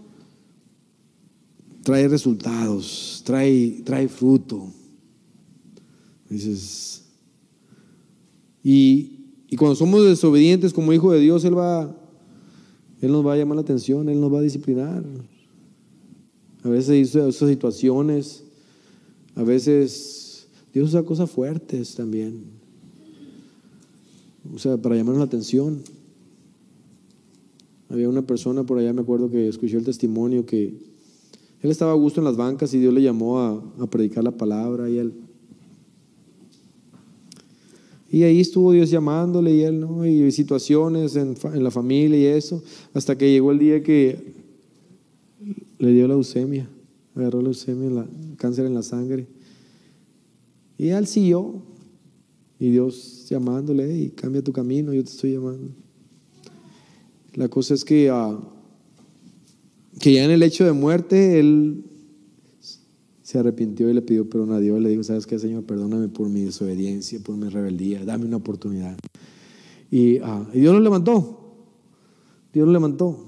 trae 1.86 2.08
resultados, 2.08 3.22
trae, 3.24 3.80
trae 3.84 4.08
fruto. 4.08 4.72
Dices, 6.28 7.04
y, 8.64 9.20
cuando 9.56 9.76
somos 9.76 10.04
desobedientes 10.04 10.72
como 10.72 10.92
hijo 10.92 11.12
de 11.12 11.20
Dios, 11.20 11.44
Él 11.44 11.56
va, 11.56 11.96
Él 13.00 13.12
nos 13.12 13.24
va 13.24 13.34
a 13.34 13.36
llamar 13.36 13.54
la 13.54 13.62
atención, 13.62 14.08
Él 14.08 14.20
nos 14.20 14.34
va 14.34 14.40
a 14.40 14.42
disciplinar. 14.42 15.04
A 16.64 16.68
veces 16.68 17.14
esas 17.14 17.48
situaciones, 17.48 18.42
a 19.36 19.44
veces 19.44 20.48
Dios 20.74 20.88
usa 20.88 21.04
cosas 21.04 21.30
fuertes 21.30 21.94
también. 21.94 22.46
O 24.52 24.58
sea, 24.58 24.76
para 24.76 24.96
llamar 24.96 25.14
la 25.14 25.24
atención. 25.24 25.84
Había 27.88 28.08
una 28.08 28.26
persona 28.26 28.66
por 28.66 28.78
allá, 28.78 28.92
me 28.92 29.02
acuerdo 29.02 29.30
que 29.30 29.46
escuchó 29.46 29.78
el 29.78 29.84
testimonio 29.84 30.44
que 30.44 30.85
él 31.62 31.70
estaba 31.70 31.92
a 31.92 31.96
gusto 31.96 32.20
en 32.20 32.24
las 32.24 32.36
bancas 32.36 32.72
y 32.74 32.78
Dios 32.78 32.92
le 32.92 33.02
llamó 33.02 33.40
a, 33.40 33.86
predicar 33.90 34.22
la 34.22 34.30
palabra 34.30 34.88
y 34.88 34.98
él. 34.98 35.14
Y 38.10 38.22
ahí 38.22 38.40
estuvo 38.40 38.72
Dios 38.72 38.90
llamándole 38.90 39.52
y 39.54 39.62
él, 39.62 39.80
¿no? 39.80 40.06
Y 40.06 40.30
situaciones 40.30 41.16
en, 41.16 41.34
la 41.62 41.70
familia 41.70 42.18
y 42.18 42.24
eso, 42.26 42.62
hasta 42.94 43.16
que 43.16 43.30
llegó 43.30 43.50
el 43.50 43.58
día 43.58 43.82
que 43.82 44.34
le 45.78 45.92
dio 45.92 46.06
leucemia, 46.06 46.68
agarró 47.14 47.42
leucemia, 47.42 47.90
la, 47.90 48.06
cáncer 48.36 48.66
en 48.66 48.74
la 48.74 48.82
sangre. 48.82 49.26
Y 50.78 50.88
él 50.88 51.06
siguió, 51.06 51.62
y 52.58 52.70
Dios 52.70 53.26
llamándole, 53.28 53.96
y 53.98 54.10
cambia 54.10 54.42
tu 54.42 54.52
camino, 54.52 54.92
yo 54.92 55.02
te 55.02 55.10
estoy 55.10 55.32
llamando. 55.32 55.70
La 57.34 57.48
cosa 57.48 57.74
es 57.74 57.84
que, 57.84 58.08
ah, 58.08 58.38
que 60.00 60.12
ya 60.12 60.24
en 60.24 60.30
el 60.30 60.42
hecho 60.42 60.64
de 60.64 60.72
muerte, 60.72 61.38
él 61.38 61.84
se 63.22 63.38
arrepintió 63.38 63.90
y 63.90 63.94
le 63.94 64.02
pidió 64.02 64.28
perdón 64.28 64.52
a 64.52 64.60
Dios. 64.60 64.80
Le 64.80 64.90
dijo, 64.90 65.02
¿sabes 65.02 65.26
qué, 65.26 65.38
Señor? 65.38 65.64
Perdóname 65.64 66.08
por 66.08 66.28
mi 66.28 66.42
desobediencia, 66.42 67.18
por 67.20 67.36
mi 67.36 67.48
rebeldía. 67.48 68.04
Dame 68.04 68.26
una 68.26 68.36
oportunidad. 68.36 68.96
Y, 69.90 70.18
ah, 70.18 70.46
Dios 70.52 70.74
lo 70.74 70.80
levantó. 70.80 71.54
Dios 72.52 72.66
lo 72.66 72.72
levantó. 72.72 73.26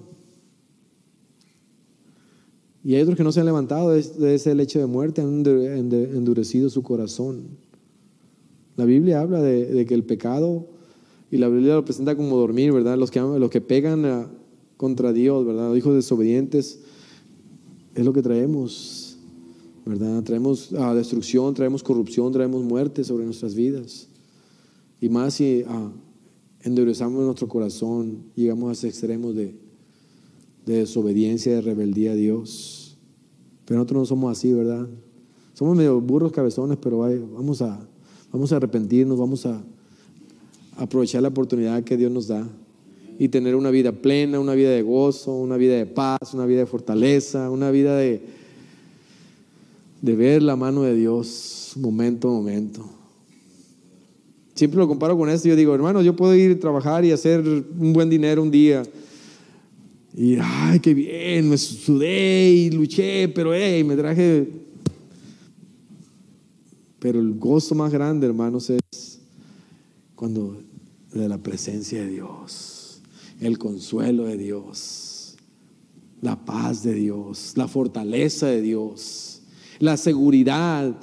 Y 2.85 2.95
hay 2.95 3.03
otros 3.03 3.17
que 3.17 3.25
no 3.25 3.33
se 3.33 3.41
han 3.41 3.47
levantado 3.47 3.91
de 3.91 4.35
ese 4.35 4.55
lecho 4.55 4.79
de 4.79 4.87
muerte, 4.87 5.21
han 5.21 5.45
endurecido 5.45 6.71
su 6.71 6.83
corazón. 6.83 7.59
La 8.77 8.85
Biblia 8.85 9.21
habla 9.21 9.43
de, 9.43 9.85
que 9.85 9.95
el 9.95 10.05
pecado, 10.05 10.69
y 11.31 11.39
la 11.39 11.49
Biblia 11.49 11.75
lo 11.75 11.85
presenta 11.85 12.17
como 12.17 12.37
dormir, 12.37 12.73
¿verdad? 12.73 12.97
Los 12.97 13.11
que, 13.11 13.21
los 13.21 13.51
que 13.51 13.61
pegan 13.61 14.31
contra 14.79 15.13
Dios, 15.13 15.45
¿verdad? 15.45 15.75
Hijos 15.75 15.95
desobedientes, 15.95 16.81
es 17.95 18.05
lo 18.07 18.15
que 18.15 18.23
traemos 18.23 19.09
¿verdad? 19.89 20.23
Traemos 20.23 20.71
ah, 20.79 20.93
destrucción, 20.95 21.55
traemos 21.55 21.83
corrupción, 21.83 22.31
traemos 22.31 22.63
muerte 22.63 23.05
sobre 23.05 23.25
nuestras 23.25 23.55
vidas. 23.55 24.07
Y 25.01 25.09
más 25.09 25.35
si 25.35 25.65
ah, 25.67 25.91
nuestro 26.67 27.49
corazón, 27.49 28.25
llegamos 28.35 28.69
a 28.69 28.73
esos 28.73 28.85
extremos 28.85 29.35
de, 29.35 29.57
desobediencia, 30.67 31.55
de 31.55 31.63
rebeldía 31.63 32.13
a 32.13 32.15
Dios. 32.15 32.99
Pero 33.65 33.79
nosotros 33.79 34.01
no 34.03 34.05
somos 34.05 34.33
así, 34.33 34.53
¿verdad? 34.53 34.87
Somos 35.55 35.75
medio 35.75 35.99
burros 36.03 36.33
cabezones, 36.33 36.77
pero 36.77 36.99
vamos, 36.99 37.63
a, 37.63 37.81
vamos 38.31 38.53
a 38.53 38.57
arrepentirnos, 38.57 39.19
vamos 39.19 39.47
a 39.47 39.65
aprovechar 40.77 41.23
la 41.23 41.29
oportunidad 41.29 41.83
que 41.83 41.97
Dios 41.97 42.13
nos 42.13 42.29
da 42.29 42.47
y 43.19 43.29
tener 43.29 43.57
una 43.57 43.71
vida 43.71 43.93
plena, 43.93 44.39
una 44.39 44.55
vida 44.55 44.71
de 44.71 44.83
gozo, 44.83 45.35
una 45.35 45.57
vida 45.57 45.77
de 45.77 45.87
paz, 45.87 46.35
una 46.35 46.47
vida 46.47 46.61
de 46.61 46.67
fortaleza, 46.67 47.51
una 47.51 47.71
vida 47.71 47.97
de, 47.97 48.21
de 50.03 50.15
ver 50.15 50.43
la 50.43 50.55
mano 50.55 50.83
de 50.83 50.95
Dios 50.95 51.73
momento 51.77 52.29
a 52.29 52.33
momento. 52.33 52.89
Siempre 54.55 54.79
lo 54.79 54.89
comparo 54.89 55.17
con 55.17 55.29
esto. 55.31 55.49
Yo 55.49 55.57
digo, 55.57 55.75
hermano, 55.75 56.03
yo 56.03 56.17
puedo 56.17 56.35
ir 56.35 56.53
a 56.53 56.59
trabajar 56.59 57.05
y 57.05 57.13
hacer 57.13 57.41
un 57.41 57.93
buen 57.93 58.11
dinero 58.11 58.43
un 58.43 58.51
día. 58.51 58.83
Y, 60.17 60.37
ay, 60.41 60.81
qué 60.81 60.95
bien, 60.95 61.49
me 61.49 61.57
sudé 61.57 62.51
y 62.51 62.71
luché, 62.71 63.29
pero, 63.29 63.55
hey, 63.55 63.85
me 63.85 63.95
traje. 63.95 64.49
Pero 66.99 67.21
el 67.21 67.35
gozo 67.35 67.77
más 67.77 67.93
grande, 67.93 68.27
hermanos, 68.27 68.71
es 68.71 69.21
cuando 70.17 70.61
de 71.13 71.29
la 71.29 71.39
presencia 71.39 72.03
de 72.03 72.09
Dios, 72.09 72.78
el 73.41 73.59
consuelo 73.59 74.25
de 74.25 74.37
Dios, 74.37 75.37
la 76.21 76.45
paz 76.45 76.83
de 76.83 76.95
Dios, 76.95 77.53
la 77.57 77.69
fortaleza 77.69 78.47
de 78.47 78.63
Dios 78.63 79.39
la 79.79 79.97
seguridad 79.97 80.95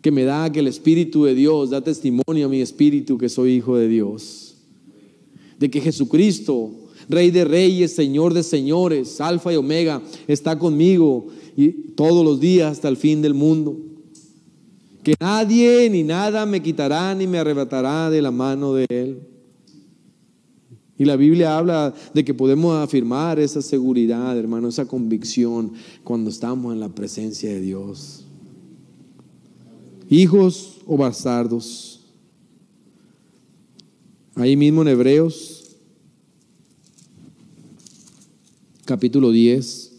que 0.00 0.10
me 0.10 0.24
da 0.24 0.50
que 0.50 0.60
el 0.60 0.68
Espíritu 0.68 1.24
de 1.24 1.34
Dios 1.34 1.70
da 1.70 1.80
testimonio 1.80 2.46
a 2.46 2.48
mi 2.48 2.60
espíritu 2.60 3.18
que 3.18 3.28
soy 3.28 3.54
hijo 3.54 3.76
de 3.76 3.88
Dios. 3.88 4.54
De 5.58 5.70
que 5.70 5.80
Jesucristo, 5.80 6.70
Rey 7.08 7.30
de 7.30 7.44
Reyes, 7.44 7.94
Señor 7.94 8.34
de 8.34 8.42
Señores, 8.42 9.20
Alfa 9.20 9.52
y 9.52 9.56
Omega, 9.56 10.02
está 10.28 10.58
conmigo 10.58 11.26
y 11.56 11.68
todos 11.94 12.24
los 12.24 12.40
días 12.40 12.72
hasta 12.72 12.88
el 12.88 12.96
fin 12.96 13.20
del 13.20 13.34
mundo. 13.34 13.76
Que 15.02 15.14
nadie 15.20 15.88
ni 15.90 16.02
nada 16.02 16.46
me 16.46 16.62
quitará 16.62 17.14
ni 17.14 17.26
me 17.26 17.38
arrebatará 17.38 18.10
de 18.10 18.22
la 18.22 18.30
mano 18.30 18.74
de 18.74 18.86
Él. 18.88 19.20
Y 20.98 21.04
la 21.04 21.16
Biblia 21.16 21.58
habla 21.58 21.94
de 22.14 22.24
que 22.24 22.32
podemos 22.32 22.74
afirmar 22.76 23.38
esa 23.38 23.60
seguridad, 23.60 24.36
hermano, 24.38 24.68
esa 24.68 24.86
convicción 24.86 25.72
cuando 26.02 26.30
estamos 26.30 26.72
en 26.72 26.80
la 26.80 26.88
presencia 26.88 27.50
de 27.50 27.60
Dios. 27.60 28.24
Hijos 30.08 30.78
o 30.86 30.96
bastardos. 30.96 32.00
Ahí 34.36 34.56
mismo 34.56 34.82
en 34.82 34.88
Hebreos, 34.88 35.76
capítulo 38.84 39.30
10. 39.30 39.92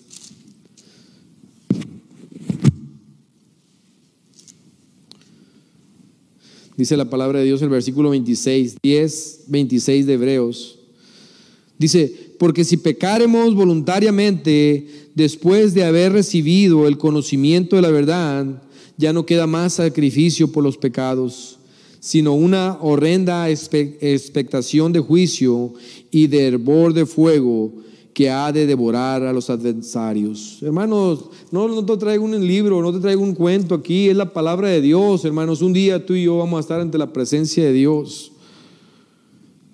Dice 6.77 6.95
la 6.95 7.09
palabra 7.09 7.39
de 7.39 7.45
Dios 7.45 7.61
en 7.61 7.65
el 7.65 7.71
versículo 7.71 8.11
26, 8.11 8.77
10, 8.83 9.45
26 9.47 10.05
de 10.05 10.13
Hebreos. 10.13 10.76
Dice, 11.77 12.33
porque 12.39 12.63
si 12.63 12.77
pecaremos 12.77 13.53
voluntariamente 13.53 14.87
después 15.13 15.73
de 15.73 15.83
haber 15.83 16.13
recibido 16.13 16.87
el 16.87 16.97
conocimiento 16.97 17.75
de 17.75 17.81
la 17.81 17.91
verdad, 17.91 18.63
ya 18.97 19.13
no 19.13 19.25
queda 19.25 19.45
más 19.45 19.73
sacrificio 19.73 20.51
por 20.51 20.63
los 20.63 20.77
pecados, 20.77 21.59
sino 21.99 22.33
una 22.33 22.77
horrenda 22.81 23.49
expectación 23.49 24.91
de 24.91 24.99
juicio 24.99 25.73
y 26.09 26.27
de 26.27 26.47
hervor 26.47 26.93
de 26.93 27.05
fuego 27.05 27.71
que 28.13 28.31
ha 28.31 28.51
de 28.51 28.65
devorar 28.65 29.21
a 29.21 29.31
los 29.31 29.47
adversarios. 29.51 30.57
Hermanos, 30.63 31.25
no, 31.51 31.67
no 31.67 31.85
te 31.85 31.97
traigo 31.97 32.25
un 32.25 32.47
libro, 32.47 32.81
no 32.81 32.91
te 32.91 32.99
traigo 32.99 33.21
un 33.21 33.35
cuento 33.35 33.75
aquí, 33.75 34.09
es 34.09 34.17
la 34.17 34.33
palabra 34.33 34.69
de 34.69 34.81
Dios, 34.81 35.23
hermanos. 35.23 35.61
Un 35.61 35.73
día 35.73 36.03
tú 36.03 36.15
y 36.15 36.23
yo 36.23 36.39
vamos 36.39 36.57
a 36.57 36.61
estar 36.61 36.79
ante 36.79 36.97
la 36.97 37.13
presencia 37.13 37.63
de 37.63 37.73
Dios. 37.73 38.31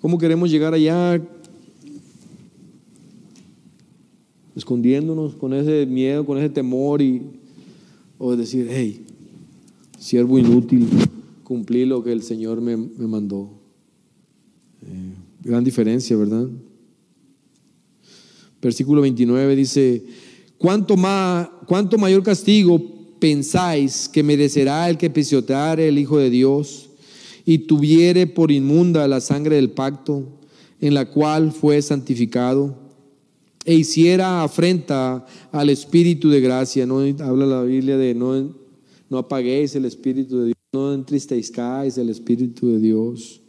¿Cómo 0.02 0.18
queremos 0.18 0.50
llegar 0.50 0.74
allá? 0.74 1.22
Escondiéndonos 4.56 5.34
con 5.34 5.52
ese 5.52 5.86
miedo, 5.86 6.24
con 6.24 6.38
ese 6.38 6.48
temor 6.48 7.02
y 7.02 7.22
o 8.18 8.36
decir, 8.36 8.68
hey, 8.70 9.04
siervo 9.98 10.38
inútil, 10.38 10.88
cumplí 11.42 11.84
lo 11.84 12.02
que 12.02 12.12
el 12.12 12.22
Señor 12.22 12.60
me, 12.60 12.76
mandó. 12.76 13.50
Eh, 14.82 15.12
gran 15.42 15.64
diferencia, 15.64 16.16
¿verdad? 16.16 16.48
Versículo 18.62 19.02
29 19.02 19.56
dice, 19.56 20.04
¿cuánto, 20.56 20.96
más, 20.96 21.48
¿cuánto 21.66 21.98
mayor 21.98 22.22
castigo 22.22 22.80
pensáis 23.18 24.08
que 24.08 24.22
merecerá 24.22 24.88
el 24.88 24.96
que 24.96 25.10
pisoteare 25.10 25.88
el 25.88 25.98
Hijo 25.98 26.18
de 26.18 26.30
Dios 26.30 26.88
y 27.44 27.58
tuviere 27.58 28.26
por 28.26 28.50
inmunda 28.50 29.06
la 29.08 29.20
sangre 29.20 29.56
del 29.56 29.70
pacto 29.70 30.22
en 30.80 30.94
la 30.94 31.10
cual 31.10 31.52
fue 31.52 31.82
santificado? 31.82 32.83
E 33.64 33.74
hiciera 33.74 34.42
afrenta 34.42 35.24
al 35.50 35.70
Espíritu 35.70 36.28
de 36.28 36.40
gracia. 36.40 36.86
No 36.86 36.98
habla 36.98 37.46
la 37.46 37.62
Biblia 37.62 37.96
de 37.96 38.14
no, 38.14 38.54
no 39.08 39.18
apaguéis 39.18 39.74
el 39.74 39.86
Espíritu 39.86 40.38
de 40.38 40.44
Dios, 40.46 40.56
no 40.72 40.92
entristezcáis 40.92 41.96
el 41.98 42.10
Espíritu 42.10 42.68
de 42.68 42.78
Dios. 42.78 43.40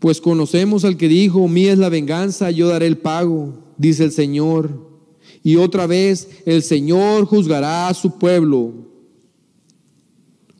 Pues 0.00 0.20
conocemos 0.20 0.84
al 0.84 0.96
que 0.96 1.08
dijo, 1.08 1.46
mía 1.46 1.72
es 1.72 1.78
la 1.78 1.90
venganza, 1.90 2.50
yo 2.50 2.68
daré 2.68 2.86
el 2.86 2.96
pago, 2.96 3.52
dice 3.76 4.04
el 4.04 4.12
Señor. 4.12 4.88
Y 5.42 5.56
otra 5.56 5.86
vez 5.86 6.28
el 6.46 6.62
Señor 6.62 7.26
juzgará 7.26 7.88
a 7.88 7.94
su 7.94 8.18
pueblo. 8.18 8.72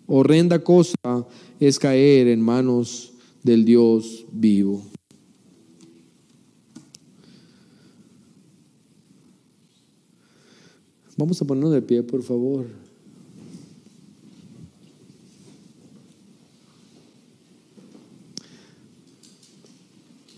Horrenda 0.06 0.62
cosa 0.62 1.26
es 1.58 1.78
caer 1.78 2.28
en 2.28 2.40
manos 2.40 3.12
del 3.42 3.64
Dios 3.64 4.26
vivo. 4.30 4.82
Vamos 11.20 11.42
a 11.42 11.44
ponernos 11.44 11.74
de 11.74 11.82
pie, 11.82 12.02
por 12.02 12.22
favor. 12.22 12.64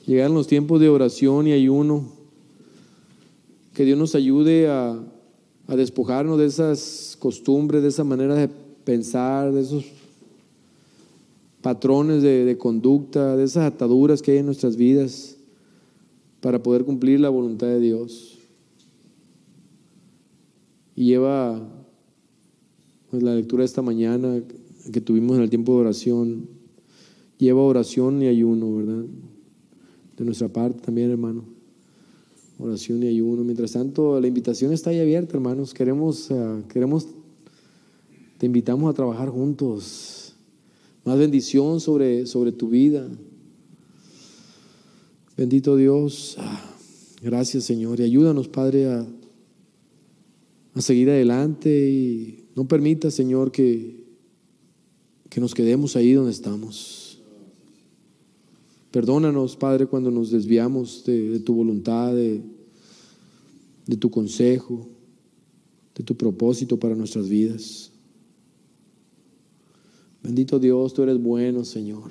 Llegan 0.04 0.34
los 0.34 0.48
tiempos 0.48 0.80
de 0.80 0.88
oración 0.88 1.46
y 1.46 1.52
ayuno. 1.52 2.04
Que 3.74 3.84
Dios 3.84 3.96
nos 3.96 4.16
ayude 4.16 4.68
a, 4.68 5.00
despojarnos 5.68 6.36
de 6.36 6.46
esas 6.46 7.16
costumbres, 7.20 7.82
de 7.82 7.88
esa 7.88 8.02
manera 8.02 8.34
de 8.34 8.48
pensar, 8.84 9.52
de 9.52 9.60
esos 9.60 9.84
patrones 11.60 12.22
de, 12.22 12.44
de, 12.44 12.58
conducta, 12.58 13.36
de 13.36 13.44
esas 13.44 13.72
ataduras 13.72 14.20
que 14.20 14.32
hay 14.32 14.38
en 14.38 14.46
nuestras 14.46 14.74
vidas 14.74 15.36
para 16.40 16.60
poder 16.60 16.84
cumplir 16.84 17.20
la 17.20 17.28
voluntad 17.28 17.68
de 17.68 17.78
Dios 17.78 18.31
y 20.94 21.06
lleva 21.06 21.60
pues, 23.10 23.22
la 23.22 23.34
lectura 23.34 23.62
de 23.62 23.66
esta 23.66 23.82
mañana 23.82 24.42
que 24.90 25.00
tuvimos 25.00 25.36
en 25.36 25.42
el 25.42 25.50
tiempo 25.50 25.74
de 25.74 25.80
oración, 25.80 26.48
lleva 27.38 27.62
oración 27.62 28.22
y 28.22 28.26
ayuno, 28.26 28.76
¿verdad? 28.76 29.04
De 30.16 30.24
nuestra 30.24 30.48
parte 30.48 30.80
también, 30.80 31.10
hermano. 31.10 31.44
Oración 32.58 33.02
y 33.02 33.08
ayuno. 33.08 33.42
Mientras 33.44 33.72
tanto, 33.72 34.20
la 34.20 34.26
invitación 34.26 34.72
está 34.72 34.90
ahí 34.90 35.00
abierta, 35.00 35.36
hermanos. 35.36 35.74
Queremos, 35.74 36.30
ah, 36.30 36.60
queremos, 36.68 37.08
te 38.38 38.46
invitamos 38.46 38.90
a 38.90 38.94
trabajar 38.94 39.30
juntos. 39.30 40.34
Más 41.04 41.18
bendición 41.18 41.80
sobre, 41.80 42.26
sobre 42.26 42.52
tu 42.52 42.68
vida. 42.68 43.08
Bendito 45.36 45.76
Dios. 45.76 46.36
Ah, 46.38 46.60
gracias, 47.22 47.64
Señor. 47.64 47.98
Y 48.00 48.04
ayúdanos, 48.04 48.48
Padre, 48.48 48.86
a 48.86 49.06
a 50.74 50.80
seguir 50.80 51.10
adelante 51.10 51.90
y 51.90 52.44
no 52.54 52.66
permita, 52.66 53.10
Señor, 53.10 53.52
que, 53.52 54.04
que 55.28 55.40
nos 55.40 55.54
quedemos 55.54 55.96
ahí 55.96 56.12
donde 56.12 56.32
estamos. 56.32 57.20
Perdónanos, 58.90 59.56
Padre, 59.56 59.86
cuando 59.86 60.10
nos 60.10 60.30
desviamos 60.30 61.04
de, 61.04 61.40
tu 61.40 61.54
voluntad, 61.54 62.14
de, 62.14 62.42
de 63.86 63.96
tu 63.96 64.10
consejo, 64.10 64.86
de 65.94 66.04
tu 66.04 66.16
propósito 66.16 66.78
para 66.78 66.94
nuestras 66.94 67.28
vidas. 67.28 67.90
Bendito 70.22 70.58
Dios, 70.58 70.94
tú 70.94 71.02
eres 71.02 71.20
bueno, 71.20 71.64
Señor. 71.64 72.10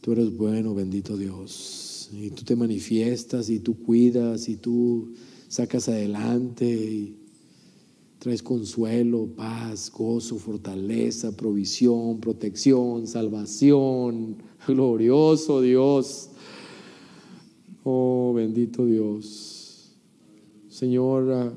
Tú 0.00 0.12
eres 0.12 0.36
bueno, 0.36 0.74
bendito 0.74 1.16
Dios. 1.16 1.95
Y 2.12 2.30
tú 2.30 2.44
te 2.44 2.56
manifiestas 2.56 3.48
y 3.50 3.60
tú 3.60 3.76
cuidas 3.82 4.48
y 4.48 4.56
tú 4.56 5.12
sacas 5.48 5.88
adelante 5.88 6.66
y 6.66 7.16
traes 8.18 8.42
consuelo, 8.42 9.28
paz, 9.36 9.90
gozo, 9.90 10.36
fortaleza, 10.38 11.36
provisión, 11.36 12.18
protección, 12.20 13.06
salvación. 13.06 14.36
Glorioso 14.66 15.60
Dios. 15.60 16.30
Oh, 17.84 18.32
bendito 18.34 18.84
Dios. 18.84 19.92
Señor, 20.68 21.32
ah, 21.32 21.52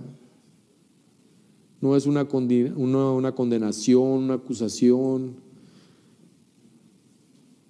no 1.81 1.95
es 1.95 2.05
una, 2.05 2.27
una, 2.75 3.31
condenación, 3.33 4.23
una 4.23 4.35
acusación. 4.35 5.35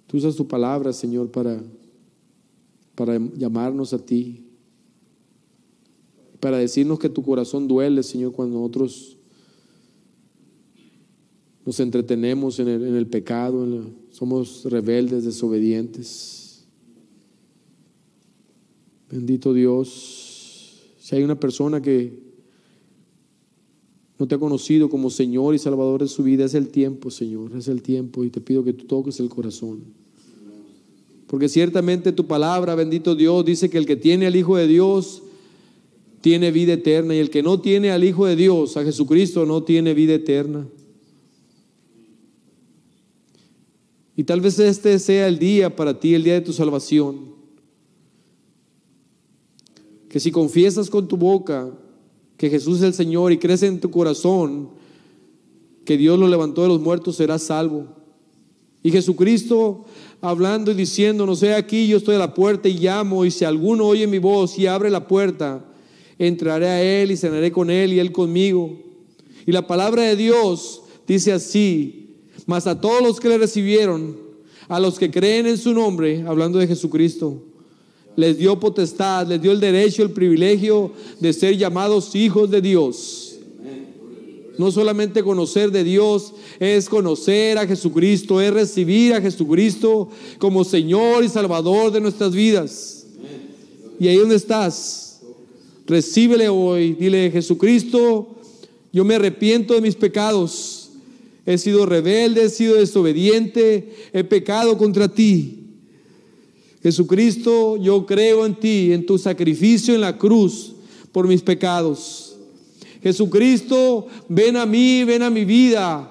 Tú 0.06 0.16
usas 0.16 0.34
tu 0.34 0.46
palabra, 0.46 0.92
Señor, 0.92 1.30
para, 1.30 1.62
para 3.00 3.18
llamarnos 3.34 3.94
a 3.94 3.98
ti, 3.98 4.44
para 6.38 6.58
decirnos 6.58 6.98
que 6.98 7.08
tu 7.08 7.22
corazón 7.22 7.66
duele, 7.66 8.02
Señor, 8.02 8.32
cuando 8.32 8.58
nosotros 8.58 9.16
nos 11.64 11.80
entretenemos 11.80 12.58
en 12.58 12.68
el, 12.68 13.06
pecado, 13.06 13.66
somos 14.10 14.66
rebeldes, 14.66 15.24
desobedientes. 15.24 16.66
Bendito 19.10 19.54
Dios, 19.54 20.92
si 20.98 21.16
hay 21.16 21.22
una 21.22 21.40
persona 21.40 21.80
que 21.80 22.22
no 24.18 24.28
te 24.28 24.34
ha 24.34 24.38
conocido 24.38 24.90
como 24.90 25.08
Señor 25.08 25.54
y 25.54 25.58
Salvador 25.58 26.02
de 26.02 26.08
su 26.08 26.22
vida, 26.22 26.44
es 26.44 26.52
el 26.52 26.68
tiempo, 26.68 27.10
Señor, 27.10 27.56
es 27.56 27.68
el 27.68 27.80
tiempo 27.80 28.24
y 28.24 28.28
te 28.28 28.42
pido 28.42 28.62
que 28.62 28.74
tú 28.74 28.84
toques 28.84 29.20
el 29.20 29.30
corazón. 29.30 29.99
Porque 31.30 31.48
ciertamente 31.48 32.10
tu 32.10 32.26
palabra, 32.26 32.74
bendito 32.74 33.14
Dios, 33.14 33.44
dice 33.44 33.70
que 33.70 33.78
el 33.78 33.86
que 33.86 33.94
tiene 33.94 34.26
al 34.26 34.34
Hijo 34.34 34.56
de 34.56 34.66
Dios 34.66 35.22
tiene 36.20 36.50
vida 36.50 36.72
eterna 36.72 37.14
y 37.14 37.18
el 37.18 37.30
que 37.30 37.40
no 37.40 37.60
tiene 37.60 37.92
al 37.92 38.02
Hijo 38.02 38.26
de 38.26 38.34
Dios, 38.34 38.76
a 38.76 38.82
Jesucristo, 38.82 39.46
no 39.46 39.62
tiene 39.62 39.94
vida 39.94 40.14
eterna. 40.14 40.66
Y 44.16 44.24
tal 44.24 44.40
vez 44.40 44.58
este 44.58 44.98
sea 44.98 45.28
el 45.28 45.38
día 45.38 45.76
para 45.76 46.00
ti, 46.00 46.16
el 46.16 46.24
día 46.24 46.34
de 46.34 46.40
tu 46.40 46.52
salvación. 46.52 47.32
Que 50.08 50.18
si 50.18 50.32
confiesas 50.32 50.90
con 50.90 51.06
tu 51.06 51.16
boca 51.16 51.70
que 52.36 52.50
Jesús 52.50 52.78
es 52.78 52.82
el 52.82 52.94
Señor 52.94 53.30
y 53.30 53.38
crees 53.38 53.62
en 53.62 53.78
tu 53.78 53.88
corazón 53.92 54.70
que 55.84 55.96
Dios 55.96 56.18
lo 56.18 56.26
levantó 56.26 56.62
de 56.62 56.68
los 56.68 56.80
muertos, 56.80 57.14
serás 57.14 57.44
salvo. 57.44 57.99
Y 58.82 58.90
Jesucristo 58.90 59.84
hablando 60.20 60.70
y 60.70 60.74
diciendo, 60.74 61.26
no 61.26 61.34
sé, 61.34 61.54
aquí 61.54 61.86
yo 61.86 61.98
estoy 61.98 62.16
a 62.16 62.18
la 62.18 62.34
puerta 62.34 62.68
y 62.68 62.78
llamo, 62.78 63.24
y 63.24 63.30
si 63.30 63.44
alguno 63.44 63.86
oye 63.86 64.06
mi 64.06 64.18
voz 64.18 64.58
y 64.58 64.66
abre 64.66 64.90
la 64.90 65.06
puerta, 65.06 65.64
entraré 66.18 66.68
a 66.68 66.82
él 66.82 67.10
y 67.10 67.16
cenaré 67.16 67.50
con 67.52 67.70
él 67.70 67.92
y 67.92 67.98
él 67.98 68.12
conmigo. 68.12 68.78
Y 69.46 69.52
la 69.52 69.66
palabra 69.66 70.02
de 70.02 70.16
Dios 70.16 70.82
dice 71.06 71.32
así, 71.32 72.16
mas 72.46 72.66
a 72.66 72.80
todos 72.80 73.02
los 73.02 73.20
que 73.20 73.28
le 73.28 73.38
recibieron, 73.38 74.16
a 74.68 74.78
los 74.78 74.98
que 74.98 75.10
creen 75.10 75.46
en 75.46 75.58
su 75.58 75.72
nombre, 75.72 76.24
hablando 76.26 76.58
de 76.58 76.66
Jesucristo, 76.66 77.42
les 78.16 78.38
dio 78.38 78.58
potestad, 78.60 79.26
les 79.26 79.40
dio 79.40 79.52
el 79.52 79.60
derecho, 79.60 80.02
el 80.02 80.10
privilegio 80.10 80.92
de 81.20 81.32
ser 81.32 81.56
llamados 81.56 82.14
hijos 82.14 82.50
de 82.50 82.60
Dios. 82.60 83.29
No 84.60 84.70
solamente 84.70 85.22
conocer 85.22 85.70
de 85.70 85.82
Dios, 85.82 86.34
es 86.58 86.86
conocer 86.90 87.56
a 87.56 87.66
Jesucristo, 87.66 88.42
es 88.42 88.52
recibir 88.52 89.14
a 89.14 89.20
Jesucristo 89.22 90.10
como 90.36 90.64
Señor 90.64 91.24
y 91.24 91.30
Salvador 91.30 91.90
de 91.90 92.02
nuestras 92.02 92.34
vidas. 92.34 93.06
Y 93.98 94.06
ahí 94.06 94.18
donde 94.18 94.36
estás, 94.36 95.22
recíbele 95.86 96.50
hoy, 96.50 96.92
dile 96.92 97.30
Jesucristo, 97.30 98.36
yo 98.92 99.02
me 99.02 99.14
arrepiento 99.14 99.72
de 99.72 99.80
mis 99.80 99.94
pecados. 99.94 100.90
He 101.46 101.56
sido 101.56 101.86
rebelde, 101.86 102.44
he 102.44 102.50
sido 102.50 102.74
desobediente, 102.74 104.10
he 104.12 104.24
pecado 104.24 104.76
contra 104.76 105.08
ti. 105.08 105.68
Jesucristo, 106.82 107.78
yo 107.78 108.04
creo 108.04 108.44
en 108.44 108.56
ti, 108.56 108.92
en 108.92 109.06
tu 109.06 109.16
sacrificio 109.16 109.94
en 109.94 110.02
la 110.02 110.18
cruz 110.18 110.74
por 111.12 111.26
mis 111.26 111.40
pecados. 111.40 112.29
Jesucristo, 113.02 114.06
ven 114.28 114.56
a 114.56 114.66
mí, 114.66 115.04
ven 115.04 115.22
a 115.22 115.30
mi 115.30 115.44
vida. 115.44 116.10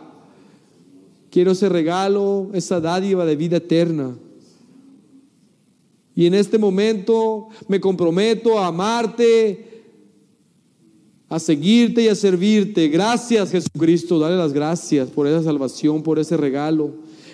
Quiero 1.29 1.51
ese 1.51 1.69
regalo, 1.69 2.49
esa 2.53 2.79
dádiva 2.79 3.25
de 3.25 3.35
vida 3.35 3.57
eterna. 3.57 4.15
Y 6.15 6.25
en 6.25 6.33
este 6.33 6.57
momento 6.57 7.47
me 7.67 7.79
comprometo 7.79 8.59
a 8.59 8.67
amarte, 8.67 9.83
a 11.29 11.39
seguirte 11.39 12.03
y 12.03 12.07
a 12.07 12.15
servirte. 12.15 12.87
Gracias 12.89 13.51
Jesucristo, 13.51 14.19
dale 14.19 14.35
las 14.35 14.51
gracias 14.51 15.09
por 15.09 15.27
esa 15.27 15.43
salvación, 15.43 16.01
por 16.01 16.17
ese 16.19 16.35
regalo. 16.35 16.91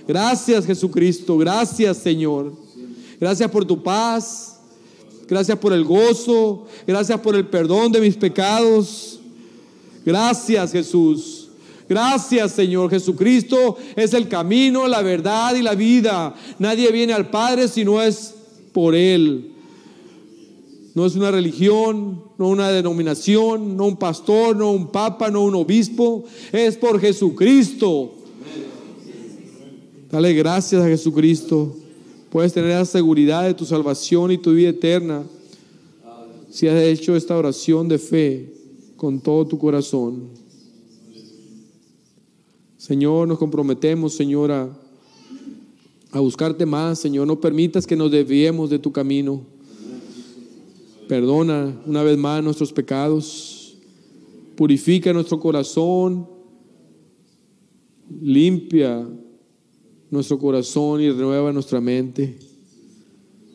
Gracias 0.07 0.65
Jesucristo, 0.65 1.37
gracias 1.37 1.97
Señor. 1.97 2.53
Gracias 3.19 3.49
por 3.49 3.65
tu 3.65 3.81
paz. 3.81 4.59
Gracias 5.27 5.57
por 5.57 5.73
el 5.73 5.83
gozo. 5.83 6.65
Gracias 6.85 7.19
por 7.19 7.35
el 7.35 7.47
perdón 7.47 7.91
de 7.91 8.01
mis 8.01 8.15
pecados. 8.15 9.14
Gracias 10.05 10.71
Jesús. 10.71 11.49
Gracias 11.89 12.51
Señor 12.51 12.89
Jesucristo. 12.89 13.77
Es 13.95 14.13
el 14.13 14.27
camino, 14.27 14.87
la 14.87 15.01
verdad 15.01 15.55
y 15.55 15.61
la 15.61 15.73
vida. 15.73 16.35
Nadie 16.59 16.91
viene 16.91 17.13
al 17.13 17.29
Padre 17.29 17.67
si 17.67 17.83
no 17.83 18.01
es 18.01 18.35
por 18.71 18.95
Él. 18.95 19.51
No 20.93 21.05
es 21.05 21.15
una 21.15 21.31
religión, 21.31 22.23
no 22.37 22.47
una 22.47 22.71
denominación, 22.71 23.75
no 23.75 23.87
un 23.87 23.97
pastor, 23.97 24.55
no 24.55 24.71
un 24.71 24.91
papa, 24.91 25.29
no 25.29 25.43
un 25.43 25.55
obispo. 25.55 26.23
Es 26.53 26.77
por 26.77 27.01
Jesucristo. 27.01 28.13
Dale 30.09 30.33
gracias 30.33 30.81
a 30.81 30.87
Jesucristo. 30.87 31.75
Puedes 32.29 32.53
tener 32.53 32.69
la 32.69 32.85
seguridad 32.85 33.43
de 33.43 33.53
tu 33.53 33.65
salvación 33.65 34.31
y 34.31 34.37
tu 34.37 34.53
vida 34.53 34.69
eterna 34.69 35.23
si 36.49 36.69
has 36.69 36.81
hecho 36.81 37.17
esta 37.17 37.35
oración 37.35 37.89
de 37.89 37.99
fe 37.99 38.54
con 38.95 39.19
todo 39.19 39.45
tu 39.45 39.57
corazón. 39.57 40.29
Señor, 42.77 43.27
nos 43.27 43.39
comprometemos, 43.39 44.13
Señor, 44.13 44.51
a, 44.51 44.69
buscarte 46.19 46.65
más, 46.65 46.99
Señor. 46.99 47.25
No 47.25 47.39
permitas 47.39 47.87
que 47.87 47.95
nos 47.95 48.11
desviemos 48.11 48.69
de 48.69 48.79
tu 48.79 48.91
camino. 48.91 49.41
Perdona 51.07 51.81
una 51.85 52.03
vez 52.03 52.17
más 52.17 52.43
nuestros 52.43 52.71
pecados. 52.71 53.75
Purifica 54.55 55.11
nuestro 55.13 55.39
corazón. 55.39 56.27
Limpia 58.21 59.07
nuestro 60.11 60.37
corazón 60.37 61.01
y 61.01 61.09
renueva 61.09 61.51
nuestra 61.51 61.81
mente. 61.81 62.37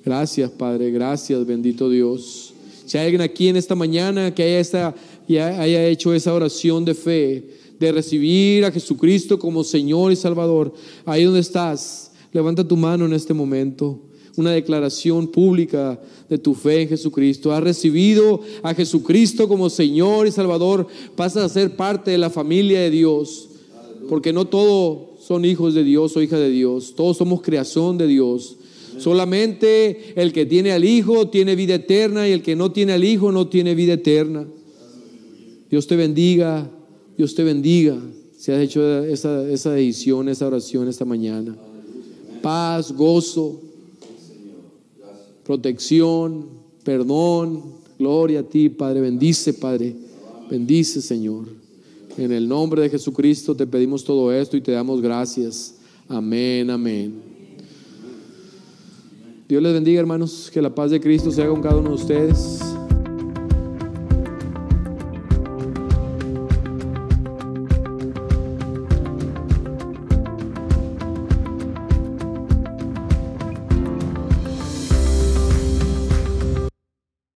Gracias, 0.05 0.51
Padre, 0.51 0.91
gracias, 0.91 1.47
bendito 1.47 1.89
Dios. 1.89 2.55
Si 2.87 2.99
alguien 2.99 3.21
aquí 3.21 3.47
en 3.47 3.57
esta 3.57 3.77
mañana 3.77 4.35
que 4.35 4.43
haya, 4.43 4.95
haya 5.39 5.87
hecho 5.87 6.13
esa 6.15 6.35
oración 6.35 6.85
de 6.85 6.95
fe, 6.95 7.45
de 7.79 7.93
recibir 7.93 8.65
a 8.65 8.73
Jesucristo 8.73 9.39
como 9.39 9.65
Señor 9.65 10.13
y 10.13 10.17
Salvador, 10.17 10.73
ahí 11.05 11.25
donde 11.25 11.41
estás, 11.41 12.13
levanta 12.33 12.67
tu 12.67 12.77
mano 12.77 13.07
en 13.07 13.13
este 13.13 13.35
momento 13.35 14.01
una 14.37 14.53
declaración 14.53 15.29
pública 15.29 16.01
de 16.29 16.39
tu 16.39 16.55
fe 16.55 16.83
en 16.83 16.89
Jesucristo. 16.89 17.53
Has 17.53 17.63
recibido 17.63 18.41
a 18.63 18.75
Jesucristo 18.75 19.49
como 19.49 19.71
Señor 19.71 20.27
y 20.27 20.33
Salvador, 20.33 20.87
pasas 21.17 21.45
a 21.45 21.49
ser 21.49 21.77
parte 21.77 22.11
de 22.11 22.19
la 22.19 22.31
familia 22.31 22.81
de 22.81 22.91
Dios, 22.91 23.49
porque 24.09 24.33
no 24.33 24.47
todo 24.47 25.15
son 25.21 25.45
hijos 25.45 25.75
de 25.75 25.85
Dios 25.85 26.17
o 26.17 26.23
hijas 26.23 26.41
de 26.41 26.51
Dios. 26.51 26.95
Todos 26.97 27.17
somos 27.17 27.43
creación 27.43 27.99
de 27.99 28.07
Dios. 28.07 28.57
Solamente 28.99 30.13
el 30.21 30.33
que 30.33 30.47
tiene 30.47 30.73
al 30.73 30.85
Hijo 30.85 31.29
tiene 31.29 31.55
vida 31.55 31.77
eterna 31.77 32.29
y 32.29 32.33
el 32.33 32.43
que 32.43 32.57
no 32.57 32.73
tiene 32.73 32.93
al 32.93 33.05
Hijo 33.05 33.31
no 33.33 33.49
tiene 33.49 33.75
vida 33.75 33.95
eterna. 33.95 34.47
Dios 35.71 35.87
te 35.87 35.97
bendiga, 35.97 36.69
Dios 37.17 37.35
te 37.35 37.45
bendiga 37.45 37.97
si 38.37 38.53
has 38.53 38.61
hecho 38.61 39.05
esa, 39.05 39.49
esa 39.49 39.73
decisión, 39.73 40.29
esa 40.29 40.47
oración 40.47 40.89
esta 40.89 41.05
mañana. 41.05 41.57
Paz, 42.43 42.93
gozo, 42.93 43.61
protección, 45.45 46.47
perdón, 46.83 47.81
Gloria 48.01 48.41
a 48.41 48.43
ti, 48.43 48.71
Padre. 48.71 49.03
Bendice, 49.03 49.53
Padre. 49.53 49.95
Bendice, 50.51 51.03
Señor. 51.03 51.45
En 52.17 52.33
el 52.33 52.49
nombre 52.49 52.81
de 52.81 52.89
Jesucristo 52.89 53.55
te 53.55 53.67
pedimos 53.67 54.05
todo 54.05 54.33
esto 54.33 54.57
y 54.57 54.63
te 54.63 54.73
damos 54.73 55.03
gracias. 55.03 55.75
Amén, 56.09 56.71
amén. 56.71 57.21
Dios 59.47 59.63
les 59.63 59.75
bendiga, 59.75 60.01
hermanos. 60.01 60.51
Que 60.51 60.63
la 60.63 60.75
paz 60.75 60.91
de 60.93 60.99
Cristo 60.99 61.31
sea 61.31 61.47
con 61.47 61.61
cada 61.61 61.77
uno 61.77 61.91
de 61.91 61.97
ustedes. 61.97 62.70